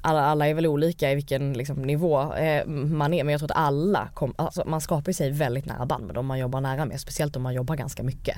alla, 0.04 0.26
alla 0.26 0.48
är 0.48 0.54
väl 0.54 0.68
olika 0.68 1.12
i 1.12 1.16
vilken 1.16 1.54
liksom, 1.54 1.82
nivå 1.82 2.34
eh, 2.34 2.66
man 2.68 3.14
är 3.14 3.24
men 3.24 3.32
jag 3.32 3.40
tror 3.40 3.52
att 3.52 3.58
alla, 3.58 4.10
kom, 4.14 4.34
alltså, 4.38 4.64
man 4.66 4.82
skapar 4.82 5.12
sig 5.12 5.32
väldigt 5.32 5.66
nära 5.66 5.86
band 5.86 6.06
med 6.06 6.16
dem 6.16 6.26
man 6.26 6.40
jobbar 6.40 6.62
nära 6.62 6.86
med, 6.86 7.00
speciellt 7.00 7.36
om 7.36 7.42
man 7.44 7.54
jobbar 7.54 7.76
ganska 7.76 8.04
mycket. 8.04 8.38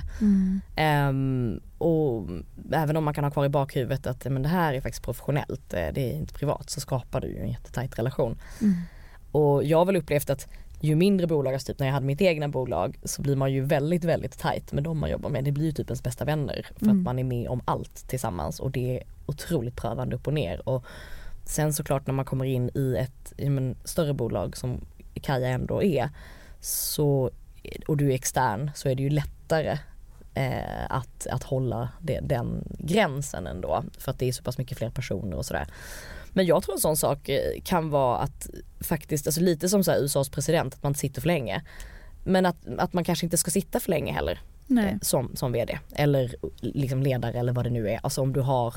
Ehm, 0.76 1.60
och 1.78 2.26
även 2.72 2.96
om 2.96 3.04
man 3.04 3.14
kan 3.14 3.24
ha 3.24 3.30
kvar 3.30 3.44
i 3.44 3.48
bakhuvudet 3.48 4.06
att 4.06 4.24
men 4.24 4.42
det 4.42 4.48
här 4.48 4.74
är 4.74 4.80
faktiskt 4.80 5.04
professionellt, 5.04 5.74
eh, 5.74 5.86
det 5.94 6.10
är 6.10 6.14
inte 6.14 6.34
privat, 6.34 6.70
så 6.70 6.80
skapar 6.80 7.20
du 7.20 7.28
ju 7.28 7.40
en 7.40 7.48
jättetajt 7.48 7.98
relation. 7.98 8.38
Mm. 8.60 8.74
Och 9.32 9.64
jag 9.64 9.78
har 9.78 9.84
väl 9.84 9.96
upplevt 9.96 10.30
att 10.30 10.48
ju 10.80 10.96
mindre 10.96 11.26
bolag, 11.26 11.54
alltså 11.54 11.72
typ 11.72 11.78
när 11.78 11.86
jag 11.86 11.94
hade 11.94 12.06
mitt 12.06 12.20
egna 12.20 12.48
bolag 12.48 12.98
så 13.04 13.22
blir 13.22 13.36
man 13.36 13.52
ju 13.52 13.60
väldigt 13.60 14.04
väldigt 14.04 14.38
tajt 14.38 14.72
med 14.72 14.82
de 14.84 14.98
man 14.98 15.10
jobbar 15.10 15.30
med. 15.30 15.44
Det 15.44 15.52
blir 15.52 15.64
ju 15.64 15.72
typ 15.72 15.88
ens 15.88 16.02
bästa 16.02 16.24
vänner 16.24 16.66
för 16.76 16.84
Mm. 16.86 16.98
att 16.98 17.04
man 17.04 17.18
är 17.18 17.24
med 17.24 17.48
om 17.48 17.60
allt 17.64 18.08
tillsammans 18.08 18.60
och 18.60 18.70
det 18.70 18.96
är 18.96 19.02
otroligt 19.26 19.76
prövande 19.76 20.16
upp 20.16 20.26
och 20.26 20.34
ner. 20.34 20.68
Och 20.68 20.84
sen 21.46 21.72
såklart 21.72 22.06
när 22.06 22.14
man 22.14 22.24
kommer 22.24 22.44
in 22.44 22.70
i 22.74 22.96
ett 22.96 23.32
men, 23.36 23.76
större 23.84 24.14
bolag 24.14 24.56
som 24.56 24.80
Kaja 25.14 25.48
ändå 25.48 25.82
är 25.82 26.10
så, 26.60 27.30
och 27.86 27.96
du 27.96 28.10
är 28.10 28.14
extern 28.14 28.70
så 28.74 28.88
är 28.88 28.94
det 28.94 29.02
ju 29.02 29.10
lättare 29.10 29.78
eh, 30.34 30.84
att, 30.88 31.26
att 31.26 31.42
hålla 31.42 31.88
det, 32.00 32.20
den 32.22 32.64
gränsen 32.78 33.46
ändå 33.46 33.84
för 33.98 34.10
att 34.10 34.18
det 34.18 34.28
är 34.28 34.32
så 34.32 34.42
pass 34.42 34.58
mycket 34.58 34.78
fler 34.78 34.90
personer 34.90 35.36
och 35.36 35.46
sådär. 35.46 35.66
Men 36.32 36.46
jag 36.46 36.62
tror 36.62 36.74
en 36.74 36.80
sån 36.80 36.96
sak 36.96 37.28
eh, 37.28 37.60
kan 37.64 37.90
vara 37.90 38.18
att 38.18 38.50
faktiskt, 38.80 39.26
alltså 39.26 39.40
lite 39.40 39.68
som 39.68 39.84
så 39.84 39.94
USAs 39.94 40.28
president, 40.28 40.74
att 40.74 40.82
man 40.82 40.90
inte 40.90 41.00
sitter 41.00 41.20
för 41.20 41.28
länge. 41.28 41.62
Men 42.24 42.46
att, 42.46 42.56
att 42.78 42.92
man 42.92 43.04
kanske 43.04 43.26
inte 43.26 43.36
ska 43.36 43.50
sitta 43.50 43.80
för 43.80 43.90
länge 43.90 44.12
heller 44.12 44.40
Nej. 44.66 44.86
eh, 44.86 44.98
som, 45.02 45.36
som 45.36 45.52
vd 45.52 45.78
eller 45.94 46.34
liksom 46.60 47.02
ledare 47.02 47.38
eller 47.38 47.52
vad 47.52 47.64
det 47.64 47.70
nu 47.70 47.90
är. 47.90 48.00
Alltså 48.02 48.20
om 48.20 48.32
du 48.32 48.40
har 48.40 48.74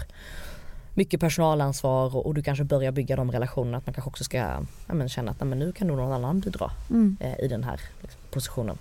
mycket 0.99 1.19
personalansvar 1.19 2.15
och, 2.15 2.25
och 2.25 2.33
du 2.33 2.41
kanske 2.43 2.63
börjar 2.63 2.91
bygga 2.91 3.15
de 3.15 3.31
relationerna 3.31 3.77
att 3.77 3.85
man 3.85 3.93
kanske 3.93 4.09
också 4.09 4.23
ska 4.23 4.37
ja, 4.37 4.93
men 4.93 5.09
känna 5.09 5.31
att 5.31 5.39
nej, 5.39 5.49
men 5.49 5.59
nu 5.59 5.71
kan 5.71 5.87
nog 5.87 5.97
någon 5.97 6.13
annan 6.13 6.39
bidra 6.39 6.71
Mm. 6.89 7.17
eh, 7.19 7.45
i 7.45 7.47
den 7.47 7.63
här 7.63 7.79
liksom, 8.01 8.21
positionen. 8.31 8.77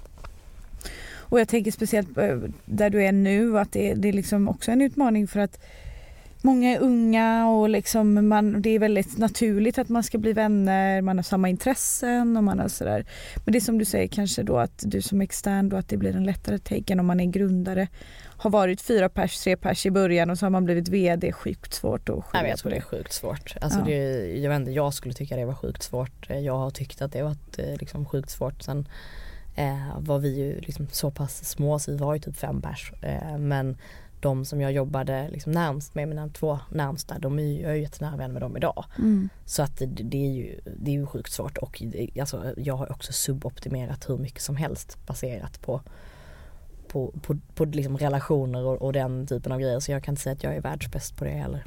Och 1.31 1.40
jag 1.40 1.48
tänker 1.48 1.70
speciellt 1.70 2.14
på 2.14 2.48
där 2.64 2.90
du 2.90 3.04
är 3.04 3.12
nu 3.12 3.59
att 3.59 3.72
det, 3.72 3.94
det 3.94 4.09
är 4.09 4.12
liksom 4.12 4.48
också 4.48 4.70
en 4.70 4.81
utmaning 4.81 5.28
för 5.28 5.40
att 5.40 5.59
många 6.42 6.70
är 6.70 6.78
unga 6.78 7.48
och 7.48 7.68
liksom 7.68 8.28
man, 8.28 8.62
det 8.62 8.70
är 8.70 8.78
väldigt 8.78 9.18
naturligt 9.18 9.78
att 9.78 9.88
man 9.88 10.02
ska 10.02 10.18
bli 10.18 10.33
vänner, 10.33 11.02
man 11.02 11.18
har 11.18 11.22
samma 11.22 11.48
intressen 11.48 12.37
och 12.37 12.44
man 12.44 12.59
har 12.59 12.68
sådär. 12.68 13.07
Men 13.44 13.52
det 13.52 13.59
är 13.59 13.61
som 13.61 13.78
du 13.78 13.85
säger 13.85 14.09
kanske 14.09 14.42
då 14.42 14.59
att 14.59 14.83
du 14.87 15.02
som 15.02 15.20
extern 15.20 15.68
då 15.68 15.76
att 15.76 15.88
det 15.88 15.96
blir 15.96 16.16
en 16.16 16.24
lättare 16.24 16.59
take 16.59 16.92
än 16.92 17.00
om 17.00 17.07
man 17.07 17.20
är 17.20 17.26
grundare. 17.26 17.88
Har 18.40 18.51
varit 18.51 18.81
fyra 18.81 19.09
pers, 19.09 19.38
tre 19.40 19.57
pers 19.57 19.87
i 19.87 19.90
början 19.90 20.31
och 20.31 20.38
så 20.38 20.46
har 20.46 20.51
man 20.51 20.64
blivit 20.64 20.88
VD, 20.88 21.33
sjukt 21.33 21.74
svårt 21.74 22.09
att 22.09 22.14
Nej, 22.16 22.22
skilja 22.22 22.42
men 22.42 22.51
jag 22.51 22.59
tror 22.59 22.70
det 22.70 22.77
är 22.77 22.81
sjukt 22.81 23.12
svårt. 23.12 23.55
Alltså 23.61 23.79
Ja. 23.79 23.85
det, 23.85 24.27
jag 24.38 24.51
vet 24.51 24.57
inte, 24.57 24.70
jag 24.70 24.94
skulle 24.94 25.14
tycka 25.14 25.37
det 25.37 25.44
var 25.44 25.55
sjukt 25.55 25.83
svårt. 25.83 26.31
Eh, 26.31 26.38
Jag 26.38 26.57
har 26.59 26.70
tyckt 26.70 27.03
att 27.03 27.12
det 27.12 27.22
varit 27.22 27.59
eh, 27.59 27.77
liksom 27.81 28.07
sjukt 28.07 28.31
svårt. 28.31 28.62
Sen 28.62 28.88
eh, 29.57 29.98
var 29.98 30.18
vi 30.18 30.38
ju 30.38 30.61
liksom 30.61 30.88
så 30.92 31.11
pass 31.11 31.44
små 31.44 31.79
så 31.79 31.90
vi 31.90 31.96
var 31.96 32.14
ju 32.14 32.20
typ 32.20 32.37
fem 32.37 32.62
pers. 32.62 32.92
Eh, 33.03 33.38
men 33.38 33.77
de 34.20 34.44
som 34.44 34.61
jag 34.61 34.72
jobbade 34.72 35.29
liksom 35.31 35.53
närmst 35.53 35.94
med, 35.94 36.09
mina 36.09 36.29
två 36.29 36.59
närmsta, 36.70 37.18
de 37.18 37.38
är 37.38 37.42
ju, 37.42 37.61
jag 37.61 37.70
är 37.70 37.74
ju 37.74 37.83
jättenära 37.83 38.16
vän 38.16 38.33
med 38.33 38.42
dem 38.42 38.57
idag. 38.57 38.85
Mm. 38.98 39.29
Så 39.44 39.62
att 39.62 39.79
det, 39.79 39.87
det, 39.87 40.27
är 40.27 40.31
ju, 40.33 40.61
det 40.77 40.90
är 40.90 40.94
ju 40.94 41.07
sjukt 41.07 41.33
svårt 41.33 41.59
och 41.59 41.83
det, 41.87 42.20
alltså, 42.20 42.55
jag 42.57 42.74
har 42.77 42.92
också 42.92 43.12
suboptimerat 43.12 44.09
hur 44.09 44.18
mycket 44.18 44.42
som 44.42 44.57
helst 44.57 45.07
baserat 45.07 45.61
på 45.62 45.81
på, 46.88 47.14
på, 47.22 47.38
på 47.55 47.64
liksom 47.64 47.98
relationer 47.98 48.64
och, 48.64 48.83
och, 48.83 48.92
den 48.92 49.27
typen 49.27 49.53
av 49.53 49.61
grejer 49.61 49.81
så 49.81 49.92
jag 49.92 50.05
kan 50.05 50.12
inte 50.12 50.22
säga 50.22 50.33
att 50.33 50.42
jag 50.42 50.57
är 50.57 50.61
världsbäst 50.61 51.16
på 51.16 51.24
det 51.24 51.31
heller. 51.31 51.64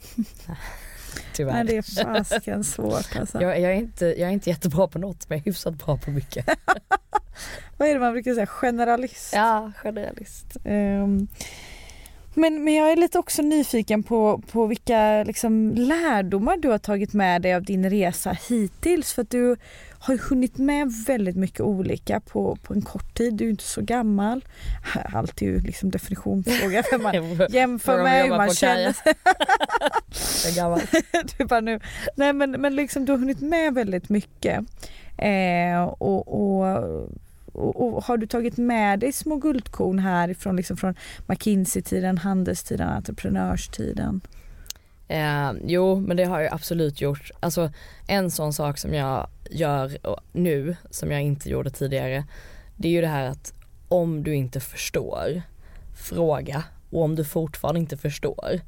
Tyvärr. 1.33 1.53
Nej 1.53 1.63
det 1.65 1.77
är 1.77 2.05
fasiken 2.13 2.63
svårt 2.63 3.15
alltså. 3.15 3.41
Jag, 3.41 3.59
jag, 3.59 3.71
är 3.71 3.75
inte, 3.75 4.05
jag 4.05 4.29
är 4.29 4.33
inte 4.33 4.49
jättebra 4.49 4.87
på 4.87 4.99
något 4.99 5.29
men 5.29 5.37
jag 5.37 5.47
är 5.47 5.51
hyfsat 5.51 5.73
bra 5.73 5.97
på 5.97 6.11
mycket. 6.11 6.45
Vad 7.77 7.89
är 7.89 7.93
det 7.93 7.99
man 7.99 8.13
brukar 8.13 8.33
säga, 8.33 8.45
generalist? 8.45 9.33
Ja, 9.33 9.71
generalist. 9.83 10.57
Um, 10.63 11.27
men, 12.33 12.63
men 12.63 12.73
jag 12.73 12.91
är 12.91 12.95
lite 12.95 13.19
också 13.19 13.41
nyfiken 13.41 14.03
på, 14.03 14.41
på 14.51 14.65
vilka 14.65 15.23
liksom, 15.23 15.71
lärdomar 15.71 16.57
du 16.57 16.69
har 16.69 16.77
tagit 16.77 17.13
med 17.13 17.41
dig 17.41 17.55
av 17.55 17.63
din 17.63 17.89
resa 17.89 18.37
hittills. 18.49 19.13
För 19.13 19.21
att 19.21 19.29
du 19.29 19.55
har 20.01 20.17
hunnit 20.17 20.57
med 20.57 20.91
väldigt 21.07 21.35
mycket 21.35 21.61
olika 21.61 22.19
på, 22.19 22.55
på 22.55 22.73
en 22.73 22.81
kort 22.81 23.15
tid. 23.17 23.33
Du 23.33 23.45
är 23.45 23.49
inte 23.49 23.63
så 23.63 23.81
gammal. 23.81 24.45
Allt 25.13 25.41
är 25.41 25.45
ju 25.45 25.59
liksom 25.59 25.91
definitionsfråga. 25.91 26.83
För 26.83 26.97
man 26.97 27.47
jämför 27.49 28.03
med 28.03 28.23
hur 28.23 28.29
man 28.29 28.49
känner 28.49 28.93
sig. 28.93 29.13
du 31.37 31.45
bara 31.45 31.59
nu. 31.59 31.79
Nej 32.15 32.33
men, 32.33 32.51
men 32.51 32.75
liksom, 32.75 33.05
du 33.05 33.11
har 33.11 33.19
hunnit 33.19 33.41
med 33.41 33.73
väldigt 33.73 34.09
mycket. 34.09 34.59
Eh, 35.17 35.83
och, 35.83 36.27
och 36.27 37.09
och, 37.53 37.95
och, 37.95 38.03
har 38.03 38.17
du 38.17 38.27
tagit 38.27 38.57
med 38.57 38.99
dig 38.99 39.11
små 39.11 39.35
guldkorn 39.35 39.99
härifrån 39.99 40.55
liksom 40.55 40.77
från 40.77 40.95
McKinsey-tiden, 41.27 42.17
handelstiden, 42.17 42.89
entreprenörstiden? 42.89 44.21
Eh, 45.07 45.51
jo 45.65 45.99
men 45.99 46.17
det 46.17 46.23
har 46.23 46.39
jag 46.39 46.53
absolut 46.53 47.01
gjort. 47.01 47.31
Alltså 47.39 47.71
en 48.07 48.31
sån 48.31 48.53
sak 48.53 48.77
som 48.77 48.93
jag 48.93 49.27
gör 49.51 49.97
nu 50.31 50.75
som 50.89 51.11
jag 51.11 51.21
inte 51.21 51.49
gjorde 51.49 51.69
tidigare 51.69 52.23
det 52.75 52.87
är 52.87 52.91
ju 52.91 53.01
det 53.01 53.07
här 53.07 53.25
att 53.25 53.53
om 53.87 54.23
du 54.23 54.35
inte 54.35 54.59
förstår, 54.59 55.41
fråga 55.95 56.63
och 56.89 57.01
om 57.01 57.15
du 57.15 57.25
fortfarande 57.25 57.79
inte 57.79 57.97
förstår 57.97 58.59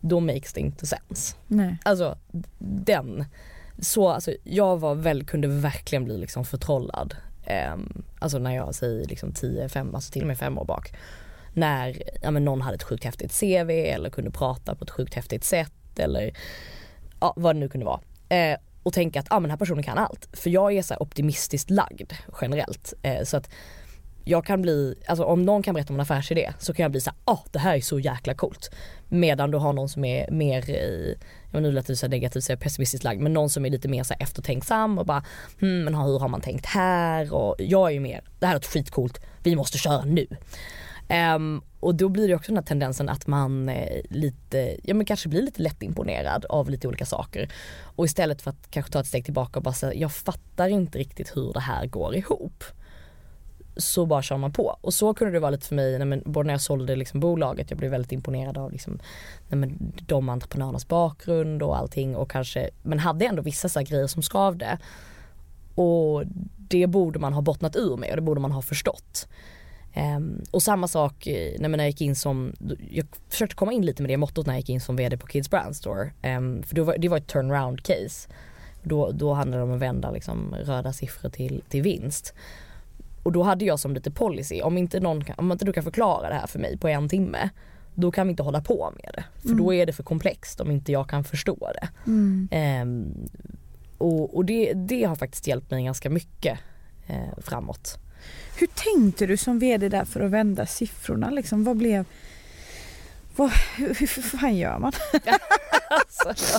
då 0.00 0.20
makes 0.20 0.52
det 0.52 0.60
inte 0.60 0.86
sense. 0.86 1.36
Nej. 1.46 1.78
Alltså 1.84 2.18
den, 2.58 3.24
så 3.78 4.08
alltså 4.08 4.32
jag 4.44 4.76
var 4.76 4.94
väl, 4.94 5.24
kunde 5.24 5.48
verkligen 5.48 6.04
bli 6.04 6.18
liksom 6.18 6.44
förtrollad 6.44 7.16
Um, 7.48 8.02
alltså 8.18 8.38
när 8.38 8.54
jag 8.54 8.74
säger 8.74 9.04
liksom 9.04 9.32
10, 9.32 9.68
5, 9.68 9.94
alltså 9.94 10.12
till 10.12 10.22
och 10.22 10.28
med 10.28 10.38
fem 10.38 10.58
år 10.58 10.64
bak. 10.64 10.92
När 11.52 12.02
ja, 12.22 12.30
men 12.30 12.44
någon 12.44 12.60
hade 12.60 12.74
ett 12.74 12.82
sjukt 12.82 13.04
häftigt 13.04 13.40
CV 13.40 13.70
eller 13.70 14.10
kunde 14.10 14.30
prata 14.30 14.74
på 14.74 14.84
ett 14.84 14.90
sjukt 14.90 15.14
häftigt 15.14 15.44
sätt 15.44 15.98
eller 15.98 16.36
ja, 17.20 17.34
vad 17.36 17.56
det 17.56 17.60
nu 17.60 17.68
kunde 17.68 17.86
vara. 17.86 18.00
Uh, 18.32 18.58
och 18.82 18.92
tänka 18.92 19.20
att 19.20 19.26
ah, 19.30 19.34
men 19.34 19.42
den 19.42 19.50
här 19.50 19.58
personen 19.58 19.82
kan 19.82 19.98
allt. 19.98 20.28
För 20.32 20.50
jag 20.50 20.72
är 20.72 20.82
så 20.82 20.96
optimistiskt 21.00 21.70
lagd 21.70 22.12
generellt. 22.40 22.94
Eh, 23.02 23.24
så 23.24 23.36
att 23.36 23.50
jag 24.24 24.44
kan 24.44 24.62
bli, 24.62 24.94
alltså 25.06 25.24
om 25.24 25.42
någon 25.42 25.62
kan 25.62 25.74
berätta 25.74 25.92
om 25.92 25.96
en 25.96 26.00
affärsidé 26.00 26.52
så 26.58 26.74
kan 26.74 26.82
jag 26.82 26.90
bli 26.90 27.00
så 27.00 27.10
ah 27.24 27.38
det 27.52 27.58
här 27.58 27.76
är 27.76 27.80
så 27.80 28.00
jäkla 28.00 28.34
coolt. 28.34 28.70
Medan 29.08 29.50
du 29.50 29.58
har 29.58 29.72
någon 29.72 29.88
som 29.88 30.04
är 30.04 30.30
mer 30.30 30.70
i, 30.70 31.16
jag 31.52 31.62
nu 31.62 31.72
lät 31.72 31.86
det 31.86 31.96
så 31.96 32.08
negativt 32.08 32.44
så 32.44 32.56
pessimistiskt 32.56 33.04
lagd, 33.04 33.20
men 33.20 33.32
någon 33.32 33.50
som 33.50 33.66
är 33.66 33.70
lite 33.70 33.88
mer 33.88 34.02
så 34.02 34.14
eftertänksam 34.20 34.98
och 34.98 35.06
bara 35.06 35.24
hmm, 35.60 35.84
men 35.84 35.94
hur 35.94 36.18
har 36.18 36.28
man 36.28 36.40
tänkt 36.40 36.66
här 36.66 37.34
och 37.34 37.56
jag 37.58 37.88
är 37.88 37.92
ju 37.92 38.00
mer, 38.00 38.20
det 38.38 38.46
här 38.46 38.56
är 38.56 38.60
skitcoolt, 38.60 39.20
vi 39.42 39.56
måste 39.56 39.78
köra 39.78 40.04
nu. 40.04 40.26
Um, 41.36 41.62
och 41.80 41.94
då 41.94 42.08
blir 42.08 42.28
det 42.28 42.34
också 42.34 42.52
den 42.52 42.56
här 42.56 42.64
tendensen 42.64 43.08
att 43.08 43.26
man 43.26 43.68
eh, 43.68 44.00
lite, 44.10 44.76
ja 44.82 44.94
men 44.94 45.06
kanske 45.06 45.28
blir 45.28 45.42
lite 45.42 45.62
lättimponerad 45.62 46.44
av 46.44 46.70
lite 46.70 46.88
olika 46.88 47.06
saker. 47.06 47.52
Och 47.96 48.04
istället 48.04 48.42
för 48.42 48.50
att 48.50 48.70
kanske 48.70 48.92
ta 48.92 49.00
ett 49.00 49.06
steg 49.06 49.24
tillbaka 49.24 49.58
och 49.58 49.62
bara 49.62 49.74
säga, 49.74 49.94
jag 49.94 50.12
fattar 50.12 50.68
inte 50.68 50.98
riktigt 50.98 51.36
hur 51.36 51.52
det 51.52 51.60
här 51.60 51.86
går 51.86 52.16
ihop 52.16 52.64
så 53.76 54.06
bara 54.06 54.22
kör 54.22 54.36
man 54.36 54.52
på. 54.52 54.78
Och 54.80 54.94
så 54.94 55.14
kunde 55.14 55.32
det 55.32 55.40
vara 55.40 55.50
lite 55.50 55.66
för 55.66 55.74
mig, 55.74 55.98
nej, 55.98 56.06
men, 56.06 56.22
både 56.24 56.46
när 56.46 56.54
jag 56.54 56.60
sålde 56.60 56.96
liksom 56.96 57.20
bolaget, 57.20 57.70
jag 57.70 57.78
blev 57.78 57.90
väldigt 57.90 58.12
imponerad 58.12 58.58
av 58.58 58.72
liksom, 58.72 58.98
nej, 59.48 59.58
men, 59.58 59.92
de 60.06 60.28
entreprenörernas 60.28 60.88
bakgrund 60.88 61.62
och 61.62 61.76
allting 61.76 62.16
och 62.16 62.30
kanske, 62.30 62.70
men 62.82 62.98
hade 62.98 63.26
ändå 63.26 63.42
vissa 63.42 63.68
så 63.68 63.80
grejer 63.80 64.06
som 64.06 64.22
skavde. 64.22 64.78
Och 65.74 66.24
det 66.56 66.86
borde 66.86 67.18
man 67.18 67.32
ha 67.32 67.42
bottnat 67.42 67.76
ur 67.76 67.96
med 67.96 68.10
och 68.10 68.16
det 68.16 68.22
borde 68.22 68.40
man 68.40 68.52
ha 68.52 68.62
förstått. 68.62 69.28
Um, 69.98 70.42
och 70.50 70.62
samma 70.62 70.88
sak 70.88 71.26
eh, 71.26 71.60
när 71.60 71.78
jag 71.78 71.86
gick 71.86 72.00
in 72.00 72.16
som, 72.16 72.52
jag 72.90 73.06
försökte 73.28 73.56
komma 73.56 73.72
in 73.72 73.86
lite 73.86 74.02
med 74.02 74.10
det 74.10 74.16
mottot 74.16 74.46
när 74.46 74.54
jag 74.54 74.60
gick 74.60 74.68
in 74.68 74.80
som 74.80 74.96
VD 74.96 75.16
på 75.16 75.26
Kids 75.26 75.50
Brand 75.50 75.76
Store. 75.76 76.10
Um, 76.22 76.62
för 76.62 76.80
var, 76.80 76.98
det 76.98 77.08
var 77.08 77.16
ett 77.16 77.26
turnaround 77.26 77.82
case. 77.82 78.28
Då, 78.82 79.12
då 79.12 79.32
handlade 79.32 79.60
det 79.60 79.64
om 79.64 79.74
att 79.74 79.82
vända 79.82 80.10
liksom 80.10 80.54
röda 80.64 80.92
siffror 80.92 81.30
till, 81.30 81.62
till 81.68 81.82
vinst. 81.82 82.34
Och 83.22 83.32
då 83.32 83.42
hade 83.42 83.64
jag 83.64 83.80
som 83.80 83.94
lite 83.94 84.10
policy, 84.10 84.62
om 84.62 84.78
inte, 84.78 85.00
någon, 85.00 85.24
om 85.36 85.52
inte 85.52 85.64
du 85.64 85.72
kan 85.72 85.84
förklara 85.84 86.28
det 86.28 86.34
här 86.34 86.46
för 86.46 86.58
mig 86.58 86.78
på 86.78 86.88
en 86.88 87.08
timme 87.08 87.50
då 88.00 88.10
kan 88.10 88.26
vi 88.26 88.30
inte 88.30 88.42
hålla 88.42 88.60
på 88.60 88.92
med 89.02 89.12
det. 89.14 89.24
För 89.40 89.48
mm. 89.48 89.58
då 89.58 89.74
är 89.74 89.86
det 89.86 89.92
för 89.92 90.02
komplext 90.02 90.60
om 90.60 90.70
inte 90.70 90.92
jag 90.92 91.08
kan 91.08 91.24
förstå 91.24 91.72
det. 91.74 91.88
Mm. 92.06 92.48
Um, 92.82 93.28
och, 93.98 94.36
och 94.36 94.44
det, 94.44 94.72
det, 94.72 95.04
har 95.04 95.16
faktiskt 95.16 95.46
hjälpt 95.46 95.70
mig 95.70 95.84
ganska 95.84 96.10
mycket 96.10 96.58
eh, 97.06 97.38
framåt. 97.38 97.98
Hur 98.58 98.66
tänkte 98.66 99.26
du 99.26 99.36
som 99.36 99.58
VD 99.58 99.88
där 99.88 100.04
för 100.04 100.20
att 100.20 100.30
vända 100.30 100.66
siffrorna? 100.66 101.30
Liksom, 101.30 101.64
vad 101.64 101.76
blev 101.76 102.04
vad, 103.36 103.50
hur, 103.76 103.94
hur 103.94 104.22
fan 104.22 104.56
gör 104.56 104.78
man? 104.78 104.92
alltså, 105.88 106.54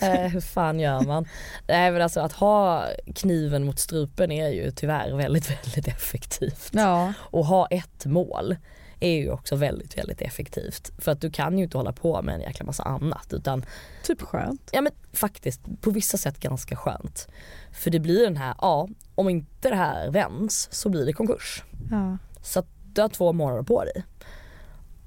eh, 0.00 0.20
hur 0.20 0.40
fan 0.40 0.80
gör 0.80 1.00
man? 1.00 1.28
Nej 1.68 1.90
men 1.90 2.02
alltså 2.02 2.20
att 2.20 2.32
ha 2.32 2.86
kniven 3.14 3.64
mot 3.64 3.78
strupen 3.78 4.32
är 4.32 4.48
ju 4.48 4.70
tyvärr 4.70 5.16
väldigt 5.16 5.50
väldigt 5.50 5.88
effektivt. 5.88 6.70
Ja. 6.72 7.12
Och 7.18 7.46
ha 7.46 7.66
ett 7.66 8.06
mål 8.06 8.56
är 9.00 9.16
ju 9.16 9.30
också 9.30 9.56
väldigt 9.56 9.98
väldigt 9.98 10.22
effektivt. 10.22 10.92
För 10.98 11.12
att 11.12 11.20
du 11.20 11.30
kan 11.30 11.58
ju 11.58 11.64
inte 11.64 11.76
hålla 11.76 11.92
på 11.92 12.22
med 12.22 12.34
en 12.34 12.40
jäkla 12.40 12.66
massa 12.66 12.82
annat 12.82 13.32
utan 13.32 13.64
Typ 14.02 14.22
skönt. 14.22 14.70
Ja 14.72 14.80
men 14.80 14.92
faktiskt 15.12 15.60
på 15.80 15.90
vissa 15.90 16.16
sätt 16.16 16.40
ganska 16.40 16.76
skönt. 16.76 17.28
För 17.72 17.90
det 17.90 18.00
blir 18.00 18.24
den 18.24 18.36
här, 18.36 18.54
ja 18.60 18.88
om 19.14 19.28
inte 19.28 19.70
det 19.70 19.76
här 19.76 20.10
vänds 20.10 20.68
så 20.72 20.88
blir 20.88 21.06
det 21.06 21.12
konkurs. 21.12 21.62
Ja. 21.90 22.18
Så 22.42 22.58
att 22.58 22.66
du 22.92 23.00
har 23.00 23.08
två 23.08 23.32
månader 23.32 23.62
på 23.62 23.84
dig. 23.84 24.04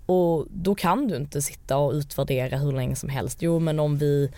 Och 0.06 0.47
då 0.52 0.75
kan 0.75 1.08
du 1.08 1.15
inte 1.15 1.41
sitta 1.41 1.78
och 1.78 1.93
utvärdera 1.93 2.58
hur 2.58 2.71
länge 2.71 2.95
som 2.95 3.10
helst. 3.10 3.41
Jo 3.41 3.60
men 3.60 3.80
om 3.80 3.97
vi 3.97 4.32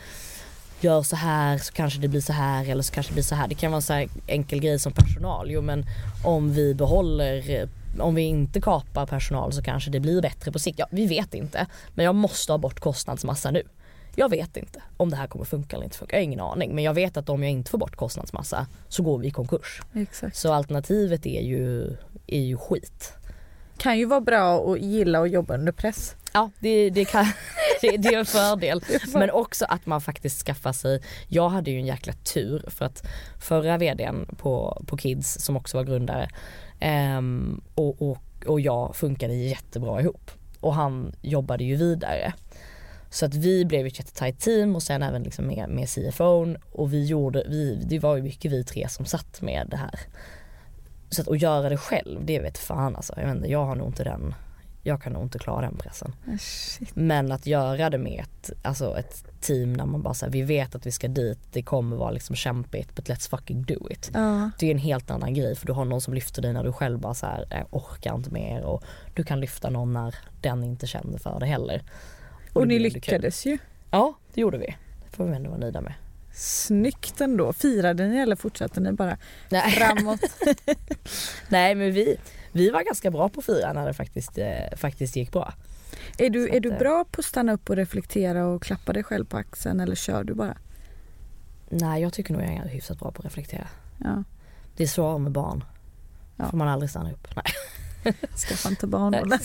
gör 0.80 1.04
så 1.04 1.16
här 1.16 1.58
så 1.58 1.74
kanske 1.74 2.00
det 2.00 2.08
blir 2.08 2.22
så 2.22 2.34
här 2.34 2.70
eller 2.70 2.84
så 2.84 2.94
kanske 2.94 3.12
det 3.12 3.14
blir 3.14 3.24
så 3.24 3.36
här. 3.36 3.48
Det 3.48 3.56
kan 3.56 3.72
vara 3.72 3.78
en 3.78 3.82
så 3.82 4.20
enkel 4.28 4.60
grej 4.60 4.80
som 4.80 4.92
personal. 4.92 5.52
Jo 5.52 5.62
men 5.62 5.86
om 6.26 6.54
vi 6.54 6.74
behåller, 6.74 7.68
om 8.00 8.16
vi 8.16 8.22
inte 8.22 8.62
kapar 8.62 9.06
personal 9.06 9.54
så 9.54 9.62
kanske 9.62 9.92
det 9.92 10.00
blir 10.00 10.22
bättre 10.22 10.52
på 10.52 10.60
sikt. 10.60 10.80
Ja, 10.80 10.88
vi 10.92 11.08
vet 11.08 11.34
inte. 11.34 11.68
Men 11.94 12.06
jag 12.06 12.16
måste 12.16 12.54
ha 12.54 12.58
bort 12.58 12.80
kostnadsmassa 12.80 13.52
nu. 13.52 13.64
Jag 14.16 14.30
vet 14.30 14.58
inte 14.58 14.82
om 14.98 15.10
det 15.10 15.16
här 15.16 15.28
kommer 15.28 15.46
funka 15.46 15.76
eller 15.76 15.86
inte 15.86 15.98
funka. 15.98 16.16
Jag 16.16 16.22
har 16.22 16.24
ingen 16.24 16.40
aning. 16.40 16.76
Men 16.76 16.84
jag 16.84 16.94
vet 16.94 17.18
att 17.18 17.30
om 17.30 17.44
jag 17.44 17.52
inte 17.52 17.72
får 17.72 17.78
bort 17.78 17.96
kostnadsmassa 17.96 18.68
så 18.88 19.04
går 19.04 19.18
vi 19.18 19.28
i 19.28 19.32
konkurs. 19.32 19.82
Exakt. 19.94 20.36
Så 20.36 20.54
alternativet 20.54 21.26
är 21.26 21.42
ju, 21.42 21.98
är 22.28 22.42
ju 22.42 22.58
skit 22.58 23.14
kan 23.82 24.00
ju 24.00 24.06
vara 24.06 24.22
bra 24.22 24.72
att 24.72 24.82
gilla 24.82 25.20
att 25.20 25.32
jobba 25.32 25.54
under 25.54 25.72
press. 25.72 26.16
Ja 26.34 26.52
det, 26.60 26.90
det, 26.90 27.06
kan, 27.06 27.26
det, 27.82 27.98
det 27.98 28.14
är 28.14 28.20
en 28.20 28.26
fördel. 28.26 28.82
Men 29.14 29.32
också 29.32 29.66
att 29.70 29.86
man 29.86 30.02
faktiskt 30.02 30.46
skaffar 30.46 30.74
sig, 30.74 31.02
jag 31.28 31.50
hade 31.50 31.72
ju 31.72 31.78
en 31.78 31.86
jäkla 31.86 32.14
tur 32.14 32.66
för 32.68 32.86
att 32.86 33.04
förra 33.40 33.78
vdn 33.78 34.36
på, 34.38 34.84
på 34.88 34.98
Kids 34.98 35.38
som 35.40 35.58
också 35.58 35.78
var 35.78 35.84
grundare 35.84 36.30
um, 37.18 37.62
och, 37.76 38.02
och, 38.02 38.18
och 38.46 38.62
jag 38.62 38.96
funkade 38.96 39.34
jättebra 39.34 40.02
ihop. 40.02 40.32
Och 40.60 40.74
han 40.74 41.16
jobbade 41.22 41.64
ju 41.64 41.76
vidare. 41.76 42.34
Så 43.10 43.26
att 43.26 43.36
vi 43.36 43.66
blev 43.66 43.86
ett 43.86 44.00
jättetajt 44.00 44.40
team 44.40 44.76
och 44.76 44.84
sen 44.84 45.04
även 45.04 45.24
liksom 45.24 45.48
med, 45.48 45.70
med 45.70 45.90
CFO 45.90 46.56
och 46.72 46.94
vi 46.94 47.06
gjorde, 47.06 47.44
vi, 47.48 47.84
det 47.86 48.00
var 48.00 48.16
ju 48.16 48.22
mycket 48.22 48.52
vi 48.52 48.64
tre 48.64 48.88
som 48.90 49.06
satt 49.06 49.42
med 49.42 49.68
det 49.70 49.78
här 49.78 50.00
så 51.12 51.22
att, 51.22 51.28
att 51.28 51.42
göra 51.42 51.70
det 51.70 51.78
själv, 51.78 52.26
det 52.26 52.40
vet 52.40 52.58
fan 52.58 52.96
alltså. 52.96 53.14
Jag, 53.18 53.26
vet 53.26 53.36
inte, 53.36 53.52
jag 53.52 53.66
har 53.66 53.76
nog 53.76 53.88
inte 53.88 54.04
den, 54.04 54.36
jag 54.84 55.02
kan 55.02 55.14
nog 55.14 55.24
inte 55.24 55.40
klara 55.40 55.62
den 55.62 55.78
pressen. 55.78 56.16
Oh, 56.28 56.36
Men 56.94 57.32
att 57.32 57.46
göra 57.46 57.90
det 57.90 57.98
med 57.98 58.24
ett, 58.24 58.52
alltså 58.62 58.98
ett 58.98 59.42
team 59.42 59.78
där 59.78 59.86
man 59.86 60.02
bara 60.02 60.14
säger 60.14 60.34
vi 60.34 60.42
vet 60.42 60.76
att 60.76 60.86
vi 60.86 60.92
ska 60.92 61.08
dit, 61.08 61.40
det 61.52 61.62
kommer 61.64 61.98
vara 61.98 62.12
liksom 62.12 62.36
kämpigt 62.36 62.96
but 62.96 63.10
let's 63.10 63.30
fucking 63.30 63.64
do 63.64 63.90
it. 63.90 64.12
Uh. 64.16 64.48
Det 64.60 64.68
är 64.68 64.72
en 64.72 64.78
helt 64.78 65.12
annan 65.12 65.34
grej 65.34 65.56
för 65.56 65.68
du 65.68 65.74
har 65.74 65.86
någon 65.86 66.02
som 66.02 66.14
lyfter 66.14 66.42
dig 66.42 66.54
när 66.54 66.64
du 66.64 66.74
själv 66.74 67.00
bara 67.00 67.14
så 67.14 67.26
här, 67.26 67.66
orkar 67.70 68.16
inte 68.16 68.30
mer 68.30 68.64
och 68.64 68.84
du 69.14 69.24
kan 69.24 69.40
lyfta 69.40 69.70
någon 69.70 69.94
när 69.94 70.16
den 70.42 70.64
inte 70.64 70.88
känner 70.88 71.18
för 71.18 71.40
det 71.40 71.46
heller. 71.46 71.84
Och, 72.54 72.62
och 72.62 72.68
ni 72.68 72.80
lyckades 72.80 73.46
ju. 73.46 73.58
Ja 73.92 74.14
det 74.34 74.42
gjorde 74.42 74.58
vi. 74.58 74.76
Det 75.06 75.16
får 75.16 75.26
vi 75.26 75.36
ändå 75.36 75.50
vara 75.50 75.60
nöjda 75.60 75.82
med. 75.82 75.94
Snyggt 76.34 77.22
ändå. 77.22 77.54
Firade 77.54 78.08
ni 78.08 78.18
eller 78.18 78.36
fortsatte 78.36 78.80
ni 78.80 78.92
bara 78.92 79.18
Nej. 79.50 79.72
framåt? 79.72 80.20
Nej 81.50 81.76
men 81.76 81.92
vi, 81.94 82.18
vi 82.52 82.70
var 82.70 82.84
ganska 82.84 83.12
bra 83.12 83.30
på 83.30 83.40
att 83.40 83.46
fira 83.46 83.74
när 83.74 83.86
det 83.88 83.94
faktiskt, 83.94 84.38
eh, 84.38 84.78
faktiskt 84.78 85.16
gick 85.16 85.32
bra. 85.32 85.54
Är 86.18 86.30
du, 86.30 86.50
är 86.50 86.60
du 86.60 86.72
eh, 86.72 86.78
bra 86.78 87.06
på 87.12 87.20
att 87.20 87.26
stanna 87.26 87.54
upp 87.54 87.70
och 87.70 87.76
reflektera 87.76 88.48
och 88.48 88.64
klappa 88.64 88.94
dig 88.94 89.04
själv 89.04 89.26
på 89.26 89.38
axeln 89.38 89.80
eller 89.80 89.96
kör 89.96 90.24
du 90.24 90.34
bara? 90.34 90.58
Nej 91.70 92.02
jag 92.02 92.14
tycker 92.14 92.34
nog 92.34 92.42
jag 92.42 92.52
är 92.52 92.68
hyfsat 92.68 93.00
bra 93.00 93.12
på 93.12 93.20
att 93.20 93.26
reflektera. 93.26 93.68
Ja. 93.98 94.24
Det 94.76 94.84
är 94.84 94.88
svårare 94.88 95.20
med 95.20 95.32
barn. 95.32 95.64
Ja. 96.38 96.50
Får 96.50 96.58
man 96.58 96.68
aldrig 96.68 96.90
stanna 96.90 97.12
upp. 97.12 97.28
Nej. 97.36 97.46
Skaffa 98.36 98.70
inte 98.70 98.88
barn. 98.88 99.12
Nej. 99.30 99.40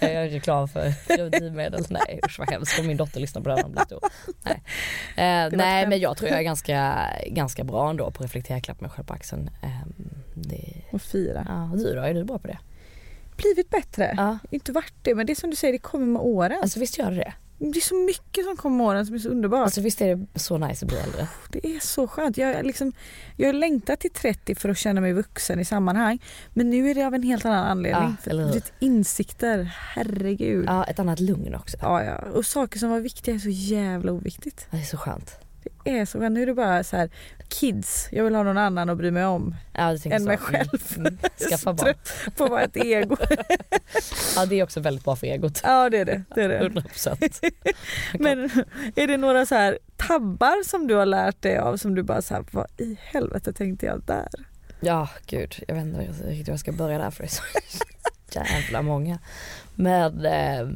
Jag 0.00 0.12
gör 0.12 0.28
reklam 0.28 0.68
för 0.68 0.92
preventivmedel. 1.06 1.84
Nej 1.90 2.20
usch 2.26 2.38
vad 2.38 2.50
hemskt 2.50 2.78
om 2.78 2.86
min 2.86 2.96
dotter 2.96 3.20
lyssnar 3.20 3.42
på 3.42 3.48
det 3.48 3.54
här 3.54 3.68
blir 3.68 3.82
stor. 3.84 4.00
Nej, 4.42 4.62
eh, 5.16 5.56
nej 5.58 5.86
men 5.86 5.98
jag 6.00 6.16
tror 6.16 6.30
jag 6.30 6.38
är 6.38 6.42
ganska, 6.42 7.06
ganska 7.26 7.64
bra 7.64 7.90
ändå 7.90 8.04
på 8.10 8.18
att 8.18 8.24
reflektera, 8.24 8.60
klappa 8.60 8.80
mig 8.82 8.90
själv 8.90 9.04
på 9.06 9.14
axeln. 9.14 9.50
Eh, 9.62 9.68
det, 10.34 10.82
Och 10.92 11.02
fira. 11.02 11.46
ja, 11.48 11.70
du 11.78 11.94
då, 11.94 12.00
är 12.02 12.14
du 12.14 12.24
bra 12.24 12.38
på 12.38 12.46
det? 12.48 12.58
Blivit 13.36 13.70
bättre. 13.70 14.14
Ja. 14.16 14.38
Inte 14.50 14.72
varit 14.72 14.94
det 15.02 15.14
men 15.14 15.26
det 15.26 15.32
är 15.32 15.34
som 15.34 15.50
du 15.50 15.56
säger 15.56 15.72
det 15.72 15.78
kommer 15.78 16.06
med 16.06 16.22
åren. 16.22 16.58
Alltså 16.62 16.80
visst 16.80 16.98
gör 16.98 17.10
det 17.10 17.16
det? 17.16 17.32
Det 17.62 17.78
är 17.78 17.80
så 17.80 17.94
mycket 17.94 18.44
som 18.44 18.56
kommer 18.56 18.76
med 18.76 18.86
åren 18.86 19.06
som 19.06 19.14
är 19.14 19.18
så 19.18 19.28
underbart. 19.28 19.64
Alltså 19.64 19.80
visst 19.80 20.00
är 20.00 20.16
det 20.16 20.38
så 20.38 20.58
nice 20.58 20.84
att 20.84 20.88
bli 20.88 20.98
äldre? 20.98 21.28
Det 21.50 21.66
är 21.76 21.80
så 21.80 22.08
skönt. 22.08 22.36
Jag, 22.38 22.50
är 22.50 22.62
liksom, 22.62 22.92
jag 23.36 23.48
har 23.48 23.52
längtat 23.52 24.00
till 24.00 24.10
30 24.10 24.54
för 24.54 24.68
att 24.68 24.78
känna 24.78 25.00
mig 25.00 25.12
vuxen 25.12 25.60
i 25.60 25.64
sammanhang. 25.64 26.22
Men 26.54 26.70
nu 26.70 26.90
är 26.90 26.94
det 26.94 27.06
av 27.06 27.14
en 27.14 27.22
helt 27.22 27.44
annan 27.44 27.64
anledning. 27.66 28.16
Ja, 28.24 28.30
eller 28.30 28.52
hur? 28.52 28.62
insikter, 28.78 29.64
herregud. 29.94 30.64
Ja. 30.68 30.72
Ja, 30.72 30.84
ett 30.84 30.98
annat 30.98 31.20
lugn 31.20 31.54
också. 31.54 31.76
Ja, 31.80 32.16
Och 32.18 32.46
saker 32.46 32.78
som 32.78 32.90
var 32.90 33.00
viktiga 33.00 33.34
är 33.34 33.38
så 33.38 33.50
jävla 33.50 34.12
oviktigt. 34.12 34.66
Ja, 34.70 34.76
Det 34.76 34.82
är 34.82 34.86
så 34.86 34.96
skönt. 34.96 35.36
Det 35.84 35.98
är 35.98 36.06
så 36.06 36.18
skönt. 36.20 36.34
Nu 36.34 36.42
är 36.42 36.46
det 36.46 36.54
bara 36.54 36.84
så 36.84 36.96
här, 36.96 37.10
kids, 37.50 38.08
jag 38.12 38.24
vill 38.24 38.34
ha 38.34 38.42
någon 38.42 38.58
annan 38.58 38.90
att 38.90 38.96
bry 38.98 39.10
mig 39.10 39.24
om. 39.26 39.54
Ja, 39.72 39.80
Än 39.90 39.98
så. 39.98 40.08
mig 40.08 40.18
Mm, 40.18 40.36
själv. 40.38 40.68
Mm, 40.96 41.18
Skaffa 41.50 41.72
barn. 41.74 41.94
på 42.36 42.44
att 42.44 42.50
vara 42.50 42.62
ett 42.62 42.76
ego. 42.76 43.16
Ja 44.36 44.46
det 44.46 44.60
är 44.60 44.64
också 44.64 44.80
väldigt 44.80 45.04
bra 45.04 45.16
för 45.16 45.26
egot. 45.26 45.60
Ja 45.64 45.90
det 45.90 45.98
är 45.98 46.04
det. 46.04 46.22
det, 46.34 46.42
är 46.42 46.48
det. 46.48 46.68
100%. 46.68 47.50
Men 48.18 48.38
är 48.96 49.06
det 49.06 49.16
några 49.16 49.46
så 49.46 49.54
här 49.54 49.78
tabbar 49.96 50.64
som 50.68 50.86
du 50.86 50.94
har 50.94 51.06
lärt 51.06 51.42
dig 51.42 51.58
av 51.58 51.76
som 51.76 51.94
du 51.94 52.02
bara 52.02 52.22
så 52.22 52.34
här, 52.34 52.44
vad 52.50 52.66
i 52.76 52.98
helvete 53.02 53.52
tänkte 53.52 53.86
jag 53.86 54.02
där? 54.06 54.28
Ja 54.80 55.08
gud, 55.26 55.54
jag 55.68 55.74
vet 55.74 55.84
inte 55.84 55.98
riktigt 56.00 56.48
hur 56.48 56.52
jag 56.52 56.60
ska 56.60 56.72
börja 56.72 56.98
där 56.98 57.10
för 57.10 57.22
det 57.22 57.26
är 57.28 57.30
så 57.30 57.42
jävla 58.32 58.82
många. 58.82 59.18
Men 59.74 60.24
eh, 60.26 60.68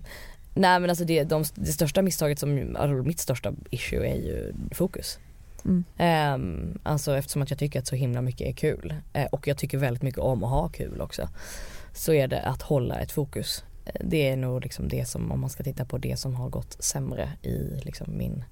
nej 0.55 0.81
men 0.81 0.91
alltså 0.91 1.05
det, 1.05 1.25
de, 1.25 1.45
det 1.55 1.73
största 1.73 2.03
misstaget 2.03 2.39
som, 2.39 2.77
alltså 2.79 2.95
mitt 2.95 3.21
största 3.21 3.53
issue 3.71 4.07
är 4.09 4.15
ju 4.17 4.53
fokus. 4.73 5.19
Mm. 5.64 5.85
Um, 6.35 6.79
alltså 6.83 7.16
eftersom 7.16 7.42
att 7.42 7.50
jag 7.50 7.59
tycker 7.59 7.79
att 7.79 7.87
så 7.87 7.96
himla 7.96 8.22
mycket 8.22 8.48
är 8.48 8.53
kul 8.53 8.94
uh, 9.16 9.24
och 9.24 9.48
jag 9.48 9.57
tycker 9.59 9.79
väldigt 9.79 10.03
mycket 10.03 10.20
om 10.20 10.44
att 10.44 10.50
ha 10.50 10.68
kul 10.68 11.00
också. 11.00 11.29
Så 11.92 12.12
är 12.12 12.29
det 12.29 12.40
att 12.42 12.62
hålla 12.62 12.98
ett 13.00 13.12
fokus. 13.12 13.64
Uh, 13.87 14.07
Det 14.09 14.29
är 14.29 14.37
nog 14.37 14.62
liksom 14.62 14.88
det 14.88 15.05
som, 15.09 15.33
om 15.33 15.40
man 15.40 15.50
ska 15.50 15.62
titta 15.62 15.85
på 15.85 15.98
det 15.98 16.16
som 16.16 16.35
har 16.35 16.48
gått 16.48 16.77
sämre 16.83 17.29
i 17.42 17.81
liksom 17.83 18.18
min, 18.18 18.44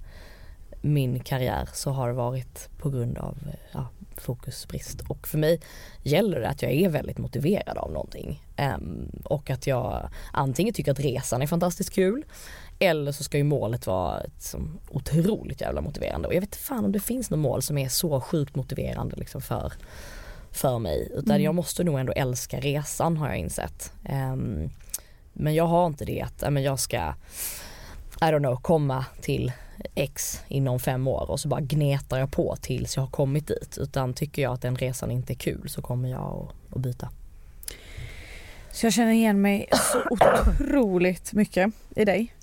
min 0.82 1.20
karriär 1.20 1.68
så 1.72 1.90
har 1.90 2.08
det 2.08 2.14
varit 2.14 2.68
på 2.78 2.90
grund 2.90 3.18
av 3.18 3.38
uh, 3.74 3.86
fokusbrist. 4.16 5.00
Och 5.00 5.28
för 5.28 5.38
mig 5.38 5.60
gäller 6.02 6.40
det 6.40 6.48
att 6.48 6.62
jag 6.62 6.72
är 6.72 6.88
väldigt 6.88 7.18
motiverad 7.18 7.78
av 7.78 7.92
någonting. 7.92 8.42
Um, 8.76 9.10
och 9.24 9.50
att 9.50 9.66
jag 9.66 10.08
antingen 10.32 10.74
tycker 10.74 10.92
att 10.92 11.00
resan 11.00 11.42
är 11.42 11.46
fantastiskt 11.46 11.94
kul 11.94 12.24
eller 12.78 13.12
så 13.12 13.24
ska 13.24 13.38
ju 13.38 13.44
målet 13.44 13.86
vara 13.86 14.22
som 14.38 14.78
otroligt 14.90 15.60
jävla 15.60 15.80
motiverande. 15.80 16.28
Och 16.28 16.34
jag 16.34 16.40
vet 16.40 16.48
inte 16.48 16.58
fan 16.58 16.84
om 16.84 16.92
det 16.92 17.00
finns 17.00 17.30
något 17.30 17.38
mål 17.40 17.62
som 17.62 17.78
är 17.78 17.88
så 17.88 18.20
sjukt 18.20 18.54
motiverande 18.56 19.16
liksom 19.16 19.42
för, 19.42 19.72
för 20.50 20.78
mig. 20.78 21.08
Utan 21.14 21.30
Mm. 21.30 21.42
jag 21.42 21.54
måste 21.54 21.84
nog 21.84 22.00
ändå 22.00 22.12
älska 22.12 22.60
resan 22.60 23.16
har 23.16 23.28
jag 23.28 23.36
insett. 23.36 23.92
Ehm, 24.04 24.70
men 25.32 25.54
jag 25.54 25.66
har 25.66 25.86
inte 25.86 26.04
det 26.04 26.20
att 26.20 26.52
men 26.52 26.62
jag 26.62 26.80
ska, 26.80 26.96
I 28.20 28.24
don't 28.24 28.38
know, 28.38 28.56
komma 28.56 29.04
till 29.20 29.52
X 29.94 30.40
inom 30.48 30.80
fem 30.80 31.08
år 31.08 31.30
och 31.30 31.40
så 31.40 31.48
bara 31.48 31.60
gnetar 31.60 32.18
jag 32.18 32.32
på 32.32 32.56
tills 32.60 32.96
jag 32.96 33.02
har 33.02 33.10
kommit 33.10 33.46
dit. 33.46 33.78
Utan 33.80 34.14
tycker 34.14 34.42
jag 34.42 34.52
att 34.52 34.62
den 34.62 34.76
resan 34.76 35.10
inte 35.10 35.32
är 35.32 35.34
kul 35.34 35.68
så 35.68 35.82
kommer 35.82 36.08
jag 36.08 36.52
att 36.70 36.80
byta. 36.80 37.08
Så 38.70 38.86
jag 38.86 38.92
känner 38.92 39.12
igen 39.12 39.40
mig 39.40 39.68
så 39.72 40.02
otroligt 40.10 41.32
mycket 41.32 41.72
i 41.96 42.04
dig. 42.04 42.34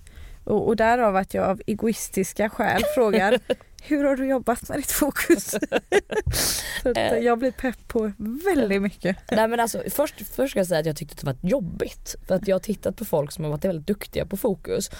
Och, 0.49 0.67
och 0.67 0.75
därav 0.75 1.15
att 1.15 1.33
jag 1.33 1.45
av 1.45 1.61
egoistiska 1.67 2.49
skäl 2.49 2.81
frågar 2.95 3.39
hur 3.83 4.03
har 4.03 4.15
du 4.15 4.25
jobbat 4.29 4.69
med 4.69 4.77
ditt 4.77 4.91
fokus? 4.91 5.53
Att 6.83 6.97
Eh. 6.97 7.13
jag 7.17 7.39
blir 7.39 7.51
pepp 7.51 7.87
på 7.87 8.11
väldigt 8.45 8.81
mycket. 8.81 9.17
Nej 9.31 9.47
men 9.47 9.59
alltså 9.59 9.83
först, 9.89 10.15
först 10.35 10.51
ska 10.51 10.59
jag 10.59 10.67
säga 10.67 10.79
att 10.79 10.85
jag 10.85 10.95
tyckte 10.95 11.13
att 11.15 11.19
det 11.21 11.25
var 11.47 11.49
jobbigt. 11.49 12.15
För 12.27 12.35
att 12.35 12.47
jag 12.47 12.55
har 12.55 12.59
tittat 12.59 12.95
på 12.97 13.05
folk 13.05 13.31
som 13.31 13.43
har 13.43 13.51
varit 13.51 13.65
väldigt 13.65 13.87
duktiga 13.87 14.25
på 14.25 14.37
fokus. 14.37 14.91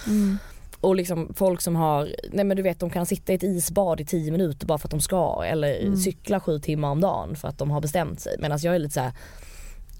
Och 0.80 0.94
liksom 0.96 1.34
folk 1.34 1.60
som 1.60 1.76
har, 1.76 2.08
nej 2.32 2.44
men 2.44 2.56
du 2.56 2.62
vet 2.62 2.80
de 2.80 2.90
kan 2.90 3.06
sitta 3.06 3.32
i 3.32 3.36
ett 3.36 3.42
isbad 3.42 4.00
i 4.00 4.04
10 4.04 4.32
minuter 4.32 4.66
bara 4.66 4.78
för 4.78 4.86
att 4.88 4.90
de 4.90 5.00
ska 5.00 5.42
eller 5.46 5.80
Mm. 5.80 5.96
cykla 5.96 6.40
sju 6.40 6.58
timmar 6.58 6.88
om 6.90 7.00
dagen 7.00 7.36
för 7.36 7.48
att 7.48 7.58
de 7.58 7.70
har 7.70 7.80
bestämt 7.80 8.20
sig. 8.20 8.36
Medan 8.38 8.58
jag 8.62 8.74
är 8.74 8.78
lite 8.78 8.94
så 8.94 9.00
här. 9.00 9.12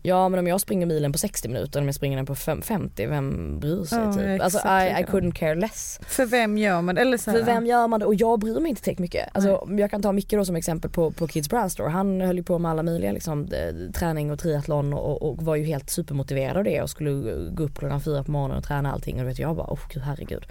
Ja 0.02 0.28
men 0.28 0.40
om 0.40 0.46
jag 0.46 0.60
springer 0.60 0.86
milen 0.86 1.12
på 1.12 1.18
60 1.18 1.48
minuter 1.48 1.80
om 1.80 1.86
jag 1.86 1.94
springer 1.94 2.16
den 2.16 2.26
på 2.26 2.34
fem- 2.34 2.62
50, 2.62 3.06
vem 3.06 3.58
bryr 3.60 3.84
sig 3.84 3.98
är 3.98 4.12
typ? 4.12 4.42
Alltså 4.42 4.58
I, 4.58 5.00
I 5.00 5.04
couldn't 5.04 5.32
care 5.32 5.54
less. 5.54 6.00
För 6.06 6.26
vem 6.26 6.58
gör 6.58 6.80
man 6.82 6.94
det? 6.94 7.00
Eller 7.00 7.16
så 7.16 7.30
här, 7.30 7.38
För 7.38 7.44
vem 7.46 7.66
gör 7.66 7.88
man 7.88 8.00
det? 8.00 8.06
Och 8.06 8.14
jag 8.14 8.40
bryr 8.40 8.60
mig 8.60 8.70
inte 8.70 8.82
tillräckligt 8.82 8.98
mycket. 9.00 9.28
Alltså, 9.32 9.68
jag 9.78 9.90
kan 9.90 10.02
ta 10.02 10.12
Micke 10.12 10.30
då 10.30 10.44
som 10.44 10.56
exempel 10.56 10.90
på, 10.90 11.10
på 11.10 11.28
Kids 11.28 11.48
Brand 11.48 11.72
Store. 11.72 11.88
Han 11.90 12.20
höll 12.20 12.36
ju 12.36 12.42
på 12.42 12.58
med 12.58 12.70
alla 12.70 12.82
möjliga 12.82 13.12
liksom, 13.12 13.48
träning 13.94 14.30
och 14.30 14.38
triathlon 14.38 14.92
och, 14.92 15.22
och 15.22 15.42
var 15.42 15.56
ju 15.56 15.64
helt 15.64 15.90
supermotiverad 15.90 16.56
av 16.56 16.64
det 16.64 16.82
och 16.82 16.90
skulle 16.90 17.10
gå 17.50 17.62
upp 17.62 17.78
klockan 17.78 18.00
fyra 18.00 18.24
på 18.24 18.30
morgonen 18.30 18.56
och 18.58 18.64
träna 18.64 18.92
allting 18.92 19.14
och 19.16 19.20
du 19.22 19.26
vet 19.28 19.38
jag 19.38 19.56
bara, 19.56 19.66
oh 19.72 19.80
gud 19.94 20.02
herregud. 20.02 20.46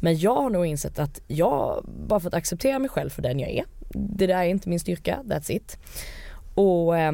Men 0.00 0.18
jag 0.18 0.34
har 0.34 0.50
nog 0.50 0.66
insett 0.66 0.98
att 0.98 1.20
jag 1.26 1.84
bara 2.08 2.20
fått 2.20 2.34
acceptera 2.34 2.78
mig 2.78 2.88
själv 2.88 3.10
för 3.10 3.22
den 3.22 3.38
jag 3.40 3.50
är. 3.50 3.64
Det 3.94 4.26
där 4.26 4.34
är 4.38 4.44
inte 4.44 4.68
min 4.68 4.80
styrka, 4.80 5.18
that's 5.24 5.52
it. 5.52 5.78
Och 6.54 6.98
eh, 6.98 7.12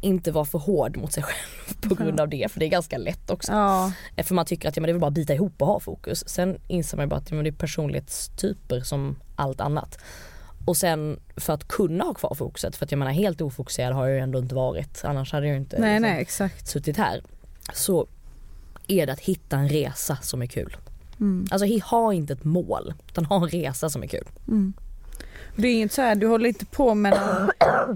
inte 0.00 0.32
vara 0.32 0.44
för 0.44 0.58
hård 0.58 0.96
mot 0.96 1.12
sig 1.12 1.22
själv 1.22 1.78
på 1.88 1.94
grund 1.94 2.20
av 2.20 2.28
det 2.28 2.52
för 2.52 2.60
det 2.60 2.66
är 2.66 2.70
ganska 2.70 2.98
lätt 2.98 3.30
också. 3.30 3.52
Ja, 3.52 3.92
Eh, 4.16 4.24
För 4.24 4.34
man 4.34 4.46
tycker 4.46 4.68
att 4.68 4.76
ja, 4.76 4.80
men 4.80 4.86
det 4.86 4.90
är 4.90 4.94
väl 4.94 5.00
bara 5.00 5.06
att 5.08 5.14
bita 5.14 5.34
ihop 5.34 5.62
och 5.62 5.66
ha 5.66 5.80
fokus. 5.80 6.28
Sen 6.28 6.58
inser 6.68 6.96
man 6.96 7.04
ju 7.06 7.08
bara 7.08 7.16
att 7.16 7.30
ja, 7.30 7.34
men 7.34 7.44
det 7.44 7.50
är 7.50 7.52
personlighetstyper 7.52 8.80
som 8.80 9.16
allt 9.36 9.60
annat. 9.60 9.98
Och 10.64 10.76
sen 10.76 11.20
för 11.36 11.52
att 11.52 11.68
kunna 11.68 12.04
ha 12.04 12.14
kvar 12.14 12.34
fokuset, 12.34 12.76
för 12.76 12.84
att 12.84 12.92
jag 12.92 12.98
menar 12.98 13.12
helt 13.12 13.40
ofokuserad 13.40 13.94
har 13.94 14.06
jag 14.06 14.14
ju 14.14 14.20
ändå 14.22 14.38
inte 14.38 14.54
varit. 14.54 15.00
Annars 15.04 15.32
hade 15.32 15.46
jag 15.46 15.54
ju 15.54 15.60
inte 15.60 15.78
nej 15.80 15.94
liksom, 15.94 16.10
nej 16.10 16.20
exakt. 16.22 16.68
suttit 16.68 16.96
här. 16.96 17.22
Så 17.72 18.06
är 18.86 19.06
det 19.06 19.12
att 19.12 19.20
hitta 19.20 19.56
en 19.56 19.68
resa 19.68 20.16
som 20.22 20.42
är 20.42 20.46
kul. 20.46 20.76
Mm. 21.20 21.46
Alltså 21.50 21.78
ha 21.90 22.12
inte 22.12 22.32
ett 22.32 22.44
mål, 22.44 22.94
utan 23.08 23.24
ha 23.24 23.36
en 23.36 23.48
resa 23.48 23.90
som 23.90 24.02
är 24.02 24.06
kul. 24.06 24.28
Mm. 24.48 24.72
Det 25.56 25.68
är 25.68 25.74
inget 25.74 25.92
så 25.92 26.02
här, 26.02 26.14
du 26.14 26.26
håller 26.26 26.48
inte 26.48 26.66
på 26.66 26.94
med 26.94 27.10
någon 27.20 27.50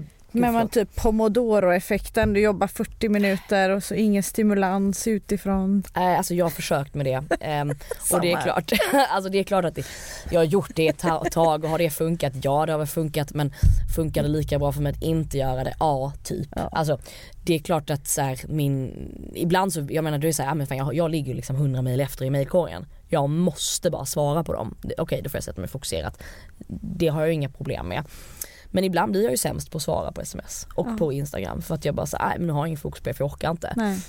med 0.35 0.53
man 0.53 0.69
typ 0.69 0.95
pomodoro-effekten, 0.95 2.33
du 2.33 2.39
jobbar 2.39 2.67
40 2.67 3.09
minuter 3.09 3.69
och 3.69 3.83
så 3.83 3.93
ingen 3.93 4.23
stimulans 4.23 5.07
utifrån. 5.07 5.83
Nej 5.95 6.17
alltså 6.17 6.33
jag 6.33 6.45
har 6.45 6.49
försökt 6.49 6.93
med 6.93 7.05
det. 7.05 7.23
Ehm, 7.39 7.69
och 8.11 8.21
det 8.21 8.31
är 8.31 8.41
klart, 8.41 8.71
alltså 9.09 9.29
det 9.29 9.37
är 9.39 9.43
klart 9.43 9.65
att 9.65 9.75
det, 9.75 9.85
jag 10.31 10.39
har 10.39 10.45
gjort 10.45 10.71
det 10.75 10.87
ett 10.87 10.99
ta- 10.99 11.23
tag 11.31 11.63
och 11.63 11.69
har 11.69 11.77
det 11.77 11.89
funkat? 11.89 12.33
Ja 12.41 12.65
det 12.65 12.71
har 12.71 12.79
väl 12.79 12.87
funkat 12.87 13.33
men 13.33 13.53
funkar 13.95 14.23
det 14.23 14.29
lika 14.29 14.59
bra 14.59 14.71
för 14.71 14.81
mig 14.81 14.91
att 14.91 15.03
inte 15.03 15.37
göra 15.37 15.63
det? 15.63 15.75
Ja 15.79 16.13
typ. 16.23 16.47
Ja. 16.55 16.69
Alltså 16.71 16.99
det 17.43 17.55
är 17.55 17.59
klart 17.59 17.89
att 17.89 18.07
så 18.07 18.21
här, 18.21 18.39
min, 18.47 18.93
ibland 19.35 19.73
så, 19.73 19.87
jag 19.89 20.03
menar 20.03 20.17
du 20.17 20.27
är 20.27 20.31
såhär, 20.31 20.49
ja, 20.49 20.55
men 20.55 20.67
fan, 20.67 20.77
jag, 20.77 20.93
jag 20.93 21.11
ligger 21.11 21.33
liksom 21.33 21.55
100 21.55 21.81
mil 21.81 22.01
efter 22.01 22.25
i 22.25 22.29
mailkorgen. 22.29 22.85
Jag 23.09 23.29
måste 23.29 23.91
bara 23.91 24.05
svara 24.05 24.43
på 24.43 24.53
dem. 24.53 24.75
Okej 24.97 25.21
då 25.21 25.29
får 25.29 25.37
jag 25.37 25.43
sätta 25.43 25.61
mig 25.61 25.69
fokuserat. 25.69 26.23
Det 26.97 27.07
har 27.07 27.21
jag 27.21 27.33
inga 27.33 27.49
problem 27.49 27.87
med. 27.87 28.03
Men 28.71 28.83
ibland 28.83 29.11
blir 29.11 29.21
jag 29.23 29.31
ju 29.31 29.37
sämst 29.37 29.71
på 29.71 29.77
att 29.77 29.81
svara 29.81 30.11
på 30.11 30.21
sms 30.21 30.67
och 30.75 30.87
Ja. 30.89 30.95
på 30.99 31.13
instagram 31.13 31.61
för 31.61 31.75
att 31.75 31.85
jag 31.85 31.95
bara 31.95 32.05
säger 32.05 32.25
nej 32.27 32.37
men 32.37 32.47
nu 32.47 32.53
har 32.53 32.59
jag 32.59 32.67
ingen 32.67 32.79
fokus 32.79 33.01
på 33.03 33.09
det 33.09 33.13
för 33.13 33.23
jag 33.23 33.31
orkar 33.31 33.51
inte. 33.51 33.73
Nej. 33.75 33.99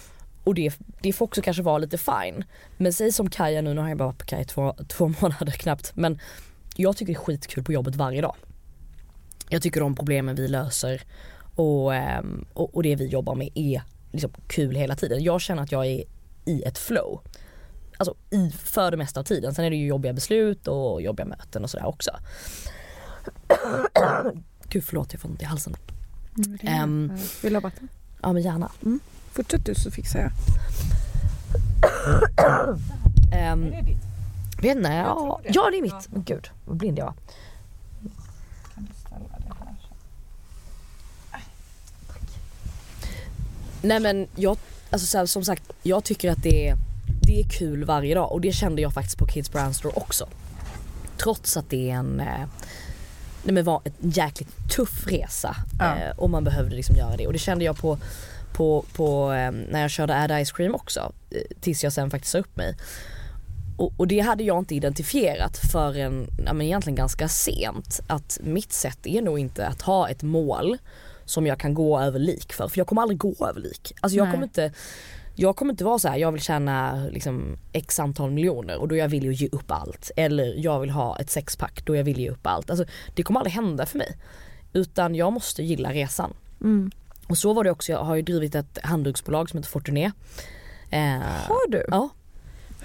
Och 0.45 0.55
det, 0.55 0.73
det 1.01 1.13
får 1.13 1.25
också 1.27 1.43
kanske 1.43 1.63
vara 1.63 1.79
lite 1.79 1.99
fine. 1.99 2.45
Men 2.77 2.93
säg 2.93 3.13
som 3.13 3.31
Kaja 3.31 3.63
nu, 3.63 3.75
nu 3.75 3.81
har 3.81 3.89
jag 3.89 3.99
bara 3.99 4.07
varit 4.09 4.19
på 4.19 4.25
Kaja 4.27 4.45
två, 4.45 4.75
två 4.89 5.09
månader 5.21 5.53
knappt. 5.53 5.93
Men 5.97 6.21
jag 6.77 6.97
tycker 6.97 7.13
det 7.13 7.17
är 7.19 7.23
skitkul 7.25 7.65
på 7.65 7.73
jobbet 7.73 7.97
varje 7.97 8.21
dag. 8.21 8.37
Jag 9.49 9.63
tycker 9.63 9.81
de 9.81 9.95
problemen 9.97 10.35
vi 10.35 10.49
löser 10.49 11.03
och, 11.55 11.95
ehm, 11.95 12.47
och, 12.53 12.75
och 12.75 12.83
det 12.83 12.97
vi 12.97 13.07
jobbar 13.07 13.35
med 13.35 13.51
är 13.55 13.83
liksom 14.13 14.31
kul 14.49 14.77
hela 14.77 14.97
tiden. 14.97 15.23
Jag 15.23 15.41
känner 15.41 15.63
att 15.63 15.73
jag 15.73 15.87
är 15.87 16.05
i 16.45 16.63
ett 16.63 16.79
flow. 16.79 17.21
Alltså 17.99 18.15
i, 18.31 18.51
för 18.51 18.91
det 18.91 18.97
mesta 18.97 19.21
av 19.21 19.25
tiden. 19.25 19.55
Sen 19.55 19.65
är 19.65 19.71
det 19.71 19.77
ju 19.77 19.87
jobbiga 19.87 20.13
beslut 20.13 20.69
och 20.69 21.03
jobbiga 21.03 21.27
möten 21.27 21.65
och 21.65 21.71
sådär 21.71 21.87
också. 21.87 22.11
Gud 24.69 24.85
förlåt 24.85 25.13
jag 25.13 25.21
får 25.23 25.29
ont 25.29 25.43
i 25.43 25.45
halsen. 25.45 25.77
Mm, 26.37 26.59
det 26.61 26.67
är- 26.69 26.71
Ehm. 26.83 27.13
Vill 27.43 27.53
du 27.53 27.57
ha 27.57 27.61
vatten? 27.61 27.89
Ja 28.23 28.33
men 28.33 28.43
gärna. 28.43 28.71
Fortsätt 29.33 29.65
du 29.67 29.75
så 29.75 29.91
fixar 29.91 30.21
jag. 30.21 30.31
Um, 33.53 33.71
vet 34.61 34.77
inte, 34.77 34.89
ja, 34.91 35.41
ja 35.45 35.71
det 35.71 35.79
är 35.79 35.83
mitt. 35.83 36.09
Men 36.13 36.23
gud 36.25 36.51
vad 36.65 36.77
blind 36.77 36.99
jag 36.99 37.05
var. 37.05 37.15
Nej 43.83 44.01
men 44.01 44.27
jag, 44.37 44.57
alltså 44.91 45.07
så 45.07 45.19
här, 45.19 45.27
som 45.27 45.45
sagt, 45.45 45.63
jag 45.83 46.05
tycker 46.05 46.31
att 46.31 46.43
det 46.43 46.69
är, 46.69 46.77
det 47.23 47.41
är 47.41 47.49
kul 47.49 47.85
varje 47.85 48.15
dag 48.15 48.33
och 48.33 48.41
det 48.41 48.53
kände 48.53 48.83
jag 48.83 48.93
faktiskt 48.95 49.19
på 49.19 49.27
Kids 49.27 49.53
Brand 49.53 49.77
Store 49.77 49.93
också. 49.97 50.29
Trots 51.17 51.57
att 51.57 51.71
det 51.71 51.91
är 51.91 51.95
en, 51.95 52.21
eh, 52.21 52.47
nej 53.47 53.55
men 53.55 53.65
var 53.65 53.81
en 53.85 54.11
jäkligt 54.11 54.69
tuff 54.77 55.07
resa 55.07 55.57
Ja. 55.79 55.97
eh, 55.97 56.17
och 56.17 56.31
man 56.31 56.45
behövde 56.45 56.77
liksom 56.77 56.97
göra 56.97 57.17
det 57.17 57.27
och 57.27 57.33
det 57.33 57.39
kände 57.39 57.65
jag 57.65 57.77
på, 57.79 57.99
på, 58.53 58.85
på 58.93 59.33
eh, 59.33 59.51
när 59.51 59.81
jag 59.81 59.91
körde 59.91 60.17
Add 60.17 60.47
Ice 60.47 60.53
Cream 60.53 60.75
också 60.75 61.13
eh, 61.31 61.41
tills 61.61 61.85
jag 61.85 61.93
sen 61.93 62.11
faktiskt 62.11 62.33
sa 62.33 62.39
upp 62.39 62.57
mig. 62.57 62.77
Och, 63.77 63.93
och 63.97 64.07
det 64.07 64.21
hade 64.21 64.45
jag 64.45 64.59
inte 64.59 64.75
identifierat 64.75 65.57
förrän 65.57 66.27
ja, 66.47 66.53
men 66.53 66.67
egentligen 66.67 66.95
ganska 66.95 67.29
sent 67.29 68.01
att 68.07 68.39
mitt 68.43 68.73
sätt 68.73 69.07
är 69.07 69.23
nog 69.23 69.39
inte 69.39 69.67
att 69.67 69.83
ha 69.83 70.09
ett 70.09 70.23
mål 70.23 70.79
som 71.25 71.47
jag 71.47 71.59
kan 71.59 71.75
gå 71.75 72.01
över 72.01 72.19
lik 72.19 72.53
för. 72.53 72.69
För 72.69 72.79
jag 72.79 72.87
kommer 72.87 73.03
aldrig 73.03 73.19
gå 73.19 73.47
över 73.49 73.61
lik. 73.61 73.93
Alltså 74.01 74.17
jag 74.17 74.25
Nej. 74.25 74.33
kommer 74.33 74.45
inte 74.47 74.73
jag 75.39 75.57
kommer 75.57 75.73
inte 75.73 75.85
vara 75.85 75.99
så 75.99 76.09
här, 76.09 76.17
jag 76.17 76.33
vill 76.33 76.43
tjäna 76.43 77.07
liksom 77.11 77.59
x 77.73 78.01
antal 78.01 78.31
miljoner 78.31 78.77
och 78.77 78.89
då 78.89 78.97
jag 78.97 79.09
villig 79.09 79.31
att 79.31 79.41
ge 79.41 79.49
upp 79.53 79.71
allt. 79.71 80.11
Eller 80.17 80.55
jag 80.57 80.81
vill 80.81 80.91
ha 80.91 81.19
ett 81.19 81.31
sexpack, 81.31 81.83
då 81.85 81.97
jag 81.97 82.09
att 82.11 82.17
ge 82.17 82.31
upp 82.31 82.47
allt. 82.47 82.71
Alltså, 82.71 82.85
det 83.15 83.23
kommer 83.23 83.41
aldrig 83.41 83.55
hända 83.55 83.87
för 83.87 83.99
mig. 83.99 84.17
Utan 84.73 85.15
jag 85.15 85.33
måste 85.33 85.63
gilla 85.63 85.93
resan. 85.93 86.35
Mm. 86.61 86.91
Och 87.29 87.39
så 87.39 87.53
var 87.53 87.65
det 87.65 87.71
också, 87.71 87.93
jag 87.93 88.05
har 88.05 88.15
ju 88.15 88.23
drivit 88.23 88.55
ett 88.55 88.79
handduksbolag 88.83 89.51
som 89.51 89.59
heter 89.59 89.71
Fortuné. 89.71 90.13
Eh, 90.91 91.21
Har 91.49 91.71
du? 91.71 91.85
ja, 91.89 92.09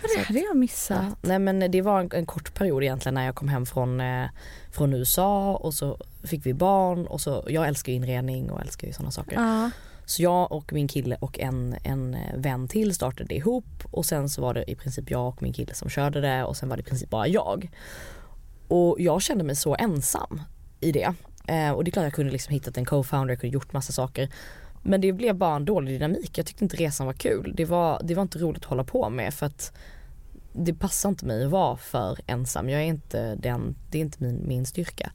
Det 0.01 0.23
hade 0.23 0.39
jag 0.39 0.57
missat. 0.57 1.03
Ja, 1.09 1.15
nej 1.21 1.39
men 1.39 1.71
det 1.71 1.81
var 1.81 1.99
en, 1.99 2.09
en 2.13 2.25
kort 2.25 2.53
period 2.53 2.83
egentligen 2.83 3.13
när 3.13 3.25
jag 3.25 3.35
kom 3.35 3.47
hem 3.47 3.65
från, 3.65 4.01
eh, 4.01 4.25
från 4.71 4.93
USA 4.93 5.55
och 5.55 5.73
så 5.73 5.97
fick 6.23 6.45
vi 6.45 6.53
barn 6.53 7.07
och 7.07 7.21
så, 7.21 7.45
jag 7.47 7.67
älskar 7.67 7.91
ju 7.91 7.95
inredning 7.95 8.51
och 8.51 8.61
älskar 8.61 8.87
ju 8.87 8.93
sådana 8.93 9.11
saker. 9.11 9.35
Ja. 9.35 9.69
Så 10.11 10.23
jag 10.23 10.51
och 10.51 10.73
min 10.73 10.87
kille 10.87 11.17
och 11.19 11.39
en, 11.39 11.75
en 11.83 12.13
eh, 12.13 12.35
vän 12.37 12.67
till 12.67 12.95
startade 12.95 13.27
det 13.27 13.35
ihop 13.35 13.83
och 13.91 14.05
sen 14.05 14.29
så 14.29 14.41
var 14.41 14.53
det 14.53 14.71
i 14.71 14.75
princip 14.75 15.11
jag 15.11 15.27
och 15.27 15.41
min 15.41 15.53
kille 15.53 15.73
som 15.73 15.89
körde 15.89 16.21
det 16.21 16.43
och 16.43 16.57
sen 16.57 16.69
var 16.69 16.77
det 16.77 16.81
i 16.81 16.83
princip 16.83 17.09
bara 17.09 17.27
jag. 17.27 17.69
Och 18.67 18.95
jag 18.99 19.21
kände 19.21 19.43
mig 19.43 19.55
så 19.55 19.75
ensam 19.75 20.41
i 20.79 20.91
det. 20.91 21.13
Eh, 21.47 21.71
och 21.71 21.83
det 21.83 21.89
är 21.89 21.91
klart 21.91 22.03
jag 22.03 22.13
kunde 22.13 22.31
liksom 22.31 22.53
hittat 22.53 22.77
en 22.77 22.85
co-founder, 22.85 23.29
jag 23.29 23.39
kunde 23.39 23.53
gjort 23.53 23.73
massa 23.73 23.93
saker. 23.93 24.29
Men 24.83 25.01
det 25.01 25.13
blev 25.13 25.35
bara 25.35 25.55
en 25.55 25.65
dålig 25.65 25.93
dynamik. 25.93 26.37
Jag 26.37 26.45
tyckte 26.45 26.63
inte 26.63 26.77
resan 26.77 27.05
var 27.05 27.13
kul. 27.13 27.53
Det 27.57 27.65
var, 27.65 28.01
det 28.03 28.15
var 28.15 28.21
inte 28.21 28.39
roligt 28.39 28.63
att 28.63 28.69
hålla 28.69 28.83
på 28.83 29.09
med 29.09 29.33
för 29.33 29.45
att 29.45 29.73
det 30.53 30.73
passar 30.73 31.09
inte 31.09 31.25
mig 31.25 31.45
att 31.45 31.51
vara 31.51 31.77
för 31.77 32.19
ensam. 32.27 32.69
Jag 32.69 32.81
är 32.81 32.85
inte 32.85 33.35
den, 33.35 33.75
det 33.89 33.97
är 33.97 34.01
inte 34.01 34.23
min, 34.23 34.47
min 34.47 34.65
styrka. 34.65 35.11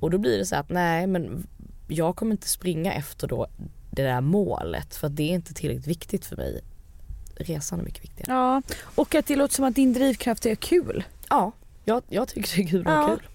Och 0.00 0.10
då 0.10 0.18
blir 0.18 0.38
det 0.38 0.46
så 0.46 0.56
att 0.56 0.68
nej 0.70 1.06
men 1.06 1.46
jag 1.88 2.16
kommer 2.16 2.32
inte 2.32 2.48
springa 2.48 2.92
efter 2.92 3.28
då 3.28 3.46
det 3.96 4.02
där 4.02 4.20
målet 4.20 4.96
för 4.96 5.06
att 5.06 5.16
det 5.16 5.22
är 5.22 5.34
inte 5.34 5.54
tillräckligt 5.54 5.86
viktigt 5.86 6.24
för 6.26 6.36
mig. 6.36 6.60
Resan 7.36 7.80
är 7.80 7.84
mycket 7.84 8.04
viktigare. 8.04 8.32
ja. 8.32 8.62
Och 8.82 9.14
att 9.14 9.26
det 9.26 9.36
låter 9.36 9.54
som 9.54 9.64
att 9.64 9.74
din 9.74 9.92
drivkraft 9.92 10.46
är 10.46 10.54
kul. 10.54 11.04
Ja, 11.28 11.52
jag, 11.84 12.02
jag 12.08 12.28
tycker 12.28 12.56
det 12.56 12.62
är 12.62 12.68
kul 12.68 12.86
att 12.86 12.92
Ja. 12.94 13.16
kul. 13.16 13.28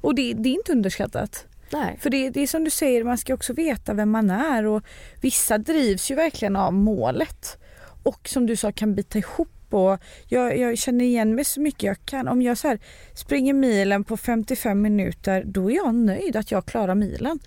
Och 0.00 0.14
det, 0.14 0.32
det 0.34 0.48
är 0.48 0.54
inte 0.54 0.72
underskattat. 0.72 1.46
Nej. 1.72 1.96
För 2.00 2.10
det, 2.10 2.30
det 2.30 2.40
är 2.40 2.46
som 2.46 2.64
du 2.64 2.70
säger, 2.70 3.04
man 3.04 3.18
ska 3.18 3.34
också 3.34 3.52
veta 3.52 3.94
vem 3.94 4.10
man 4.10 4.30
är 4.30 4.64
och 4.66 4.82
vissa 5.20 5.58
drivs 5.58 6.10
ju 6.10 6.14
verkligen 6.14 6.56
av 6.56 6.72
målet. 6.72 7.58
Och 8.02 8.28
som 8.28 8.46
du 8.46 8.56
sa 8.56 8.72
kan 8.72 8.94
bita 8.94 9.18
ihop 9.18 9.48
och 9.70 9.98
jag, 10.26 10.58
jag 10.58 10.78
känner 10.78 11.04
igen 11.04 11.34
mig 11.34 11.44
så 11.44 11.60
mycket 11.60 11.82
jag 11.82 11.96
kan. 12.04 12.28
Om 12.28 12.42
jag 12.42 12.58
så 12.58 12.68
här 12.68 12.78
springer 13.14 13.54
milen 13.54 14.04
på 14.04 14.16
55 14.16 14.82
minuter 14.82 15.42
då 15.46 15.70
är 15.70 15.74
jag 15.76 15.94
nöjd 15.94 16.36
att 16.36 16.50
jag 16.50 16.66
klarar 16.66 16.94
milen. 16.94 17.38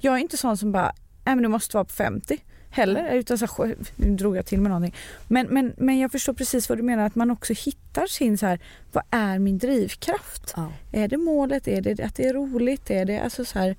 Jag 0.00 0.14
är 0.14 0.18
inte 0.18 0.36
sån 0.36 0.56
som 0.56 0.72
bara, 0.72 0.94
nej 1.26 1.34
men 1.34 1.42
du 1.42 1.48
måste 1.48 1.76
vara 1.76 1.84
på 1.84 1.92
50 1.92 2.38
heller. 2.70 3.14
Utan 3.14 3.38
så 3.38 3.46
här, 3.58 3.76
nu 3.96 4.16
drog 4.16 4.36
jag 4.36 4.46
till 4.46 4.60
med 4.60 4.70
någonting. 4.70 4.94
Men, 5.28 5.46
men, 5.46 5.74
men 5.76 5.98
jag 5.98 6.12
förstår 6.12 6.32
precis 6.32 6.68
vad 6.68 6.78
du 6.78 6.82
menar 6.82 7.06
att 7.06 7.14
man 7.14 7.30
också 7.30 7.52
hittar 7.52 8.06
sin 8.06 8.38
så 8.38 8.46
här, 8.46 8.58
vad 8.92 9.04
är 9.10 9.38
min 9.38 9.58
drivkraft? 9.58 10.52
Ja. 10.56 10.72
Är 10.92 11.08
det 11.08 11.16
målet? 11.16 11.68
Är 11.68 11.80
det 11.80 12.00
att 12.00 12.14
det 12.14 12.26
är 12.28 12.34
roligt? 12.34 12.90
Är 12.90 13.04
det 13.04 13.18
alltså 13.18 13.44
så 13.44 13.58
här, 13.58 13.76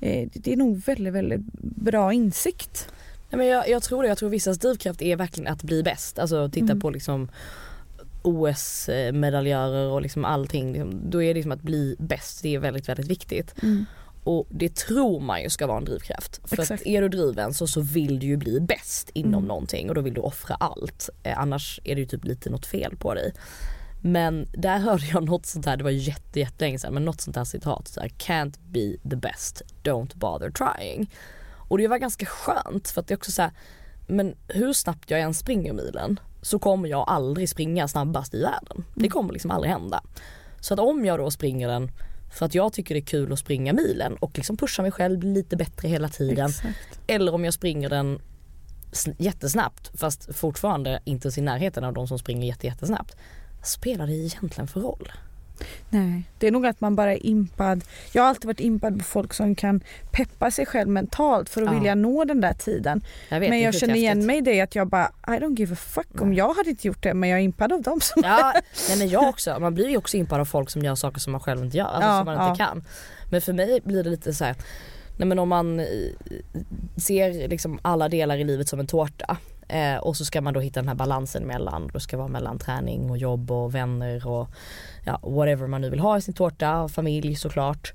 eh, 0.00 0.28
det 0.32 0.52
är 0.52 0.56
nog 0.56 0.82
väldigt, 0.84 1.12
väldigt 1.14 1.40
bra 1.62 2.12
insikt. 2.12 2.88
Nej, 3.30 3.38
men 3.38 3.46
jag, 3.46 3.68
jag 3.68 3.82
tror 3.82 4.02
det, 4.02 4.08
jag 4.08 4.18
tror 4.18 4.28
vissas 4.28 4.58
drivkraft 4.58 5.02
är 5.02 5.16
verkligen 5.16 5.52
att 5.52 5.62
bli 5.62 5.82
bäst. 5.82 6.18
Alltså 6.18 6.48
titta 6.48 6.64
Mm. 6.64 6.80
på 6.80 6.90
liksom 6.90 7.28
OS-medaljörer 8.22 9.88
och 9.90 10.02
liksom 10.02 10.24
allting. 10.24 10.72
Liksom, 10.72 11.10
då 11.10 11.22
är 11.22 11.28
det 11.28 11.34
liksom 11.34 11.52
att 11.52 11.62
bli 11.62 11.96
bäst, 11.98 12.42
det 12.42 12.54
är 12.54 12.58
väldigt 12.58 12.88
väldigt 12.88 13.08
viktigt. 13.08 13.54
Och 14.24 14.46
det 14.50 14.76
tror 14.76 15.20
man 15.20 15.42
ju 15.42 15.50
ska 15.50 15.66
vara 15.66 15.78
en 15.78 15.84
drivkraft. 15.84 16.40
För 16.44 16.60
Exakt. 16.60 16.80
att 16.82 16.86
är 16.86 17.02
du 17.02 17.08
driven 17.08 17.54
så, 17.54 17.66
så 17.66 17.80
vill 17.80 18.18
du 18.18 18.26
ju 18.26 18.36
bli 18.36 18.60
bäst 18.60 19.10
inom 19.14 19.34
Mm. 19.34 19.48
någonting 19.48 19.88
och 19.88 19.94
då 19.94 20.00
vill 20.00 20.14
du 20.14 20.20
offra 20.20 20.54
allt. 20.54 21.10
Eh, 21.22 21.38
annars 21.38 21.80
är 21.84 21.94
det 21.94 22.00
ju 22.00 22.06
typ 22.06 22.24
lite 22.24 22.50
något 22.50 22.66
fel 22.66 22.96
på 22.96 23.14
dig. 23.14 23.32
Men 24.02 24.46
där 24.52 24.78
hörde 24.86 25.06
jag 25.12 25.24
något 25.24 25.46
sånt 25.46 25.66
här, 25.66 25.76
det 25.76 25.84
var 25.84 25.90
jätte, 25.90 26.40
jättelänge 26.40 26.78
sedan, 26.78 26.94
men 26.94 27.04
något 27.04 27.20
sånt 27.20 27.36
här 27.36 27.44
citat. 27.44 27.88
Så 27.88 28.00
här, 28.00 28.08
Can't 28.08 28.54
be 28.68 29.10
the 29.10 29.16
best, 29.16 29.62
don't 29.82 30.16
bother 30.16 30.50
trying. 30.50 31.10
Och 31.68 31.78
det 31.78 31.88
var 31.88 31.98
ganska 31.98 32.26
skönt 32.26 32.88
för 32.88 33.00
att 33.00 33.06
det 33.06 33.14
är 33.14 33.16
också 33.16 33.30
så 33.32 33.42
här, 33.42 33.50
men 34.06 34.34
hur 34.48 34.72
snabbt 34.72 35.10
jag 35.10 35.20
än 35.20 35.34
springer 35.34 35.72
milen 35.72 36.20
så 36.42 36.58
kommer 36.58 36.88
jag 36.88 37.04
aldrig 37.08 37.48
springa 37.48 37.88
snabbast 37.88 38.34
i 38.34 38.42
världen. 38.42 38.84
Det 38.94 39.08
kommer 39.08 39.32
liksom 39.32 39.50
aldrig 39.50 39.72
hända. 39.72 40.02
Så 40.60 40.74
att 40.74 40.80
om 40.80 41.04
jag 41.04 41.18
då 41.18 41.30
springer 41.30 41.68
den 41.68 41.90
för 42.30 42.46
att 42.46 42.54
jag 42.54 42.72
tycker 42.72 42.94
det 42.94 43.00
är 43.00 43.04
kul 43.04 43.32
att 43.32 43.38
springa 43.38 43.72
milen 43.72 44.16
och 44.16 44.38
liksom 44.38 44.56
pusha 44.56 44.82
mig 44.82 44.90
själv 44.90 45.22
lite 45.22 45.56
bättre 45.56 45.88
hela 45.88 46.08
tiden. 46.08 46.48
Exakt. 46.48 47.00
Eller 47.06 47.34
om 47.34 47.44
jag 47.44 47.54
springer 47.54 47.88
den 47.88 48.20
sn- 48.92 49.16
jättesnabbt 49.18 49.90
fast 49.94 50.36
fortfarande 50.36 51.00
inte 51.04 51.26
ens 51.26 51.38
i 51.38 51.40
närheten 51.40 51.84
av 51.84 51.92
de 51.92 52.08
som 52.08 52.18
springer 52.18 52.46
jätte, 52.46 52.66
jättesnabbt. 52.66 53.16
Vad 53.58 53.66
spelar 53.66 54.06
det 54.06 54.12
egentligen 54.12 54.68
för 54.68 54.80
roll? 54.80 55.12
Nej, 55.90 56.22
det 56.38 56.46
är 56.46 56.50
nog 56.50 56.66
att 56.66 56.80
man 56.80 56.96
bara 56.96 57.12
är 57.12 57.26
impad. 57.26 57.84
Jag 58.12 58.22
har 58.22 58.28
alltid 58.28 58.44
varit 58.44 58.60
impad 58.60 58.98
på 58.98 59.04
folk 59.04 59.32
som 59.34 59.54
kan 59.54 59.80
peppa 60.10 60.50
sig 60.50 60.66
själv 60.66 60.88
mentalt 60.88 61.48
för 61.48 61.62
att 61.62 61.66
Ja. 61.68 61.74
vilja 61.74 61.94
nå 61.94 62.24
den 62.24 62.40
där 62.40 62.52
tiden. 62.52 63.02
Jag 63.28 63.40
men 63.40 63.60
jag 63.60 63.74
känner 63.74 63.94
igen 63.94 64.26
mig 64.26 64.38
i 64.38 64.40
det 64.40 64.60
att 64.60 64.74
jag 64.74 64.88
bara 64.88 65.12
I 65.26 65.30
don't 65.30 65.56
give 65.58 65.72
a 65.72 65.76
fuck 65.76 66.20
om 66.20 66.28
Nej. 66.28 66.38
jag 66.38 66.54
hade 66.54 66.70
inte 66.70 66.86
gjort 66.86 67.02
det 67.02 67.14
men 67.14 67.28
jag 67.28 67.38
är 67.38 67.42
impad 67.44 67.72
av 67.72 67.82
dem 67.82 68.00
som 68.00 68.22
Ja, 68.24 68.52
nej 68.88 68.98
men 68.98 69.08
jag 69.08 69.28
också. 69.28 69.56
Man 69.60 69.74
blir 69.74 69.88
ju 69.88 69.96
också 69.96 70.16
impad 70.16 70.40
av 70.40 70.44
folk 70.44 70.70
som 70.70 70.82
gör 70.82 70.94
saker 70.94 71.20
som 71.20 71.32
man 71.32 71.40
själv 71.40 71.64
inte 71.64 71.76
gör, 71.76 71.84
alltså 71.86 72.08
Ja, 72.08 72.18
som 72.18 72.26
man 72.26 72.50
inte 72.50 72.62
ja. 72.62 72.66
kan. 72.66 72.84
Men 73.30 73.40
för 73.40 73.52
mig 73.52 73.80
blir 73.84 74.04
det 74.04 74.10
lite 74.10 74.34
så 74.34 74.44
här, 74.44 74.56
nej 75.16 75.28
men 75.28 75.38
om 75.38 75.48
man 75.48 75.80
eh, 75.80 75.86
ser 76.96 77.48
liksom 77.48 77.78
alla 77.82 78.08
delar 78.08 78.36
i 78.36 78.44
livet 78.44 78.68
som 78.68 78.80
en 78.80 78.86
tårta 78.86 79.36
eh, 79.70 79.96
och 79.96 80.16
så 80.16 80.24
ska 80.24 80.40
man 80.40 80.54
då 80.54 80.60
hitta 80.60 80.80
den 80.80 80.88
här 80.88 80.94
balansen 80.94 81.46
mellan, 81.46 81.90
det 81.92 82.00
ska 82.00 82.16
vara 82.16 82.28
mellan 82.28 82.58
träning 82.58 83.10
och 83.10 83.18
jobb 83.18 83.50
och 83.50 83.74
vänner 83.74 84.26
och 84.26 84.48
ja, 85.04 85.20
whatever 85.22 85.66
man 85.66 85.80
nu 85.80 85.90
vill 85.90 86.00
ha 86.00 86.18
i 86.18 86.20
sin 86.20 86.34
tårta, 86.34 86.88
familj 86.88 87.34
såklart. 87.34 87.92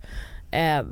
Eh, 0.52 0.84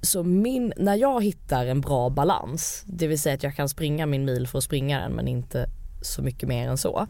så 0.00 0.22
min, 0.22 0.72
när 0.76 0.96
jag 0.96 1.24
hittar 1.24 1.66
en 1.66 1.80
bra 1.80 2.10
balans, 2.10 2.82
det 2.86 3.06
vill 3.06 3.20
säga 3.20 3.34
att 3.34 3.42
jag 3.42 3.56
kan 3.56 3.68
springa 3.68 4.06
min 4.06 4.24
mil 4.24 4.46
för 4.46 4.58
att 4.58 4.64
springa 4.64 5.00
den 5.00 5.12
men 5.12 5.28
inte 5.28 5.66
så 6.02 6.22
mycket 6.22 6.48
mer 6.48 6.68
än 6.68 6.78
så. 6.78 7.06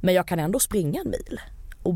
Men 0.00 0.14
jag 0.14 0.26
kan 0.26 0.38
ändå 0.38 0.58
springa 0.58 1.00
en 1.00 1.10
mil 1.10 1.40
och 1.82 1.94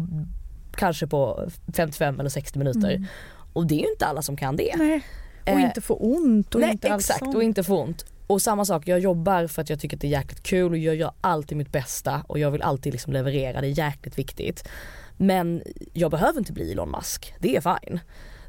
kanske 0.77 1.07
på 1.07 1.49
55 1.77 2.21
eller 2.21 2.31
60 2.31 2.59
minuter. 2.59 2.91
Mm. 2.91 3.07
Och 3.53 3.67
det 3.67 3.75
är 3.75 3.81
ju 3.81 3.91
inte 3.91 4.07
alla 4.07 4.23
som 4.23 4.37
kan 4.37 4.57
det. 4.57 4.75
Nej. 4.77 5.05
Och 5.47 5.49
Eh, 5.49 5.63
inte 5.63 5.81
få 5.81 5.95
ont 5.95 6.55
och 6.55 6.61
Nej 6.61 6.71
inte 6.71 6.93
alls 6.93 7.05
exakt 7.05 7.19
sånt. 7.25 7.37
och 7.37 7.43
inte 7.43 7.63
få 7.63 7.83
ont. 7.83 8.05
Och 8.27 8.43
samma 8.43 8.65
sak, 8.65 8.89
jag 8.89 8.99
jobbar 9.01 9.47
för 9.47 9.63
att 9.63 9.71
jag 9.71 9.81
tycker 9.81 9.97
att 9.97 10.01
det 10.01 10.07
är 10.07 10.11
jäkligt 10.11 10.43
kul 10.43 10.73
och 10.73 10.79
jag 10.79 10.95
gör 10.97 11.13
alltid 11.21 11.59
mitt 11.59 11.73
bästa 11.73 12.23
och 12.27 12.39
jag 12.39 12.51
vill 12.51 12.63
alltid 12.63 12.93
liksom 12.93 13.13
leverera, 13.13 13.61
det 13.61 13.67
är 13.67 13.79
jäkligt 13.79 14.19
viktigt. 14.19 14.69
Men 15.17 15.63
jag 15.93 16.11
behöver 16.11 16.39
inte 16.39 16.53
bli 16.53 16.73
Elon 16.73 16.91
Musk, 16.91 17.35
det 17.39 17.57
är 17.57 17.61
fine. 17.61 18.01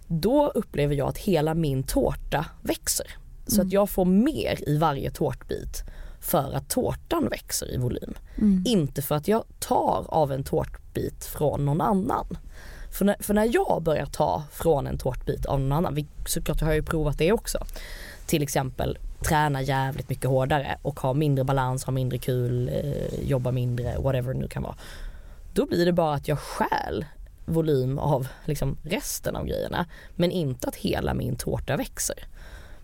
Då 0.07 0.47
upplever 0.47 0.95
jag 0.95 1.07
att 1.09 1.17
hela 1.17 1.53
min 1.53 1.83
tårta 1.83 2.45
växer. 2.61 3.07
Så 3.47 3.55
Mm. 3.55 3.67
att 3.67 3.73
jag 3.73 3.89
får 3.89 4.05
mer 4.05 4.69
i 4.69 4.77
varje 4.77 5.11
tårtbit 5.11 5.83
för 6.19 6.53
att 6.53 6.69
tårtan 6.69 7.27
växer 7.29 7.73
i 7.73 7.77
volym. 7.77 8.13
Mm. 8.37 8.63
Inte 8.67 9.01
för 9.01 9.15
att 9.15 9.27
jag 9.27 9.43
tar 9.59 10.05
av 10.07 10.31
en 10.31 10.43
tårtbit 10.43 11.25
från 11.25 11.65
någon 11.65 11.81
annan. 11.81 12.37
För 12.91 13.05
när, 13.05 13.15
för 13.19 13.33
när 13.33 13.49
jag 13.53 13.81
börjar 13.83 14.05
ta 14.05 14.43
från 14.51 14.87
en 14.87 14.97
tårtbit 14.97 15.45
av 15.45 15.59
någon 15.59 15.71
annan, 15.71 15.95
vi- 15.95 16.07
såklart 16.25 16.61
jag 16.61 16.67
har 16.67 16.73
ju 16.73 16.83
provat 16.83 17.17
det 17.17 17.31
också. 17.31 17.65
Till 18.25 18.43
exempel 18.43 18.97
träna 19.21 19.61
jävligt 19.61 20.09
mycket 20.09 20.29
hårdare 20.29 20.77
och 20.81 20.99
ha 20.99 21.13
mindre 21.13 21.43
balans, 21.45 21.83
ha 21.83 21.91
mindre 21.91 22.17
kul, 22.17 22.69
eh, 22.69 23.27
jobba 23.29 23.51
mindre, 23.51 23.97
whatever 23.97 24.33
det 24.33 24.39
nu 24.39 24.47
kan 24.47 24.63
vara. 24.63 24.75
Då 25.53 25.65
blir 25.65 25.85
det 25.85 25.93
bara 25.93 26.13
att 26.13 26.27
jag 26.27 26.39
stjäl 26.39 27.05
volym 27.45 27.99
av 27.99 28.27
liksom 28.45 28.77
resten 28.83 29.35
av 29.35 29.45
grejerna 29.45 29.85
men 30.15 30.31
inte 30.31 30.67
att 30.67 30.75
hela 30.75 31.13
min 31.13 31.35
tårta 31.35 31.77
växer. 31.77 32.27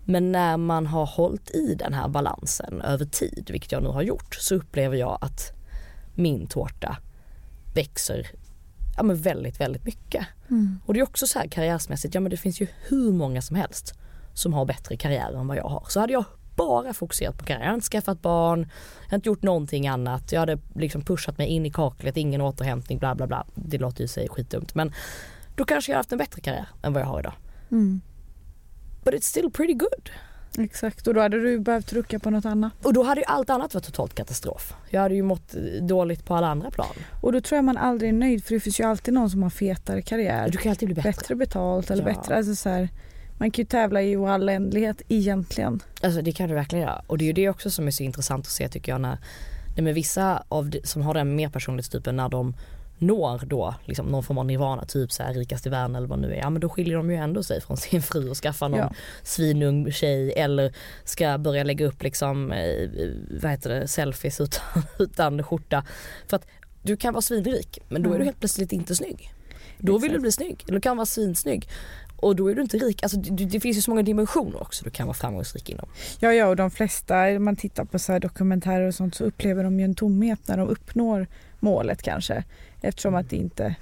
Men 0.06 0.32
när 0.32 0.58
man 0.58 0.88
har 0.88 1.06
hållit 1.06 1.49
i 1.49 1.76
den 1.76 1.93
här 1.93 2.08
balansen 2.08 2.82
över 2.82 3.06
tid, 3.06 3.49
vilket 3.52 3.72
jag 3.72 3.84
nu 3.84 3.89
har 3.89 4.02
gjort, 4.02 4.36
så 4.36 4.56
upplever 4.56 4.97
jag 4.97 5.18
att 5.22 5.52
min 6.16 6.47
tårta 6.47 6.97
växer 7.74 8.28
ja, 8.98 9.04
men 9.04 9.16
väldigt, 9.16 9.60
väldigt 9.60 9.86
mycket. 9.86 10.28
Mm. 10.50 10.80
Och 10.86 10.94
det 10.94 11.00
är 11.00 11.04
också 11.04 11.28
så 11.28 11.39
här 11.39 11.48
karriärsmässigt, 11.48 12.16
ja 12.16 12.22
men 12.22 12.30
det 12.30 12.38
finns 12.38 12.62
ju 12.62 12.68
hur 12.88 13.12
många 13.12 13.42
som 13.42 13.56
helst 13.56 13.94
som 14.34 14.54
har 14.54 14.66
bättre 14.66 14.98
karriär 14.98 15.34
än 15.34 15.48
vad 15.48 15.58
jag 15.58 15.64
har. 15.64 15.86
Så 15.89 16.00
hade 16.00 16.14
jag 16.14 16.26
bara 16.56 16.94
fokuserat 16.94 17.38
på 17.38 17.46
karriär. 17.46 17.62
Jag 17.62 17.70
har 17.70 17.76
inte 17.76 17.88
skaffat 17.88 18.22
barn, 18.22 18.60
jag 19.04 19.10
har 19.10 19.16
inte 19.16 19.30
gjort 19.30 19.44
någonting 19.44 19.88
annat. 19.88 20.32
Jag 20.32 20.39
hade 20.39 20.58
liksom 20.76 21.02
pushat 21.02 21.38
mig 21.38 21.48
in 21.48 21.66
i 21.66 21.72
kaklet, 21.72 22.18
ingen 22.18 22.42
återhämtning, 22.42 23.00
bla 23.00 23.16
bla 23.16 23.28
bla. 23.28 23.46
Det 23.56 23.78
låter 23.78 24.02
ju 24.02 24.08
sig 24.08 24.30
skitdumt 24.30 24.76
men 24.76 24.94
då 25.56 25.66
kanske 25.66 25.92
jag 25.92 25.98
haft 25.98 26.12
en 26.12 26.18
bättre 26.18 26.42
karriär 26.42 26.68
än 26.82 26.94
vad 26.94 27.02
jag 27.02 27.08
har 27.08 27.20
idag. 27.20 27.34
Mm. 27.72 28.02
But 29.04 29.14
it's 29.14 29.22
still 29.22 29.52
pretty 29.52 29.74
good. 29.74 30.10
Exakt 30.58 31.08
och 31.08 31.14
då 31.14 31.22
hade 31.22 31.39
du 31.41 31.60
behövt 31.60 31.93
rucka 31.93 32.20
på 32.20 32.30
något 32.30 32.45
annat. 32.45 32.74
Och 32.84 32.93
då 32.93 33.04
hade 33.04 33.22
ju 33.22 33.26
allt 33.28 33.49
annat 33.49 33.74
varit 33.74 33.84
totalt 33.86 34.14
katastrof. 34.16 34.74
Jag 34.89 35.02
hade 35.02 35.16
ju 35.16 35.24
mått 35.24 35.54
dåligt 35.82 36.26
på 36.26 36.36
alla 36.36 36.47
andra 36.47 36.72
plan. 36.72 36.88
Och 37.22 37.32
då 37.32 37.41
tror 37.41 37.58
jag 37.58 37.66
man 37.66 37.78
aldrig 37.78 38.10
är 38.10 38.14
nöjd 38.14 38.43
för 38.43 38.54
det 38.54 38.60
finns 38.60 38.80
ju 38.80 38.84
alltid 38.84 39.14
någon 39.14 39.30
som 39.30 39.43
har 39.43 39.49
fetare 39.49 40.02
karriär. 40.02 40.49
Du 40.49 40.58
kan 40.58 40.70
alltid 40.70 40.88
bli 40.88 40.95
bättre. 40.95 41.12
bättre 41.12 41.36
betalt 41.36 41.91
eller 41.91 42.08
Ja. 42.08 42.14
bättre, 42.16 42.36
alltså 42.36 42.56
så 42.56 42.70
här, 42.70 42.89
man 43.38 43.52
kan 43.52 43.62
ju 43.62 43.68
tävla 43.68 44.02
i 44.02 44.18
oändlighet 44.18 45.02
egentligen. 45.08 45.80
Alltså 46.04 46.22
det 46.22 46.32
kan 46.32 46.49
du 46.49 46.56
verkligen 46.56 46.86
göra. 46.86 47.02
Och 47.08 47.18
det 47.18 47.24
är 47.24 47.28
ju 47.28 47.34
det 47.34 47.49
också 47.49 47.70
som 47.70 47.88
är 47.88 47.91
så 47.91 48.04
intressant 48.04 48.45
att 48.45 48.52
se 48.52 48.68
tycker 48.70 48.91
jag 48.91 49.02
när, 49.02 49.18
nej 49.76 49.84
men 49.84 49.93
vissa 49.93 50.43
av 50.49 50.70
de, 50.70 50.82
som 50.84 51.02
har 51.02 51.14
den 51.14 51.36
mer 51.36 51.49
personlighetstypen 51.49 52.16
när 52.16 52.30
de 52.30 52.54
når 53.02 53.41
då 53.45 53.76
liksom 53.86 54.06
någon 54.06 54.24
form 54.24 54.38
av 54.38 54.45
nirvana, 54.45 54.86
typ 54.86 55.12
så 55.12 55.24
här 55.24 55.34
rikast 55.34 55.66
i 55.66 55.70
världen 55.70 55.95
eller 55.95 56.08
vad 56.08 56.20
nu 56.20 56.34
är, 56.34 56.38
ja 56.38 56.49
men 56.49 56.62
då 56.62 56.70
skiljer 56.70 56.97
de 56.97 57.12
ju 57.12 57.16
ändå 57.18 57.43
sig 57.43 57.62
från 57.62 57.78
sin 57.78 58.02
fru 58.02 58.30
och 58.30 58.38
skaffar 58.38 58.70
någon 58.70 58.80
Ja. 58.80 58.91
svinung 59.24 59.91
tjej 59.91 60.34
eller 60.34 60.74
ska 61.04 61.38
börja 61.38 61.64
lägga 61.64 61.86
upp 61.86 62.04
liksom, 62.04 62.52
eh, 62.52 62.89
vad 63.41 63.52
heter 63.52 63.70
det, 63.70 63.88
selfies 63.88 64.41
utan, 64.41 64.84
utan 64.99 65.43
skjorta. 65.43 65.86
För 66.28 66.36
att 66.38 66.45
du 66.84 66.97
kan 66.97 67.14
vara 67.14 67.22
svinrik 67.22 67.80
men 67.89 68.02
då 68.04 68.10
är 68.10 68.12
du 68.12 68.16
Mm. 68.16 68.26
helt 68.28 68.39
plötsligt 68.39 68.72
inte 68.72 68.95
snygg. 68.95 69.34
Då 69.84 69.97
vill 69.97 70.12
du 70.14 70.20
bli 70.20 70.32
snygg, 70.32 70.64
eller 70.68 70.74
du 70.74 70.82
kan 70.82 70.97
vara 70.97 71.06
svinsnygg. 71.06 71.70
Och 72.22 72.36
då 72.36 72.47
är 72.47 72.55
du 72.55 72.61
inte 72.61 72.78
rik, 72.78 73.03
alltså 73.03 73.17
det, 73.17 73.45
det 73.45 73.59
finns 73.59 73.78
ju 73.78 73.82
så 73.82 73.91
många 73.91 74.03
dimensioner 74.03 74.61
också 74.61 74.84
du 74.84 74.89
kan 74.89 75.07
vara 75.07 75.17
framgångsrik 75.17 75.69
inom. 75.69 75.89
Ja, 76.19 76.34
ja 76.34 76.47
och 76.47 76.55
de 76.55 76.72
flesta, 76.72 77.28
om 77.28 77.43
man 77.43 77.55
tittar 77.55 77.86
på 77.86 77.99
så 77.99 78.11
här 78.11 78.19
dokumentärer 78.19 78.88
och 78.88 78.95
sånt 78.95 79.15
så 79.15 79.24
upplever 79.24 79.63
de 79.63 79.80
ju 79.80 79.86
en 79.86 79.95
tomhet 79.95 80.47
när 80.47 80.57
de 80.57 80.67
uppnår 80.67 81.28
målet 81.59 82.01
kanske. 82.01 82.43
Eftersom 82.82 83.15
att 83.15 83.30
det 83.30 83.36
inte 83.36 83.76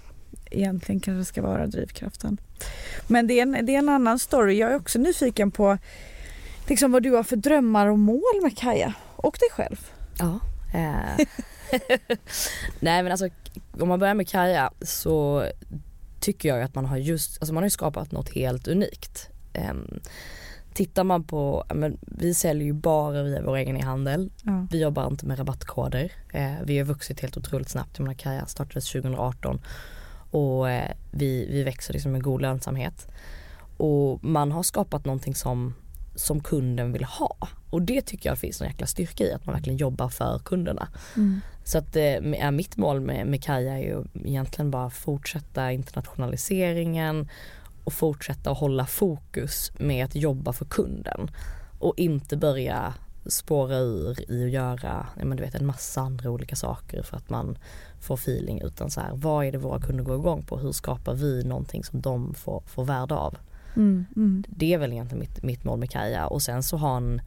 egentligen 0.51 1.01
kanske 1.01 1.25
ska 1.25 1.41
vara 1.41 1.67
drivkraften. 1.67 2.37
Men 3.07 3.27
det 3.27 3.33
är 3.33 3.41
en, 3.41 3.65
det 3.65 3.75
är 3.75 3.79
en 3.79 3.89
annan 3.89 4.19
story. 4.19 4.57
Jag 4.59 4.71
är 4.71 4.75
också 4.75 4.99
nyfiken 4.99 5.51
på 5.51 5.77
liksom 6.67 6.91
vad 6.91 7.03
du 7.03 7.11
har 7.11 7.23
för 7.23 7.35
drömmar 7.35 7.87
och 7.87 7.99
mål 7.99 8.41
med 8.43 8.57
Kaja 8.57 8.93
och 9.15 9.37
dig 9.39 9.49
själv. 9.51 9.91
Ja. 10.19 10.39
Eh. 10.73 11.25
Nej 12.79 13.03
men 13.03 13.11
alltså 13.11 13.29
om 13.79 13.89
man 13.89 13.99
börjar 13.99 14.13
med 14.13 14.27
Kaja 14.27 14.71
så 14.81 15.45
tycker 16.19 16.49
jag 16.49 16.61
att 16.61 16.75
man 16.75 16.85
har 16.85 16.97
just, 16.97 17.41
alltså 17.41 17.53
man 17.53 17.63
har 17.63 17.69
skapat 17.69 18.11
något 18.11 18.29
helt 18.29 18.67
unikt. 18.67 19.29
Um, 19.71 19.99
tittar 20.73 21.03
man 21.03 21.23
på, 21.23 21.63
men 21.73 21.97
vi 22.01 22.33
säljer 22.33 22.65
ju 22.65 22.73
bara 22.73 23.23
via 23.23 23.41
vår 23.41 23.55
egen 23.55 23.77
e-handel. 23.77 24.31
Ja. 24.43 24.67
Vi 24.71 24.81
jobbar 24.81 25.07
inte 25.07 25.25
med 25.25 25.39
rabattkoder. 25.39 26.11
Eh, 26.33 26.53
vi 26.63 26.77
har 26.77 26.85
vuxit 26.85 27.19
helt 27.19 27.37
otroligt 27.37 27.69
snabbt. 27.69 27.97
Jag 27.97 28.03
menar 28.03 28.13
Kaja 28.15 28.45
startades 28.45 28.91
2018 28.91 29.61
och 30.31 30.69
eh, 30.69 30.91
vi, 31.11 31.47
vi 31.51 31.63
växer 31.63 31.93
liksom 31.93 32.11
med 32.11 32.23
god 32.23 32.41
lönsamhet. 32.41 33.07
Och 33.77 34.23
man 34.23 34.51
har 34.51 34.63
skapat 34.63 35.05
någonting 35.05 35.35
som, 35.35 35.73
som 36.19 36.39
kunden 36.39 36.91
vill 36.91 37.03
ha. 37.03 37.37
Och 37.69 37.81
det 37.81 38.01
tycker 38.01 38.29
jag 38.29 38.37
finns 38.37 38.61
en 38.61 38.67
jäkla 38.67 38.87
styrka 38.87 39.23
i, 39.23 39.33
att 39.33 39.45
man 39.45 39.55
verkligen 39.55 39.77
jobbar 39.77 40.09
för 40.09 40.39
kunderna. 40.39 40.87
Mm. 41.15 41.41
Så 41.63 41.77
att 41.77 41.95
eh, 41.95 42.51
mitt 42.51 42.77
mål 42.77 42.99
med, 43.01 43.27
med 43.27 43.43
Kaja 43.43 43.73
är 43.73 43.83
ju 43.83 44.03
egentligen 44.25 44.71
bara 44.71 44.89
fortsätta 44.89 45.71
internationaliseringen 45.71 47.29
och 47.83 47.93
fortsätta 47.93 48.51
att 48.51 48.57
hålla 48.57 48.85
fokus 48.85 49.71
med 49.77 50.05
att 50.05 50.15
jobba 50.15 50.53
för 50.53 50.65
kunden. 50.65 51.31
Och 51.79 51.93
inte 51.97 52.37
börja 52.37 52.93
spåra 53.25 53.77
ur 53.77 54.31
i 54.31 54.45
att 54.45 54.51
göra 54.51 55.07
ja, 55.19 55.25
men 55.25 55.37
du 55.37 55.43
vet, 55.43 55.55
en 55.55 55.65
massa 55.65 56.01
andra 56.01 56.29
olika 56.29 56.55
saker 56.55 57.03
för 57.03 57.17
att 57.17 57.29
man 57.29 57.57
får 57.99 58.15
feeling 58.15 58.61
utan 58.61 58.91
så 58.91 59.01
här, 59.01 59.11
vad 59.13 59.45
är 59.45 59.51
det 59.51 59.57
våra 59.57 59.81
kunder 59.81 60.03
går 60.03 60.15
igång 60.15 60.43
på? 60.43 60.57
Hur 60.57 60.71
skapar 60.71 61.13
vi 61.13 61.43
någonting 61.43 61.83
som 61.83 62.01
de 62.01 62.33
får, 62.33 62.63
får 62.65 62.85
värde 62.85 63.15
av? 63.15 63.37
Mm. 63.75 64.05
Mm. 64.15 64.43
Det 64.47 64.73
är 64.73 64.77
väl 64.77 64.91
egentligen 64.91 65.19
mitt, 65.19 65.43
mitt 65.43 65.63
mål 65.63 65.79
med 65.79 65.89
Kaja 65.89 66.27
och 66.27 66.41
sen 66.41 66.63
så 66.63 66.77
ha 66.77 66.97
en 66.97 67.21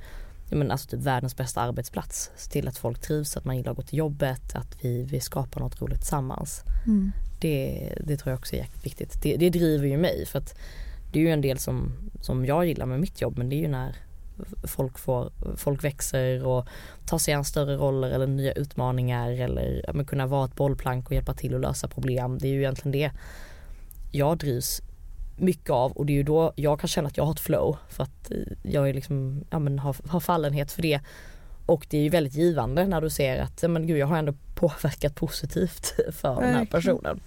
ja, 0.52 0.56
men 0.56 0.70
alltså 0.70 0.88
typ 0.88 1.00
världens 1.00 1.36
bästa 1.36 1.60
arbetsplats. 1.60 2.30
Se 2.36 2.50
till 2.50 2.68
att 2.68 2.78
folk 2.78 3.00
trivs, 3.00 3.36
att 3.36 3.44
man 3.44 3.56
gillar 3.56 3.70
att 3.70 3.76
gå 3.76 3.82
till 3.82 3.98
jobbet, 3.98 4.54
att 4.54 4.84
vi, 4.84 5.02
vi 5.02 5.20
skapar 5.20 5.60
något 5.60 5.82
roligt 5.82 5.98
tillsammans. 5.98 6.64
Mm. 6.86 7.12
Det, 7.40 7.94
det 8.04 8.16
tror 8.16 8.30
jag 8.30 8.38
också 8.38 8.56
är 8.56 8.60
jäkligt 8.60 8.86
viktigt. 8.86 9.22
Det, 9.22 9.36
det 9.36 9.50
driver 9.50 9.86
ju 9.88 9.96
mig 9.96 10.26
för 10.26 10.38
att 10.38 10.58
det 11.12 11.18
är 11.18 11.22
ju 11.22 11.30
en 11.30 11.40
del 11.40 11.58
som, 11.58 11.92
som 12.20 12.46
jag 12.46 12.66
gillar 12.66 12.86
med 12.86 13.00
mitt 13.00 13.20
jobb 13.20 13.38
men 13.38 13.48
det 13.48 13.56
är 13.56 13.60
ju 13.60 13.68
när 13.68 13.96
folk, 14.64 14.98
får, 14.98 15.32
folk 15.56 15.84
växer 15.84 16.46
och 16.46 16.66
tar 17.06 17.18
sig 17.18 17.34
an 17.34 17.44
större 17.44 17.76
roller 17.76 18.10
eller 18.10 18.26
nya 18.26 18.52
utmaningar 18.52 19.30
eller 19.30 19.90
men 19.94 20.04
kunna 20.04 20.26
vara 20.26 20.44
ett 20.44 20.56
bollplank 20.56 21.06
och 21.06 21.12
hjälpa 21.12 21.34
till 21.34 21.54
att 21.54 21.60
lösa 21.60 21.88
problem. 21.88 22.38
Det 22.38 22.48
är 22.48 22.52
ju 22.52 22.58
egentligen 22.58 22.92
det 22.92 23.10
jag 24.12 24.38
drivs 24.38 24.82
mycket 25.36 25.70
av 25.70 25.92
och 25.92 26.06
det 26.06 26.12
är 26.12 26.14
ju 26.14 26.22
då 26.22 26.52
jag 26.56 26.80
kan 26.80 26.88
känna 26.88 27.08
att 27.08 27.16
jag 27.16 27.24
har 27.24 27.32
ett 27.32 27.40
flow 27.40 27.76
för 27.88 28.02
att 28.02 28.30
eh, 28.30 28.36
jag 28.62 28.88
är 28.88 28.94
liksom, 28.94 29.44
ja, 29.50 29.58
men 29.58 29.78
har, 29.78 29.96
har 30.08 30.20
fallenhet 30.20 30.72
för 30.72 30.82
det. 30.82 31.00
Och 31.66 31.86
det 31.90 31.98
är 31.98 32.02
ju 32.02 32.08
väldigt 32.08 32.34
givande 32.34 32.86
när 32.86 33.00
du 33.00 33.10
ser 33.10 33.38
att, 33.38 33.62
men 33.70 33.86
gud 33.86 33.98
jag 33.98 34.06
har 34.06 34.16
ändå 34.16 34.34
påverkat 34.54 35.14
positivt 35.14 35.94
för 36.12 36.40
den 36.40 36.54
här 36.54 36.64
personen. 36.64 37.20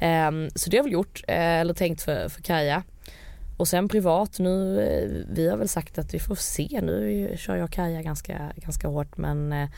Ehm, 0.00 0.50
så 0.54 0.70
det 0.70 0.76
har 0.76 0.78
jag 0.78 0.84
väl 0.84 0.92
gjort, 0.92 1.22
eh, 1.28 1.36
eller 1.36 1.74
tänkt 1.74 2.02
för, 2.02 2.28
för 2.28 2.42
Kaja. 2.42 2.82
Och 3.56 3.68
sen 3.68 3.88
privat 3.88 4.38
nu, 4.38 4.80
eh, 4.80 5.34
vi 5.34 5.48
har 5.48 5.56
väl 5.56 5.68
sagt 5.68 5.98
att 5.98 6.14
vi 6.14 6.18
får 6.18 6.34
se, 6.34 6.80
nu 6.82 7.34
kör 7.38 7.56
jag 7.56 7.70
Kaja 7.70 8.02
ganska, 8.02 8.52
ganska 8.56 8.88
hårt 8.88 9.16
men 9.16 9.68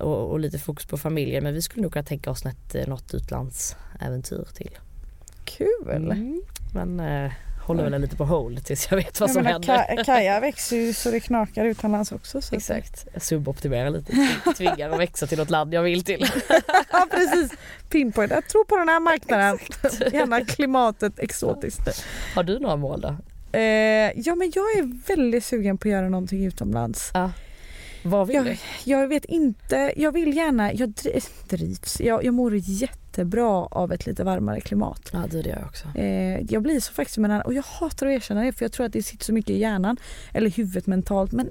och, 0.00 0.30
och 0.30 0.40
lite 0.40 0.58
fokus 0.58 0.86
på 0.86 0.98
familjen 0.98 1.44
men 1.44 1.54
vi 1.54 1.62
skulle 1.62 1.82
nog 1.82 1.92
kunna 1.92 2.04
tänka 2.04 2.30
oss 2.30 2.44
eh, 2.46 2.88
något 2.88 3.14
utlandsäventyr 3.14 4.48
till. 4.54 4.78
Kul! 5.56 5.90
Mm. 5.90 6.42
Men 6.74 7.00
eh, 7.00 7.32
håller 7.66 7.90
väl 7.90 8.00
lite 8.00 8.16
på 8.16 8.24
hold 8.24 8.64
tills 8.64 8.86
jag 8.90 8.96
vet 8.96 9.20
vad 9.20 9.28
Jag 9.28 9.34
som 9.34 9.42
menar, 9.44 9.52
händer. 9.66 10.02
Ka- 10.02 10.04
Kaja 10.04 10.40
växer 10.40 10.76
ju 10.76 10.92
så 10.92 11.10
det 11.10 11.20
knakar 11.20 11.64
utomlands 11.64 12.12
också. 12.12 12.40
Så 12.40 12.54
Exakt, 12.54 13.06
jag 13.12 13.22
suboptimerar 13.22 13.90
lite, 13.90 14.12
tvingar 14.56 14.90
att 14.90 14.98
växa 15.00 15.26
till 15.26 15.38
något 15.38 15.50
land 15.50 15.74
jag 15.74 15.82
vill 15.82 16.04
till. 16.04 16.26
ja 16.92 17.06
precis, 17.10 17.52
pinpoint. 17.90 18.30
Jag 18.32 18.48
tror 18.48 18.64
på 18.64 18.76
den 18.76 18.88
här 18.88 19.00
marknaden. 19.00 19.58
Gärna 20.12 20.44
klimatet 20.44 21.18
exotiskt. 21.18 22.04
Har 22.34 22.42
du 22.42 22.58
några 22.58 22.76
mål 22.76 23.00
då? 23.00 23.16
Eh, 23.58 23.62
ja 24.16 24.34
men 24.34 24.52
jag 24.54 24.64
är 24.78 25.06
väldigt 25.06 25.44
sugen 25.44 25.78
på 25.78 25.88
att 25.88 25.92
göra 25.92 26.08
någonting 26.08 26.46
utomlands. 26.46 27.10
Ja. 27.14 27.30
Vad 28.02 28.26
vill 28.26 28.36
Jag, 28.36 28.44
du? 28.44 28.56
jag 28.84 29.08
vet 29.08 29.24
inte, 29.24 29.92
jag 29.96 30.12
vill 30.12 30.36
gärna, 30.36 30.72
jag 30.72 30.88
dri- 30.88 31.28
drivs, 31.48 32.00
jag, 32.00 32.24
jag 32.24 32.34
mår 32.34 32.52
jättebra 32.56 33.48
av 33.70 33.92
ett 33.92 34.06
lite 34.06 34.24
varmare 34.24 34.60
klimat. 34.60 35.10
Ja 35.12 35.22
det 35.30 35.36
gör 35.38 35.56
jag 35.58 35.66
också. 35.66 35.88
Eh, 35.98 36.40
jag 36.52 36.62
blir 36.62 36.80
så 36.80 36.92
faktiskt 36.92 37.18
med 37.18 37.30
den 37.30 37.40
och 37.40 37.54
jag 37.54 37.62
hatar 37.62 38.06
att 38.06 38.12
erkänna 38.12 38.42
det 38.42 38.52
för 38.52 38.64
jag 38.64 38.72
tror 38.72 38.86
att 38.86 38.92
det 38.92 39.02
sitter 39.02 39.24
så 39.24 39.32
mycket 39.32 39.50
i 39.50 39.58
hjärnan 39.58 39.96
eller 40.32 40.50
huvudet 40.50 40.86
mentalt 40.86 41.32
men 41.32 41.50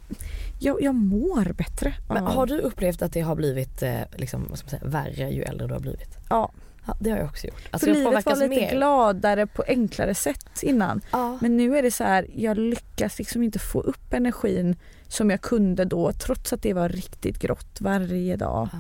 jag, 0.60 0.82
jag 0.82 0.96
mår 0.96 1.54
bättre. 1.54 1.94
Men 2.10 2.24
har 2.24 2.46
du 2.46 2.60
upplevt 2.60 3.02
att 3.02 3.14
det 3.14 3.22
har 3.22 3.36
blivit 3.36 3.84
eh, 3.84 4.00
liksom, 4.16 4.46
vad 4.50 4.58
ska 4.60 4.66
man 4.66 4.80
säga, 4.80 4.90
värre 4.92 5.30
ju 5.32 5.44
äldre 5.44 5.68
du 5.68 5.74
har 5.74 5.82
blivit? 5.82 6.18
Ja, 6.30 6.52
Ja 6.90 6.96
det 7.00 7.10
har 7.10 7.18
jag 7.18 7.28
också 7.28 7.48
gjort. 7.48 7.68
Alltså 7.72 7.86
för 7.88 7.94
livet 7.94 8.26
var 8.26 8.36
lite 8.36 8.48
mer. 8.48 8.72
gladare 8.72 9.48
på 9.48 9.64
enklare 9.68 10.16
sätt 10.16 10.64
innan. 10.64 11.02
Ja. 11.12 11.38
Men 11.42 11.58
nu 11.58 11.78
är 11.78 11.84
det 11.84 11.92
så 11.92 12.04
här, 12.04 12.28
jag 12.36 12.58
lyckas 12.58 13.20
liksom 13.20 13.44
inte 13.44 13.60
få 13.60 13.82
upp 13.82 14.14
energin 14.14 14.76
som 15.08 15.30
jag 15.30 15.42
kunde 15.42 15.86
då 15.86 16.12
trots 16.12 16.54
att 16.54 16.62
det 16.62 16.74
var 16.74 16.90
riktigt 16.90 17.40
grått 17.40 17.78
varje 17.82 18.36
dag. 18.36 18.70
Ja. 18.74 18.80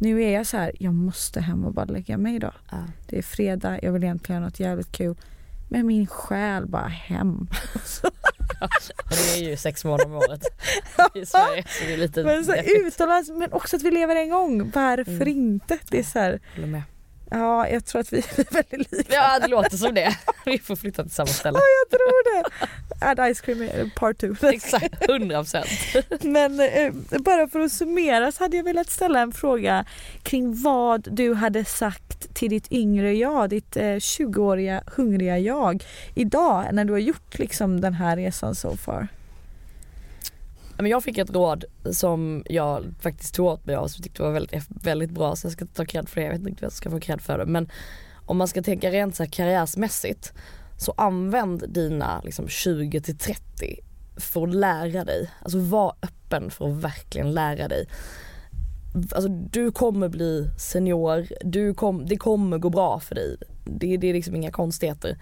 Nu 0.00 0.22
är 0.22 0.30
jag 0.34 0.46
så 0.46 0.56
här, 0.56 0.72
jag 0.78 0.94
måste 0.94 1.40
hem 1.40 1.64
och 1.64 1.74
bara 1.74 1.84
lägga 1.84 2.18
mig 2.18 2.34
idag. 2.34 2.54
Ja. 2.70 2.78
Det 3.08 3.18
är 3.18 3.22
fredag, 3.22 3.78
jag 3.82 3.92
vill 3.92 4.04
egentligen 4.04 4.40
göra 4.40 4.48
något 4.48 4.60
jävligt 4.60 4.92
kul. 4.92 5.16
Men 5.68 5.86
min 5.86 6.06
själ 6.06 6.66
bara 6.66 6.86
hem. 6.88 7.48
Och 8.60 9.10
det 9.10 9.38
är 9.44 9.48
ju 9.50 9.56
sex 9.56 9.84
månader 9.84 10.04
om 10.06 10.12
året 10.12 10.42
i 11.14 11.26
Sverige 11.26 11.64
så 11.68 11.84
det 11.84 11.92
är 11.92 11.96
lite 11.96 12.24
Men 12.24 12.44
så 12.44 12.54
utomlands, 12.86 13.30
men 13.30 13.52
också 13.52 13.76
att 13.76 13.82
vi 13.82 13.90
lever 13.90 14.16
en 14.16 14.30
gång. 14.30 14.70
Varför 14.74 15.12
Mm. 15.12 15.28
inte? 15.28 15.78
Det 15.90 15.98
är 15.98 16.02
så 16.02 16.18
här. 16.18 16.40
Ja 17.30 17.68
jag 17.68 17.84
tror 17.84 18.00
att 18.00 18.12
vi 18.12 18.18
är 18.36 18.54
väldigt 18.70 18.92
lika. 18.92 19.14
Ja 19.14 19.38
det 19.38 19.48
låter 19.48 19.76
som 19.76 19.94
det. 19.94 20.16
Vi 20.44 20.58
får 20.58 20.76
flytta 20.76 21.02
till 21.02 21.12
samma 21.12 21.26
ställe. 21.26 21.58
Jag 21.58 21.98
tror 21.98 22.42
det. 22.42 22.50
Add 23.00 23.34
ice 23.34 23.40
cream 23.40 23.90
part 23.96 24.18
two. 24.18 24.34
Exakt, 24.46 25.10
100 25.10 25.38
procent. 25.38 25.66
Men 26.20 26.60
eh, 26.60 26.92
bara 27.18 27.48
för 27.48 27.60
att 27.60 27.72
summera 27.72 28.32
så 28.32 28.44
hade 28.44 28.56
jag 28.56 28.64
velat 28.64 28.90
ställa 28.90 29.20
en 29.20 29.32
fråga 29.32 29.84
kring 30.22 30.62
vad 30.62 31.08
du 31.10 31.34
hade 31.34 31.64
sagt 31.64 32.34
till 32.34 32.50
ditt 32.50 32.72
yngre 32.72 33.14
jag, 33.14 33.50
ditt 33.50 33.76
eh, 33.76 33.82
20-åriga 33.82 34.82
hungriga 34.86 35.38
jag 35.38 35.84
idag 36.14 36.64
när 36.72 36.84
du 36.84 36.92
har 36.92 37.00
gjort 37.00 37.38
liksom 37.38 37.80
den 37.80 37.94
här 37.94 38.16
resan 38.16 38.54
so 38.54 38.76
far. 38.76 39.08
Men 40.82 40.90
jag 40.90 41.04
fick 41.04 41.18
ett 41.18 41.30
råd 41.30 41.64
som 41.90 42.44
jag 42.48 42.84
faktiskt 43.00 43.34
tog 43.34 43.46
åt 43.46 43.66
mig 43.66 43.76
av 43.76 43.88
som 43.88 43.98
jag 43.98 44.04
tyckte 44.04 44.22
var 44.22 44.30
väldigt, 44.30 44.64
väldigt 44.68 45.10
bra 45.10 45.36
så 45.36 45.46
jag 45.46 45.52
ska 45.52 45.66
ta 45.66 45.84
cred 45.84 46.08
för 46.08 46.20
det. 46.20 46.26
Jag 46.26 46.32
vet 46.32 46.40
inte 46.40 46.62
vad 46.62 46.62
jag 46.62 46.72
ska 46.72 46.90
få 46.90 47.00
cred 47.00 47.20
för 47.20 47.38
det 47.38 47.46
men 47.46 47.70
om 48.26 48.36
man 48.36 48.48
ska 48.48 48.62
tänka 48.62 48.90
rent 48.90 49.16
så 49.16 49.22
här 49.22 49.30
karriärsmässigt 49.30 50.32
så 50.78 50.94
använd 50.96 51.64
dina 51.68 52.20
liksom 52.24 52.48
20 52.48 53.00
till 53.00 53.18
30 53.18 53.80
för 54.16 54.42
att 54.42 54.54
lära 54.54 55.04
dig. 55.04 55.30
Alltså 55.42 55.58
var 55.58 55.94
öppen 56.02 56.50
för 56.50 56.68
att 56.68 56.76
verkligen 56.76 57.32
lära 57.32 57.68
dig. 57.68 57.88
Alltså 59.12 59.28
du 59.28 59.72
kommer 59.72 60.08
bli 60.08 60.50
senior, 60.58 61.26
du 61.44 61.74
kom, 61.74 62.06
det 62.06 62.16
kommer 62.16 62.58
gå 62.58 62.70
bra 62.70 63.00
för 63.00 63.14
dig. 63.14 63.36
Det, 63.64 63.96
det 63.96 64.06
är 64.06 64.14
liksom 64.14 64.36
inga 64.36 64.50
konstigheter. 64.50 65.18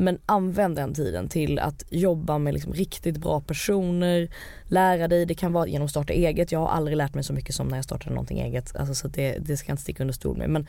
Men 0.00 0.18
använd 0.26 0.76
den 0.76 0.94
tiden 0.94 1.28
till 1.28 1.58
att 1.58 1.84
jobba 1.90 2.38
med 2.38 2.54
liksom 2.54 2.72
riktigt 2.72 3.16
bra 3.16 3.40
personer, 3.40 4.30
lära 4.64 5.08
dig, 5.08 5.26
det 5.26 5.34
kan 5.34 5.52
vara 5.52 5.66
genom 5.66 5.84
att 5.84 5.90
starta 5.90 6.12
eget. 6.12 6.52
Jag 6.52 6.58
har 6.58 6.68
aldrig 6.68 6.96
lärt 6.96 7.14
mig 7.14 7.24
så 7.24 7.32
mycket 7.32 7.54
som 7.54 7.68
när 7.68 7.76
jag 7.76 7.84
startade 7.84 8.14
någonting 8.14 8.40
eget. 8.40 8.76
Alltså, 8.76 8.94
så 8.94 9.08
det, 9.08 9.38
det 9.38 9.56
ska 9.56 9.70
jag 9.70 9.72
inte 9.72 9.82
sticka 9.82 10.02
under 10.02 10.14
stol 10.14 10.36
med. 10.36 10.50
Men 10.50 10.66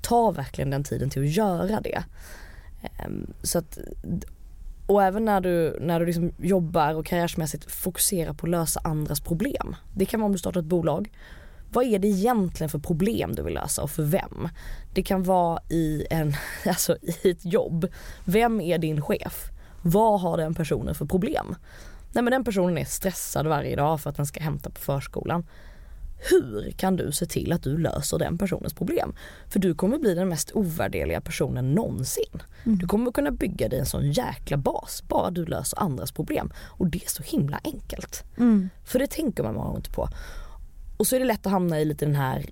ta 0.00 0.30
verkligen 0.30 0.70
den 0.70 0.84
tiden 0.84 1.10
till 1.10 1.22
att 1.22 1.36
göra 1.36 1.80
det. 1.80 2.04
Ehm, 2.98 3.26
så 3.42 3.58
att, 3.58 3.78
och 4.86 5.02
även 5.02 5.24
när 5.24 5.40
du, 5.40 5.78
när 5.80 6.00
du 6.00 6.06
liksom 6.06 6.32
jobbar 6.38 6.94
och 6.94 7.06
karriärsmässigt 7.06 7.70
fokusera 7.72 8.34
på 8.34 8.46
att 8.46 8.50
lösa 8.50 8.80
andras 8.84 9.20
problem. 9.20 9.76
Det 9.94 10.04
kan 10.04 10.20
vara 10.20 10.26
om 10.26 10.32
du 10.32 10.38
startar 10.38 10.60
ett 10.60 10.66
bolag. 10.66 11.10
Vad 11.72 11.84
är 11.84 11.98
det 11.98 12.08
egentligen 12.08 12.70
för 12.70 12.78
problem 12.78 13.34
du 13.34 13.42
vill 13.42 13.54
lösa 13.54 13.82
och 13.82 13.90
för 13.90 14.02
vem? 14.02 14.48
Det 14.94 15.02
kan 15.02 15.22
vara 15.22 15.60
i, 15.68 16.06
en, 16.10 16.34
alltså 16.66 16.96
i 17.02 17.30
ett 17.30 17.44
jobb. 17.44 17.88
Vem 18.24 18.60
är 18.60 18.78
din 18.78 19.02
chef? 19.02 19.50
Vad 19.82 20.20
har 20.20 20.36
den 20.36 20.54
personen 20.54 20.94
för 20.94 21.06
problem? 21.06 21.54
Nej 22.12 22.24
men 22.24 22.30
den 22.30 22.44
personen 22.44 22.78
är 22.78 22.84
stressad 22.84 23.46
varje 23.46 23.76
dag 23.76 24.00
för 24.00 24.10
att 24.10 24.16
den 24.16 24.26
ska 24.26 24.40
hämta 24.40 24.70
på 24.70 24.80
förskolan. 24.80 25.46
Hur 26.30 26.70
kan 26.70 26.96
du 26.96 27.12
se 27.12 27.26
till 27.26 27.52
att 27.52 27.62
du 27.62 27.78
löser 27.78 28.18
den 28.18 28.38
personens 28.38 28.74
problem? 28.74 29.14
För 29.48 29.58
du 29.58 29.74
kommer 29.74 29.98
bli 29.98 30.14
den 30.14 30.28
mest 30.28 30.50
ovärdeliga 30.54 31.20
personen 31.20 31.74
någonsin. 31.74 32.42
Mm. 32.64 32.78
Du 32.78 32.86
kommer 32.86 33.12
kunna 33.12 33.30
bygga 33.30 33.68
dig 33.68 33.78
en 33.78 33.86
sån 33.86 34.12
jäkla 34.12 34.56
bas 34.56 35.02
bara 35.08 35.30
du 35.30 35.46
löser 35.46 35.78
andras 35.82 36.12
problem. 36.12 36.52
Och 36.56 36.86
det 36.86 37.04
är 37.04 37.10
så 37.10 37.22
himla 37.22 37.60
enkelt. 37.64 38.24
Mm. 38.38 38.68
För 38.84 38.98
det 38.98 39.06
tänker 39.06 39.42
man 39.42 39.54
många 39.54 39.66
gånger 39.66 39.78
inte 39.78 39.90
på. 39.90 40.08
Och 40.96 41.06
så 41.06 41.16
är 41.16 41.20
det 41.20 41.26
lätt 41.26 41.46
att 41.46 41.52
hamna 41.52 41.80
i 41.80 41.84
lite 41.84 42.04
den 42.04 42.14
här 42.14 42.44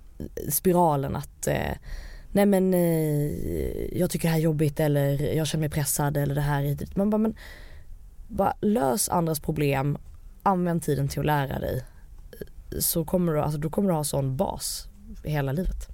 spiralen 0.48 1.16
att 1.16 1.46
eh, 1.46 1.76
nej 2.32 2.46
men 2.46 2.74
eh, 2.74 3.98
jag 3.98 4.10
tycker 4.10 4.28
det 4.28 4.32
här 4.32 4.38
är 4.38 4.42
jobbigt 4.42 4.80
eller 4.80 5.34
jag 5.36 5.46
känner 5.46 5.60
mig 5.60 5.70
pressad 5.70 6.16
eller 6.16 6.34
det 6.34 6.40
här 6.40 6.62
är 6.62 6.98
Man 6.98 7.10
bara 7.10 7.18
men 7.18 7.34
bara 8.28 8.54
lös 8.60 9.08
andras 9.08 9.40
problem, 9.40 9.98
använd 10.42 10.82
tiden 10.82 11.08
till 11.08 11.20
att 11.20 11.26
lära 11.26 11.58
dig 11.58 11.84
så 12.78 13.04
kommer 13.04 13.32
du, 13.32 13.40
alltså, 13.40 13.58
då 13.58 13.70
kommer 13.70 13.88
du 13.88 13.94
ha 13.94 14.04
sån 14.04 14.36
bas 14.36 14.88
hela 15.24 15.52
livet. 15.52 15.88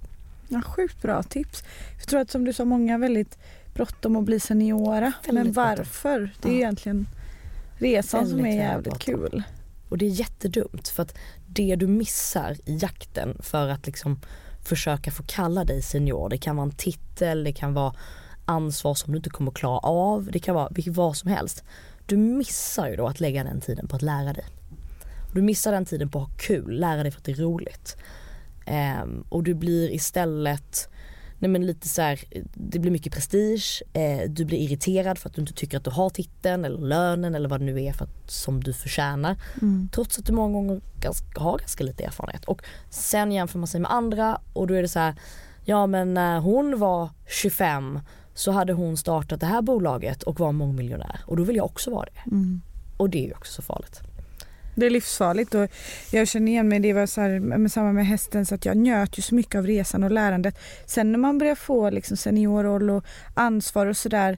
Ja, 0.47 0.61
sjukt 0.61 1.01
bra 1.01 1.23
tips. 1.23 1.63
Jag 1.97 2.07
tror 2.07 2.19
att 2.19 2.31
som 2.31 2.45
du 2.45 2.53
sa, 2.53 2.65
många 2.65 2.93
har 2.93 2.99
väldigt 2.99 3.37
bråttom 3.73 4.15
att 4.15 4.23
bli 4.23 4.39
seniora. 4.39 5.13
Väldigt 5.25 5.45
men 5.45 5.53
varför? 5.53 6.19
Bråttom. 6.19 6.33
Det 6.41 6.49
är 6.49 6.51
ja. 6.51 6.57
egentligen 6.57 7.07
resan 7.77 8.19
väldigt 8.19 8.37
som 8.37 8.45
är 8.45 8.55
jävligt 8.55 8.99
kul. 8.99 9.43
Och 9.91 9.97
det 9.97 10.05
är 10.05 10.09
jättedumt 10.09 10.87
för 10.87 11.03
att 11.03 11.17
det 11.47 11.75
du 11.75 11.87
missar 11.87 12.57
i 12.65 12.77
jakten 12.77 13.37
för 13.39 13.67
att 13.67 13.85
liksom 13.85 14.19
försöka 14.63 15.11
få 15.11 15.23
kalla 15.27 15.63
dig 15.63 15.81
senior, 15.81 16.29
det 16.29 16.37
kan 16.37 16.55
vara 16.55 16.65
en 16.65 16.75
titel, 16.75 17.43
det 17.43 17.53
kan 17.53 17.73
vara 17.73 17.95
ansvar 18.45 18.93
som 18.95 19.11
du 19.11 19.17
inte 19.17 19.29
kommer 19.29 19.51
klara 19.51 19.77
av, 19.77 20.29
det 20.31 20.39
kan 20.39 20.55
vara 20.55 20.69
vad 20.87 21.17
som 21.17 21.29
helst. 21.29 21.63
Du 22.05 22.17
missar 22.17 22.89
ju 22.89 22.95
då 22.95 23.07
att 23.07 23.19
lägga 23.19 23.43
den 23.43 23.61
tiden 23.61 23.87
på 23.87 23.95
att 23.95 24.01
lära 24.01 24.33
dig. 24.33 24.45
Du 25.33 25.41
missar 25.41 25.71
den 25.71 25.85
tiden 25.85 26.09
på 26.09 26.19
att 26.19 26.27
ha 26.27 26.37
kul, 26.37 26.79
lära 26.79 27.03
dig 27.03 27.11
för 27.11 27.19
att 27.19 27.25
det 27.25 27.31
är 27.31 27.35
roligt. 27.35 27.97
Um, 29.03 29.25
och 29.29 29.43
du 29.43 29.53
blir 29.53 29.91
istället 29.91 30.89
nej 31.41 31.49
men 31.49 31.65
lite 31.65 31.87
så 31.87 32.01
här, 32.01 32.19
det 32.53 32.79
blir 32.79 32.91
mycket 32.91 33.13
prestige, 33.13 33.83
eh, 33.93 34.29
du 34.29 34.45
blir 34.45 34.57
irriterad 34.57 35.17
för 35.17 35.29
att 35.29 35.35
du 35.35 35.41
inte 35.41 35.53
tycker 35.53 35.77
att 35.77 35.83
du 35.83 35.89
har 35.89 36.09
titeln 36.09 36.65
eller 36.65 36.77
lönen 36.77 37.35
eller 37.35 37.49
vad 37.49 37.59
det 37.59 37.65
nu 37.65 37.83
är 37.83 37.93
för 37.93 38.05
att, 38.05 38.31
som 38.31 38.63
du 38.63 38.73
förtjänar. 38.73 39.41
Mm. 39.61 39.89
Trots 39.93 40.19
att 40.19 40.25
du 40.25 40.33
många 40.33 40.53
gånger 40.53 40.81
ganska, 40.99 41.41
har 41.41 41.57
ganska 41.57 41.83
lite 41.83 42.03
erfarenhet. 42.03 42.45
Och 42.45 42.61
sen 42.89 43.31
jämför 43.31 43.59
man 43.59 43.67
sig 43.67 43.81
med 43.81 43.91
andra 43.91 44.41
och 44.53 44.67
då 44.67 44.73
är 44.73 44.81
det 44.81 44.87
så 44.87 44.99
här, 44.99 45.15
ja 45.65 45.87
men 45.87 46.13
när 46.13 46.39
hon 46.39 46.79
var 46.79 47.09
25 47.27 47.99
så 48.33 48.51
hade 48.51 48.73
hon 48.73 48.97
startat 48.97 49.39
det 49.39 49.45
här 49.45 49.61
bolaget 49.61 50.23
och 50.23 50.39
var 50.39 50.51
mångmiljonär 50.51 51.19
och 51.25 51.37
då 51.37 51.43
vill 51.43 51.55
jag 51.55 51.65
också 51.65 51.91
vara 51.91 52.05
det. 52.05 52.31
Mm. 52.31 52.61
Och 52.97 53.09
det 53.09 53.17
är 53.17 53.27
ju 53.27 53.33
också 53.33 53.53
så 53.53 53.61
farligt. 53.61 54.01
Det 54.75 54.85
är 54.85 54.89
livsfarligt 54.89 55.55
och 55.55 55.67
jag 56.11 56.27
känner 56.27 56.51
igen 56.51 56.67
mig, 56.67 56.79
det 56.79 56.93
var 56.93 57.05
så 57.05 57.21
här, 57.21 57.39
med 57.39 57.71
samma 57.71 57.91
med 57.91 58.07
hästen 58.07 58.45
så 58.45 58.55
att 58.55 58.65
jag 58.65 58.77
njöt 58.77 59.17
ju 59.17 59.21
så 59.21 59.35
mycket 59.35 59.55
av 59.55 59.67
resan 59.67 60.03
och 60.03 60.11
lärandet. 60.11 60.59
Sen 60.85 61.11
när 61.11 61.19
man 61.19 61.37
börjar 61.37 61.55
få 61.55 61.89
liksom 61.89 62.17
seniorroll 62.17 62.89
och 62.89 63.05
ansvar 63.33 63.85
och 63.85 63.97
sådär 63.97 64.37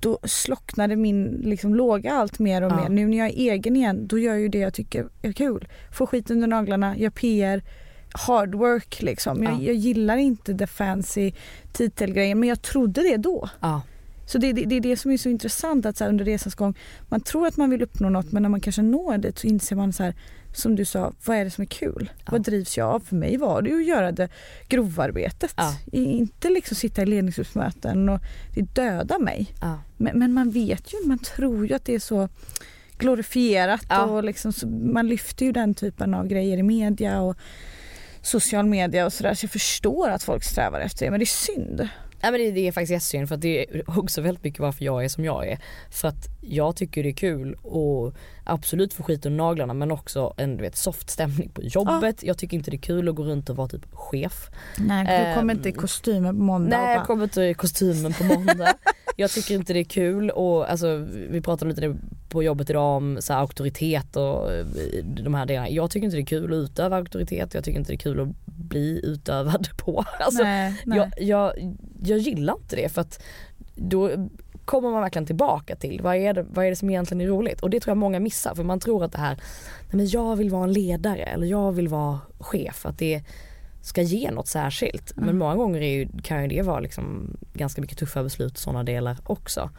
då 0.00 0.18
slocknade 0.22 0.96
min 0.96 1.24
liksom, 1.24 1.74
låga 1.74 2.12
allt 2.12 2.38
mer 2.38 2.62
och 2.62 2.72
ja. 2.72 2.76
mer. 2.76 2.88
Nu 2.88 3.06
när 3.06 3.18
jag 3.18 3.28
är 3.28 3.52
egen 3.52 3.76
igen 3.76 4.06
då 4.06 4.18
gör 4.18 4.32
jag 4.32 4.40
ju 4.40 4.48
det 4.48 4.58
jag 4.58 4.74
tycker 4.74 5.06
är 5.22 5.32
kul. 5.32 5.68
Får 5.92 6.06
skit 6.06 6.30
under 6.30 6.48
naglarna, 6.48 6.96
gör 6.96 7.10
PR, 7.10 7.62
hard 8.12 8.54
work 8.54 9.02
liksom. 9.02 9.42
Jag, 9.42 9.52
ja. 9.52 9.60
jag 9.60 9.74
gillar 9.74 10.16
inte 10.16 10.54
the 10.54 10.66
fancy 10.66 11.32
titelgrejen 11.72 12.40
men 12.40 12.48
jag 12.48 12.62
trodde 12.62 13.02
det 13.02 13.16
då. 13.16 13.48
Ja. 13.60 13.82
Så 14.28 14.38
det, 14.38 14.52
det, 14.52 14.64
det, 14.64 14.76
är 14.76 14.80
det 14.80 14.96
som 14.96 15.10
är 15.10 15.16
så 15.16 15.28
intressant 15.28 15.86
att 15.86 15.96
så 15.96 16.04
här, 16.04 16.08
under 16.08 16.24
resans 16.24 16.54
gång, 16.54 16.74
man 17.08 17.20
tror 17.20 17.46
att 17.46 17.56
man 17.56 17.70
vill 17.70 17.82
uppnå 17.82 18.08
något 18.08 18.32
men 18.32 18.42
när 18.42 18.50
man 18.50 18.60
kanske 18.60 18.82
når 18.82 19.18
det 19.18 19.38
så 19.38 19.46
inser 19.46 19.76
man 19.76 19.92
så 19.92 20.02
här, 20.02 20.14
som 20.54 20.76
du 20.76 20.84
sa, 20.84 21.12
vad 21.24 21.36
är 21.36 21.44
det 21.44 21.50
som 21.50 21.62
är 21.62 21.66
kul? 21.66 22.10
Ja. 22.18 22.32
Vad 22.32 22.42
drivs 22.42 22.76
jag 22.76 22.88
av? 22.88 23.00
För 23.00 23.16
mig 23.16 23.36
var 23.36 23.62
det 23.62 23.70
ju 23.70 23.80
att 23.80 23.86
göra 23.86 24.12
det 24.12 24.28
grovarbetet. 24.68 25.54
Ja. 25.56 25.74
Inte 25.92 26.50
liksom 26.50 26.76
sitta 26.76 27.02
i 27.02 27.06
ledningsgruppsmöten 27.06 28.08
och 28.08 28.20
det 28.54 28.62
dödar 28.62 29.18
mig. 29.18 29.54
Ja. 29.60 29.78
Men, 29.96 30.18
men, 30.18 30.32
man 30.32 30.50
vet 30.50 30.94
ju, 30.94 31.08
man 31.08 31.18
tror 31.18 31.66
ju 31.66 31.74
att 31.74 31.84
det 31.84 31.94
är 31.94 32.00
så 32.00 32.28
glorifierat 32.98 34.08
och 34.08 34.24
liksom, 34.24 34.52
man 34.92 35.08
lyfter 35.08 35.46
ju 35.46 35.52
den 35.52 35.74
typen 35.74 36.14
av 36.14 36.26
grejer 36.26 36.58
i 36.58 36.62
media 36.62 37.20
och 37.20 37.36
social 38.22 38.66
media 38.66 39.06
och 39.06 39.12
sådär 39.12 39.34
så 39.34 39.44
jag 39.44 39.50
förstår 39.50 40.08
att 40.08 40.22
folk 40.22 40.44
strävar 40.44 40.80
efter 40.80 41.04
det 41.04 41.10
men 41.10 41.20
det 41.20 41.24
är 41.24 41.54
synd. 41.54 41.88
Nej 42.22 42.32
men 42.32 42.40
det, 42.40 42.50
det 42.50 42.68
är 42.68 42.72
faktiskt 42.72 42.92
jättesynd 42.92 43.28
för 43.28 43.34
att 43.34 43.40
det 43.40 43.60
är 43.60 43.98
också 43.98 44.20
väldigt 44.20 44.44
mycket 44.44 44.60
varför 44.60 44.84
jag 44.84 45.04
är 45.04 45.08
som 45.08 45.24
jag 45.24 45.48
är. 45.48 45.58
För 45.90 46.08
att 46.08 46.28
jag 46.40 46.76
tycker 46.76 47.02
det 47.02 47.08
är 47.08 47.12
kul 47.12 47.54
och 47.54 48.14
absolut 48.48 48.92
få 48.92 49.02
skit 49.02 49.26
under 49.26 49.36
naglarna 49.36 49.74
men 49.74 49.90
också 49.90 50.34
en 50.36 50.56
du 50.56 50.62
vet, 50.62 50.76
soft 50.76 51.10
stämning 51.10 51.48
på 51.48 51.62
jobbet. 51.62 52.16
Ah. 52.22 52.26
Jag 52.26 52.38
tycker 52.38 52.56
inte 52.56 52.70
det 52.70 52.76
är 52.76 52.78
kul 52.78 53.08
att 53.08 53.14
gå 53.14 53.24
runt 53.24 53.50
och 53.50 53.56
vara 53.56 53.68
typ 53.68 53.86
chef. 53.92 54.50
Nej 54.78 55.04
du 55.04 55.34
kommer 55.34 55.54
um, 55.54 55.58
inte 55.58 55.68
i 55.68 55.72
kostymen 55.72 56.36
på 56.36 56.42
måndag. 56.42 56.76
Nej 56.76 56.94
jag 56.94 57.06
kommer 57.06 57.24
inte 57.24 57.42
i 57.42 57.54
kostymen 57.54 58.12
på 58.12 58.24
måndag. 58.24 58.74
jag 59.16 59.30
tycker 59.30 59.54
inte 59.54 59.72
det 59.72 59.80
är 59.80 59.84
kul 59.84 60.30
och 60.30 60.70
alltså 60.70 60.96
vi 61.30 61.40
pratade 61.40 61.70
lite 61.70 61.96
på 62.28 62.42
jobbet 62.42 62.70
idag 62.70 62.96
om 62.96 63.18
så 63.20 63.32
här, 63.32 63.40
auktoritet 63.40 64.16
och 64.16 64.52
eh, 64.52 64.66
de 65.04 65.34
här 65.34 65.46
delarna. 65.46 65.70
Jag 65.70 65.90
tycker 65.90 66.04
inte 66.04 66.16
det 66.16 66.22
är 66.22 66.26
kul 66.26 66.52
att 66.52 66.56
utöva 66.56 66.96
auktoritet, 66.96 67.54
jag 67.54 67.64
tycker 67.64 67.78
inte 67.78 67.92
det 67.92 67.96
är 67.96 67.98
kul 67.98 68.20
att 68.20 68.46
bli 68.46 69.00
utövad 69.04 69.68
på. 69.76 70.04
Alltså, 70.20 70.42
nej, 70.42 70.82
nej. 70.86 70.98
Jag, 70.98 71.10
jag, 71.16 71.76
jag 72.02 72.18
gillar 72.18 72.54
inte 72.54 72.76
det 72.76 72.88
för 72.88 73.00
att 73.00 73.22
då 73.74 74.10
kommer 74.68 74.90
man 74.90 75.00
verkligen 75.02 75.26
tillbaka 75.26 75.76
till 75.76 76.00
vad 76.02 76.16
är, 76.16 76.34
det, 76.34 76.42
vad 76.42 76.64
är 76.64 76.70
det 76.70 76.76
som 76.76 76.90
egentligen 76.90 77.20
är 77.20 77.26
roligt 77.26 77.60
och 77.60 77.70
det 77.70 77.80
tror 77.80 77.90
jag 77.90 77.96
många 77.96 78.20
missar 78.20 78.54
för 78.54 78.64
man 78.64 78.80
tror 78.80 79.04
att 79.04 79.12
det 79.12 79.18
här, 79.18 79.34
nej 79.80 79.96
men 79.96 80.06
jag 80.06 80.36
vill 80.36 80.50
vara 80.50 80.64
en 80.64 80.72
ledare 80.72 81.22
eller 81.22 81.46
jag 81.46 81.72
vill 81.72 81.88
vara 81.88 82.18
chef, 82.38 82.86
att 82.86 82.98
det 82.98 83.22
ska 83.82 84.02
ge 84.02 84.30
något 84.30 84.46
särskilt. 84.46 85.12
Mm. 85.16 85.26
Men 85.26 85.38
många 85.38 85.54
gånger 85.54 85.80
är 85.80 85.94
ju, 85.94 86.08
kan 86.22 86.42
ju 86.42 86.48
det 86.48 86.62
vara 86.62 86.80
liksom 86.80 87.36
ganska 87.52 87.80
mycket 87.80 87.98
tuffa 87.98 88.22
beslut 88.22 88.52
och 88.52 88.58
sådana 88.58 88.84
delar 88.84 89.18
också. 89.24 89.70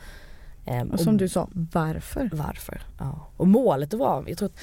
Um, 0.67 0.91
och 0.91 0.99
som 0.99 1.13
och, 1.13 1.19
du 1.19 1.29
sa, 1.29 1.49
varför? 1.53 2.29
Varför, 2.33 2.81
ja. 2.99 3.27
Och 3.37 3.47
målet 3.47 3.93
vara, 3.93 4.23
jag 4.27 4.37
tror 4.37 4.49
att 4.49 4.59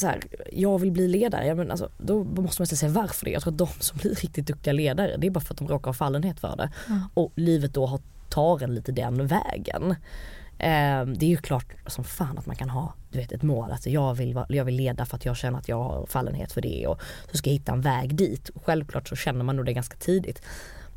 så 0.00 0.06
här, 0.06 0.20
jag 0.52 0.78
vill 0.78 0.92
bli 0.92 1.08
ledare, 1.08 1.46
ja, 1.46 1.54
men 1.54 1.70
alltså, 1.70 1.88
då 1.98 2.24
måste 2.24 2.62
man 2.62 2.66
säga 2.66 2.92
varför 2.92 3.24
det. 3.24 3.30
Jag 3.30 3.42
tror 3.42 3.52
att 3.52 3.58
de 3.58 3.68
som 3.78 3.98
blir 3.98 4.14
riktigt 4.14 4.46
duktiga 4.46 4.72
ledare 4.72 5.16
det 5.16 5.26
är 5.26 5.30
bara 5.30 5.40
för 5.40 5.54
att 5.54 5.58
de 5.58 5.68
råkar 5.68 5.86
ha 5.86 5.92
fallenhet 5.92 6.40
för 6.40 6.56
det. 6.56 6.70
Mm. 6.88 7.00
Och 7.14 7.32
livet 7.34 7.74
då 7.74 7.86
har, 7.86 8.00
tar 8.34 8.62
en 8.62 8.74
lite 8.74 8.92
den 8.92 9.26
vägen. 9.26 9.90
Eh, 10.58 11.06
det 11.06 11.26
är 11.26 11.30
ju 11.30 11.36
klart 11.36 11.74
som 11.86 12.04
fan 12.04 12.38
att 12.38 12.46
man 12.46 12.56
kan 12.56 12.70
ha 12.70 12.94
du 13.10 13.18
vet, 13.18 13.32
ett 13.32 13.42
mål, 13.42 13.70
alltså 13.70 13.90
jag 13.90 14.14
vill, 14.14 14.40
jag 14.48 14.64
vill 14.64 14.74
leda 14.74 15.06
för 15.06 15.16
att 15.16 15.24
jag 15.24 15.36
känner 15.36 15.58
att 15.58 15.68
jag 15.68 15.82
har 15.82 16.06
fallenhet 16.06 16.52
för 16.52 16.60
det 16.60 16.86
och 16.86 17.00
så 17.30 17.36
ska 17.36 17.50
jag 17.50 17.54
hitta 17.54 17.72
en 17.72 17.80
väg 17.80 18.14
dit. 18.14 18.50
Självklart 18.64 19.08
så 19.08 19.16
känner 19.16 19.44
man 19.44 19.56
nog 19.56 19.66
det 19.66 19.72
ganska 19.72 19.96
tidigt. 19.96 20.42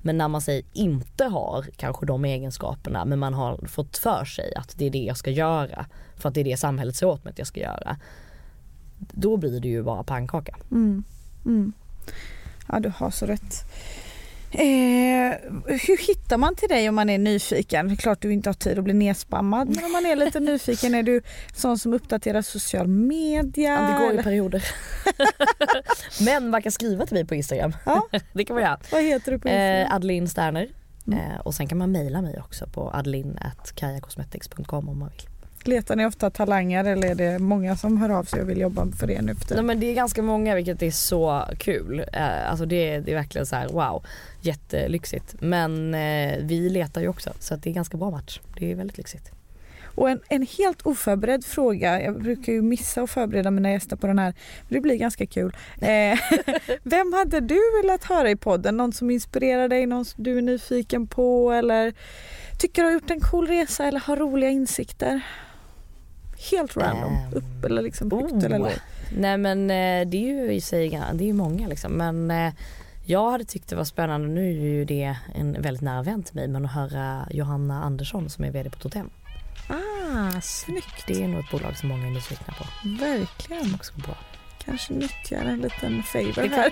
Men 0.01 0.17
när 0.17 0.27
man 0.27 0.41
säger 0.41 0.63
inte 0.73 1.25
har 1.25 1.65
kanske 1.77 2.05
de 2.05 2.25
egenskaperna 2.25 3.05
men 3.05 3.19
man 3.19 3.33
har 3.33 3.67
fått 3.67 3.97
för 3.97 4.25
sig 4.25 4.55
att 4.55 4.77
det 4.77 4.85
är 4.85 4.89
det 4.89 5.03
jag 5.03 5.17
ska 5.17 5.31
göra 5.31 5.85
för 6.15 6.29
att 6.29 6.35
det 6.35 6.41
är 6.41 6.45
det 6.45 6.57
samhället 6.57 6.95
säger 6.95 7.11
åt 7.11 7.23
mig 7.23 7.31
att 7.31 7.39
jag 7.39 7.47
ska 7.47 7.59
göra 7.59 7.97
då 8.97 9.37
blir 9.37 9.59
det 9.59 9.67
ju 9.67 9.83
bara 9.83 10.03
pannkaka. 10.03 10.55
Mm. 10.71 11.03
Mm. 11.45 11.73
Ja 12.67 12.79
du 12.79 12.91
har 12.95 13.11
så 13.11 13.25
rätt. 13.25 13.65
Eh, 14.51 15.33
hur 15.65 16.07
hittar 16.07 16.37
man 16.37 16.55
till 16.55 16.69
dig 16.69 16.89
om 16.89 16.95
man 16.95 17.09
är 17.09 17.17
nyfiken? 17.17 17.87
Det 17.87 17.93
är 17.93 17.95
klart 17.95 18.21
du 18.21 18.33
inte 18.33 18.49
har 18.49 18.53
tid 18.53 18.77
att 18.77 18.83
bli 18.83 18.93
nedspammad 18.93 19.75
men 19.75 19.85
om 19.85 19.91
man 19.91 20.05
är 20.05 20.15
lite 20.15 20.39
nyfiken 20.39 20.95
är 20.95 21.03
du 21.03 21.21
sån 21.55 21.77
som 21.77 21.93
uppdaterar 21.93 22.41
social 22.41 22.87
media? 22.87 23.71
Ja, 23.71 23.81
det 23.81 24.05
går 24.05 24.19
i 24.19 24.23
perioder. 24.23 24.63
men 26.25 26.49
man 26.49 26.61
kan 26.61 26.71
skriva 26.71 27.05
till 27.05 27.13
mig 27.13 27.25
på 27.25 27.35
Instagram. 27.35 27.73
Ja. 27.85 28.07
det 28.33 28.45
kan 28.45 28.53
man 28.53 28.63
göra. 28.63 28.79
Vad 28.91 29.03
heter 29.03 29.31
du 29.31 29.39
på 29.39 29.47
Instagram? 29.47 29.87
Eh, 29.87 29.95
Adeline 29.95 30.27
Sterner. 30.27 30.69
Mm. 31.07 31.19
Eh, 31.19 31.39
och 31.39 31.55
sen 31.55 31.67
kan 31.67 31.77
man 31.77 31.91
mejla 31.91 32.21
mig 32.21 32.39
också 32.39 32.67
på 32.67 32.91
adeline.kajakosmetics.com 32.93 34.89
om 34.89 34.99
man 34.99 35.09
vill. 35.09 35.36
Letar 35.67 35.95
ni 35.95 36.05
ofta 36.05 36.29
talanger 36.29 36.85
eller 36.85 37.07
är 37.07 37.15
det 37.15 37.39
många 37.39 37.75
som 37.75 37.97
hör 37.97 38.09
av 38.09 38.23
sig 38.23 38.41
och 38.41 38.49
vill 38.49 38.59
jobba 38.59 38.87
för 38.99 39.07
det 39.07 39.21
nu 39.21 39.35
för 39.35 39.55
Nej, 39.55 39.63
men 39.63 39.79
det 39.79 39.91
är 39.91 39.95
ganska 39.95 40.21
många 40.21 40.55
vilket 40.55 40.81
är 40.81 40.91
så 40.91 41.43
kul. 41.57 42.05
Eh, 42.13 42.49
alltså 42.49 42.65
det, 42.65 42.99
det 42.99 43.11
är 43.11 43.15
verkligen 43.15 43.45
så 43.45 43.55
här: 43.55 43.67
wow, 43.67 44.05
jättelyxigt. 44.41 45.35
Men 45.39 45.93
eh, 45.93 46.37
vi 46.41 46.69
letar 46.69 47.01
ju 47.01 47.07
också 47.07 47.33
så 47.39 47.55
det 47.55 47.69
är 47.69 47.73
ganska 47.73 47.97
bra 47.97 48.11
match. 48.11 48.39
Det 48.59 48.71
är 48.71 48.75
väldigt 48.75 48.97
lyxigt. 48.97 49.31
Och 49.97 50.09
en, 50.09 50.19
en 50.29 50.47
helt 50.57 50.81
oförberedd 50.81 51.45
fråga, 51.45 52.01
jag 52.01 52.21
brukar 52.21 52.53
ju 52.53 52.61
missa 52.61 53.01
att 53.01 53.09
förbereda 53.09 53.51
mina 53.51 53.71
gäster 53.71 53.95
på 53.95 54.07
den 54.07 54.19
här, 54.19 54.33
men 54.61 54.73
det 54.73 54.81
blir 54.81 54.95
ganska 54.95 55.25
kul. 55.25 55.55
Eh, 55.81 56.19
vem 56.83 57.13
hade 57.13 57.39
du 57.39 57.59
velat 57.81 58.03
höra 58.03 58.29
i 58.29 58.35
podden? 58.35 58.77
Någon 58.77 58.93
som 58.93 59.09
inspirerar 59.09 59.67
dig, 59.67 59.85
någon 59.85 60.05
som 60.05 60.23
du 60.23 60.37
är 60.37 60.41
nyfiken 60.41 61.07
på 61.07 61.51
eller 61.51 61.93
tycker 62.59 62.81
du 62.81 62.87
har 62.87 62.93
gjort 62.93 63.09
en 63.09 63.19
cool 63.19 63.47
resa 63.47 63.85
eller 63.85 63.99
har 63.99 64.17
roliga 64.17 64.49
insikter? 64.49 65.21
Helt 66.51 66.77
random, 66.77 67.13
Ehm, 67.13 67.33
upp 67.33 67.65
eller 67.65 67.81
liksom 67.81 68.11
högt 68.11 68.31
oh. 68.31 68.45
eller 68.45 68.59
lågt. 68.59 68.81
Nej 69.17 69.37
men 69.37 69.61
eh, 69.61 70.09
det 70.09 70.17
är 70.17 70.27
ju 70.27 70.53
i 70.53 70.61
sig, 70.61 70.89
det 70.89 71.23
är 71.23 71.27
ju 71.27 71.33
många 71.33 71.67
liksom 71.67 71.91
men 71.91 72.31
eh, 72.31 72.53
jag 73.05 73.31
hade 73.31 73.43
tyckt 73.43 73.69
det 73.69 73.75
var 73.75 73.83
spännande, 73.83 74.27
nu 74.27 74.49
är 74.49 74.53
ju 74.53 74.85
det 74.85 75.15
en 75.35 75.61
väldigt 75.61 75.81
nära 75.81 76.03
vän 76.03 76.23
till 76.23 76.35
mig 76.35 76.47
men 76.47 76.65
att 76.65 76.71
höra 76.71 77.27
Johanna 77.31 77.83
Andersson 77.83 78.29
som 78.29 78.43
är 78.43 78.51
VD 78.51 78.69
på 78.69 78.79
Totem. 78.79 79.09
Ah, 79.69 80.41
snyggt. 80.41 81.07
Det 81.07 81.23
är 81.23 81.27
nog 81.27 81.39
ett 81.39 81.51
bolag 81.51 81.77
som 81.77 81.89
många 81.89 82.07
är 82.07 82.11
nyfikna 82.11 82.53
på. 82.53 82.65
Verkligen. 83.03 83.75
Också 83.75 83.93
går 83.95 84.01
bra. 84.01 84.17
Kanske 84.65 84.93
nyttjar 84.93 85.45
en 85.45 85.59
liten 85.59 86.03
favor 86.03 86.49
här. 86.49 86.71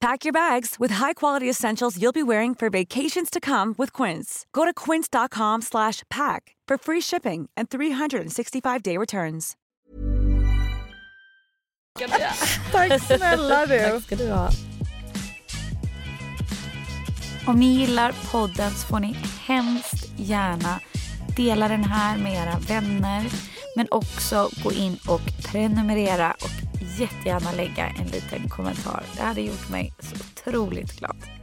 Pack 0.00 0.24
your 0.24 0.32
bags 0.32 0.76
with 0.80 0.92
high-quality 0.92 1.48
essentials 1.48 2.00
you'll 2.00 2.12
be 2.12 2.22
wearing 2.22 2.54
for 2.54 2.70
vacations 2.70 3.28
to 3.28 3.38
come 3.38 3.74
with 3.76 3.92
Quince. 3.92 4.46
Go 4.50 4.64
to 4.64 4.72
quince.com 4.72 5.60
slash 5.60 6.02
pack 6.08 6.56
for 6.66 6.78
free 6.78 7.02
shipping 7.02 7.50
and 7.54 7.68
365-day 7.68 8.96
returns. 8.96 9.56
Tack 12.72 13.00
snälla 13.02 13.66
du. 13.66 13.78
Tack 13.78 14.02
ska 14.02 14.16
du 14.16 14.30
ha. 14.30 14.50
Om 17.46 17.56
ni 17.56 17.66
gillar 17.66 18.12
podden 18.30 18.70
så 18.70 18.86
får 18.86 19.00
ni 19.00 19.16
hemskt 19.46 20.12
gärna 20.16 20.80
dela 21.36 21.68
den 21.68 21.84
här 21.84 22.18
med 22.18 22.32
era 22.32 22.58
vänner. 22.58 23.49
Men 23.76 23.86
också 23.90 24.48
gå 24.64 24.72
in 24.72 24.98
och 25.08 25.20
prenumerera 25.44 26.32
och 26.32 26.50
jättegärna 26.98 27.52
lägga 27.52 27.86
en 27.86 28.06
liten 28.06 28.48
kommentar. 28.48 29.02
Det 29.16 29.22
hade 29.22 29.40
gjort 29.40 29.68
mig 29.68 29.92
så 29.98 30.14
otroligt 30.14 30.98
glad. 30.98 31.39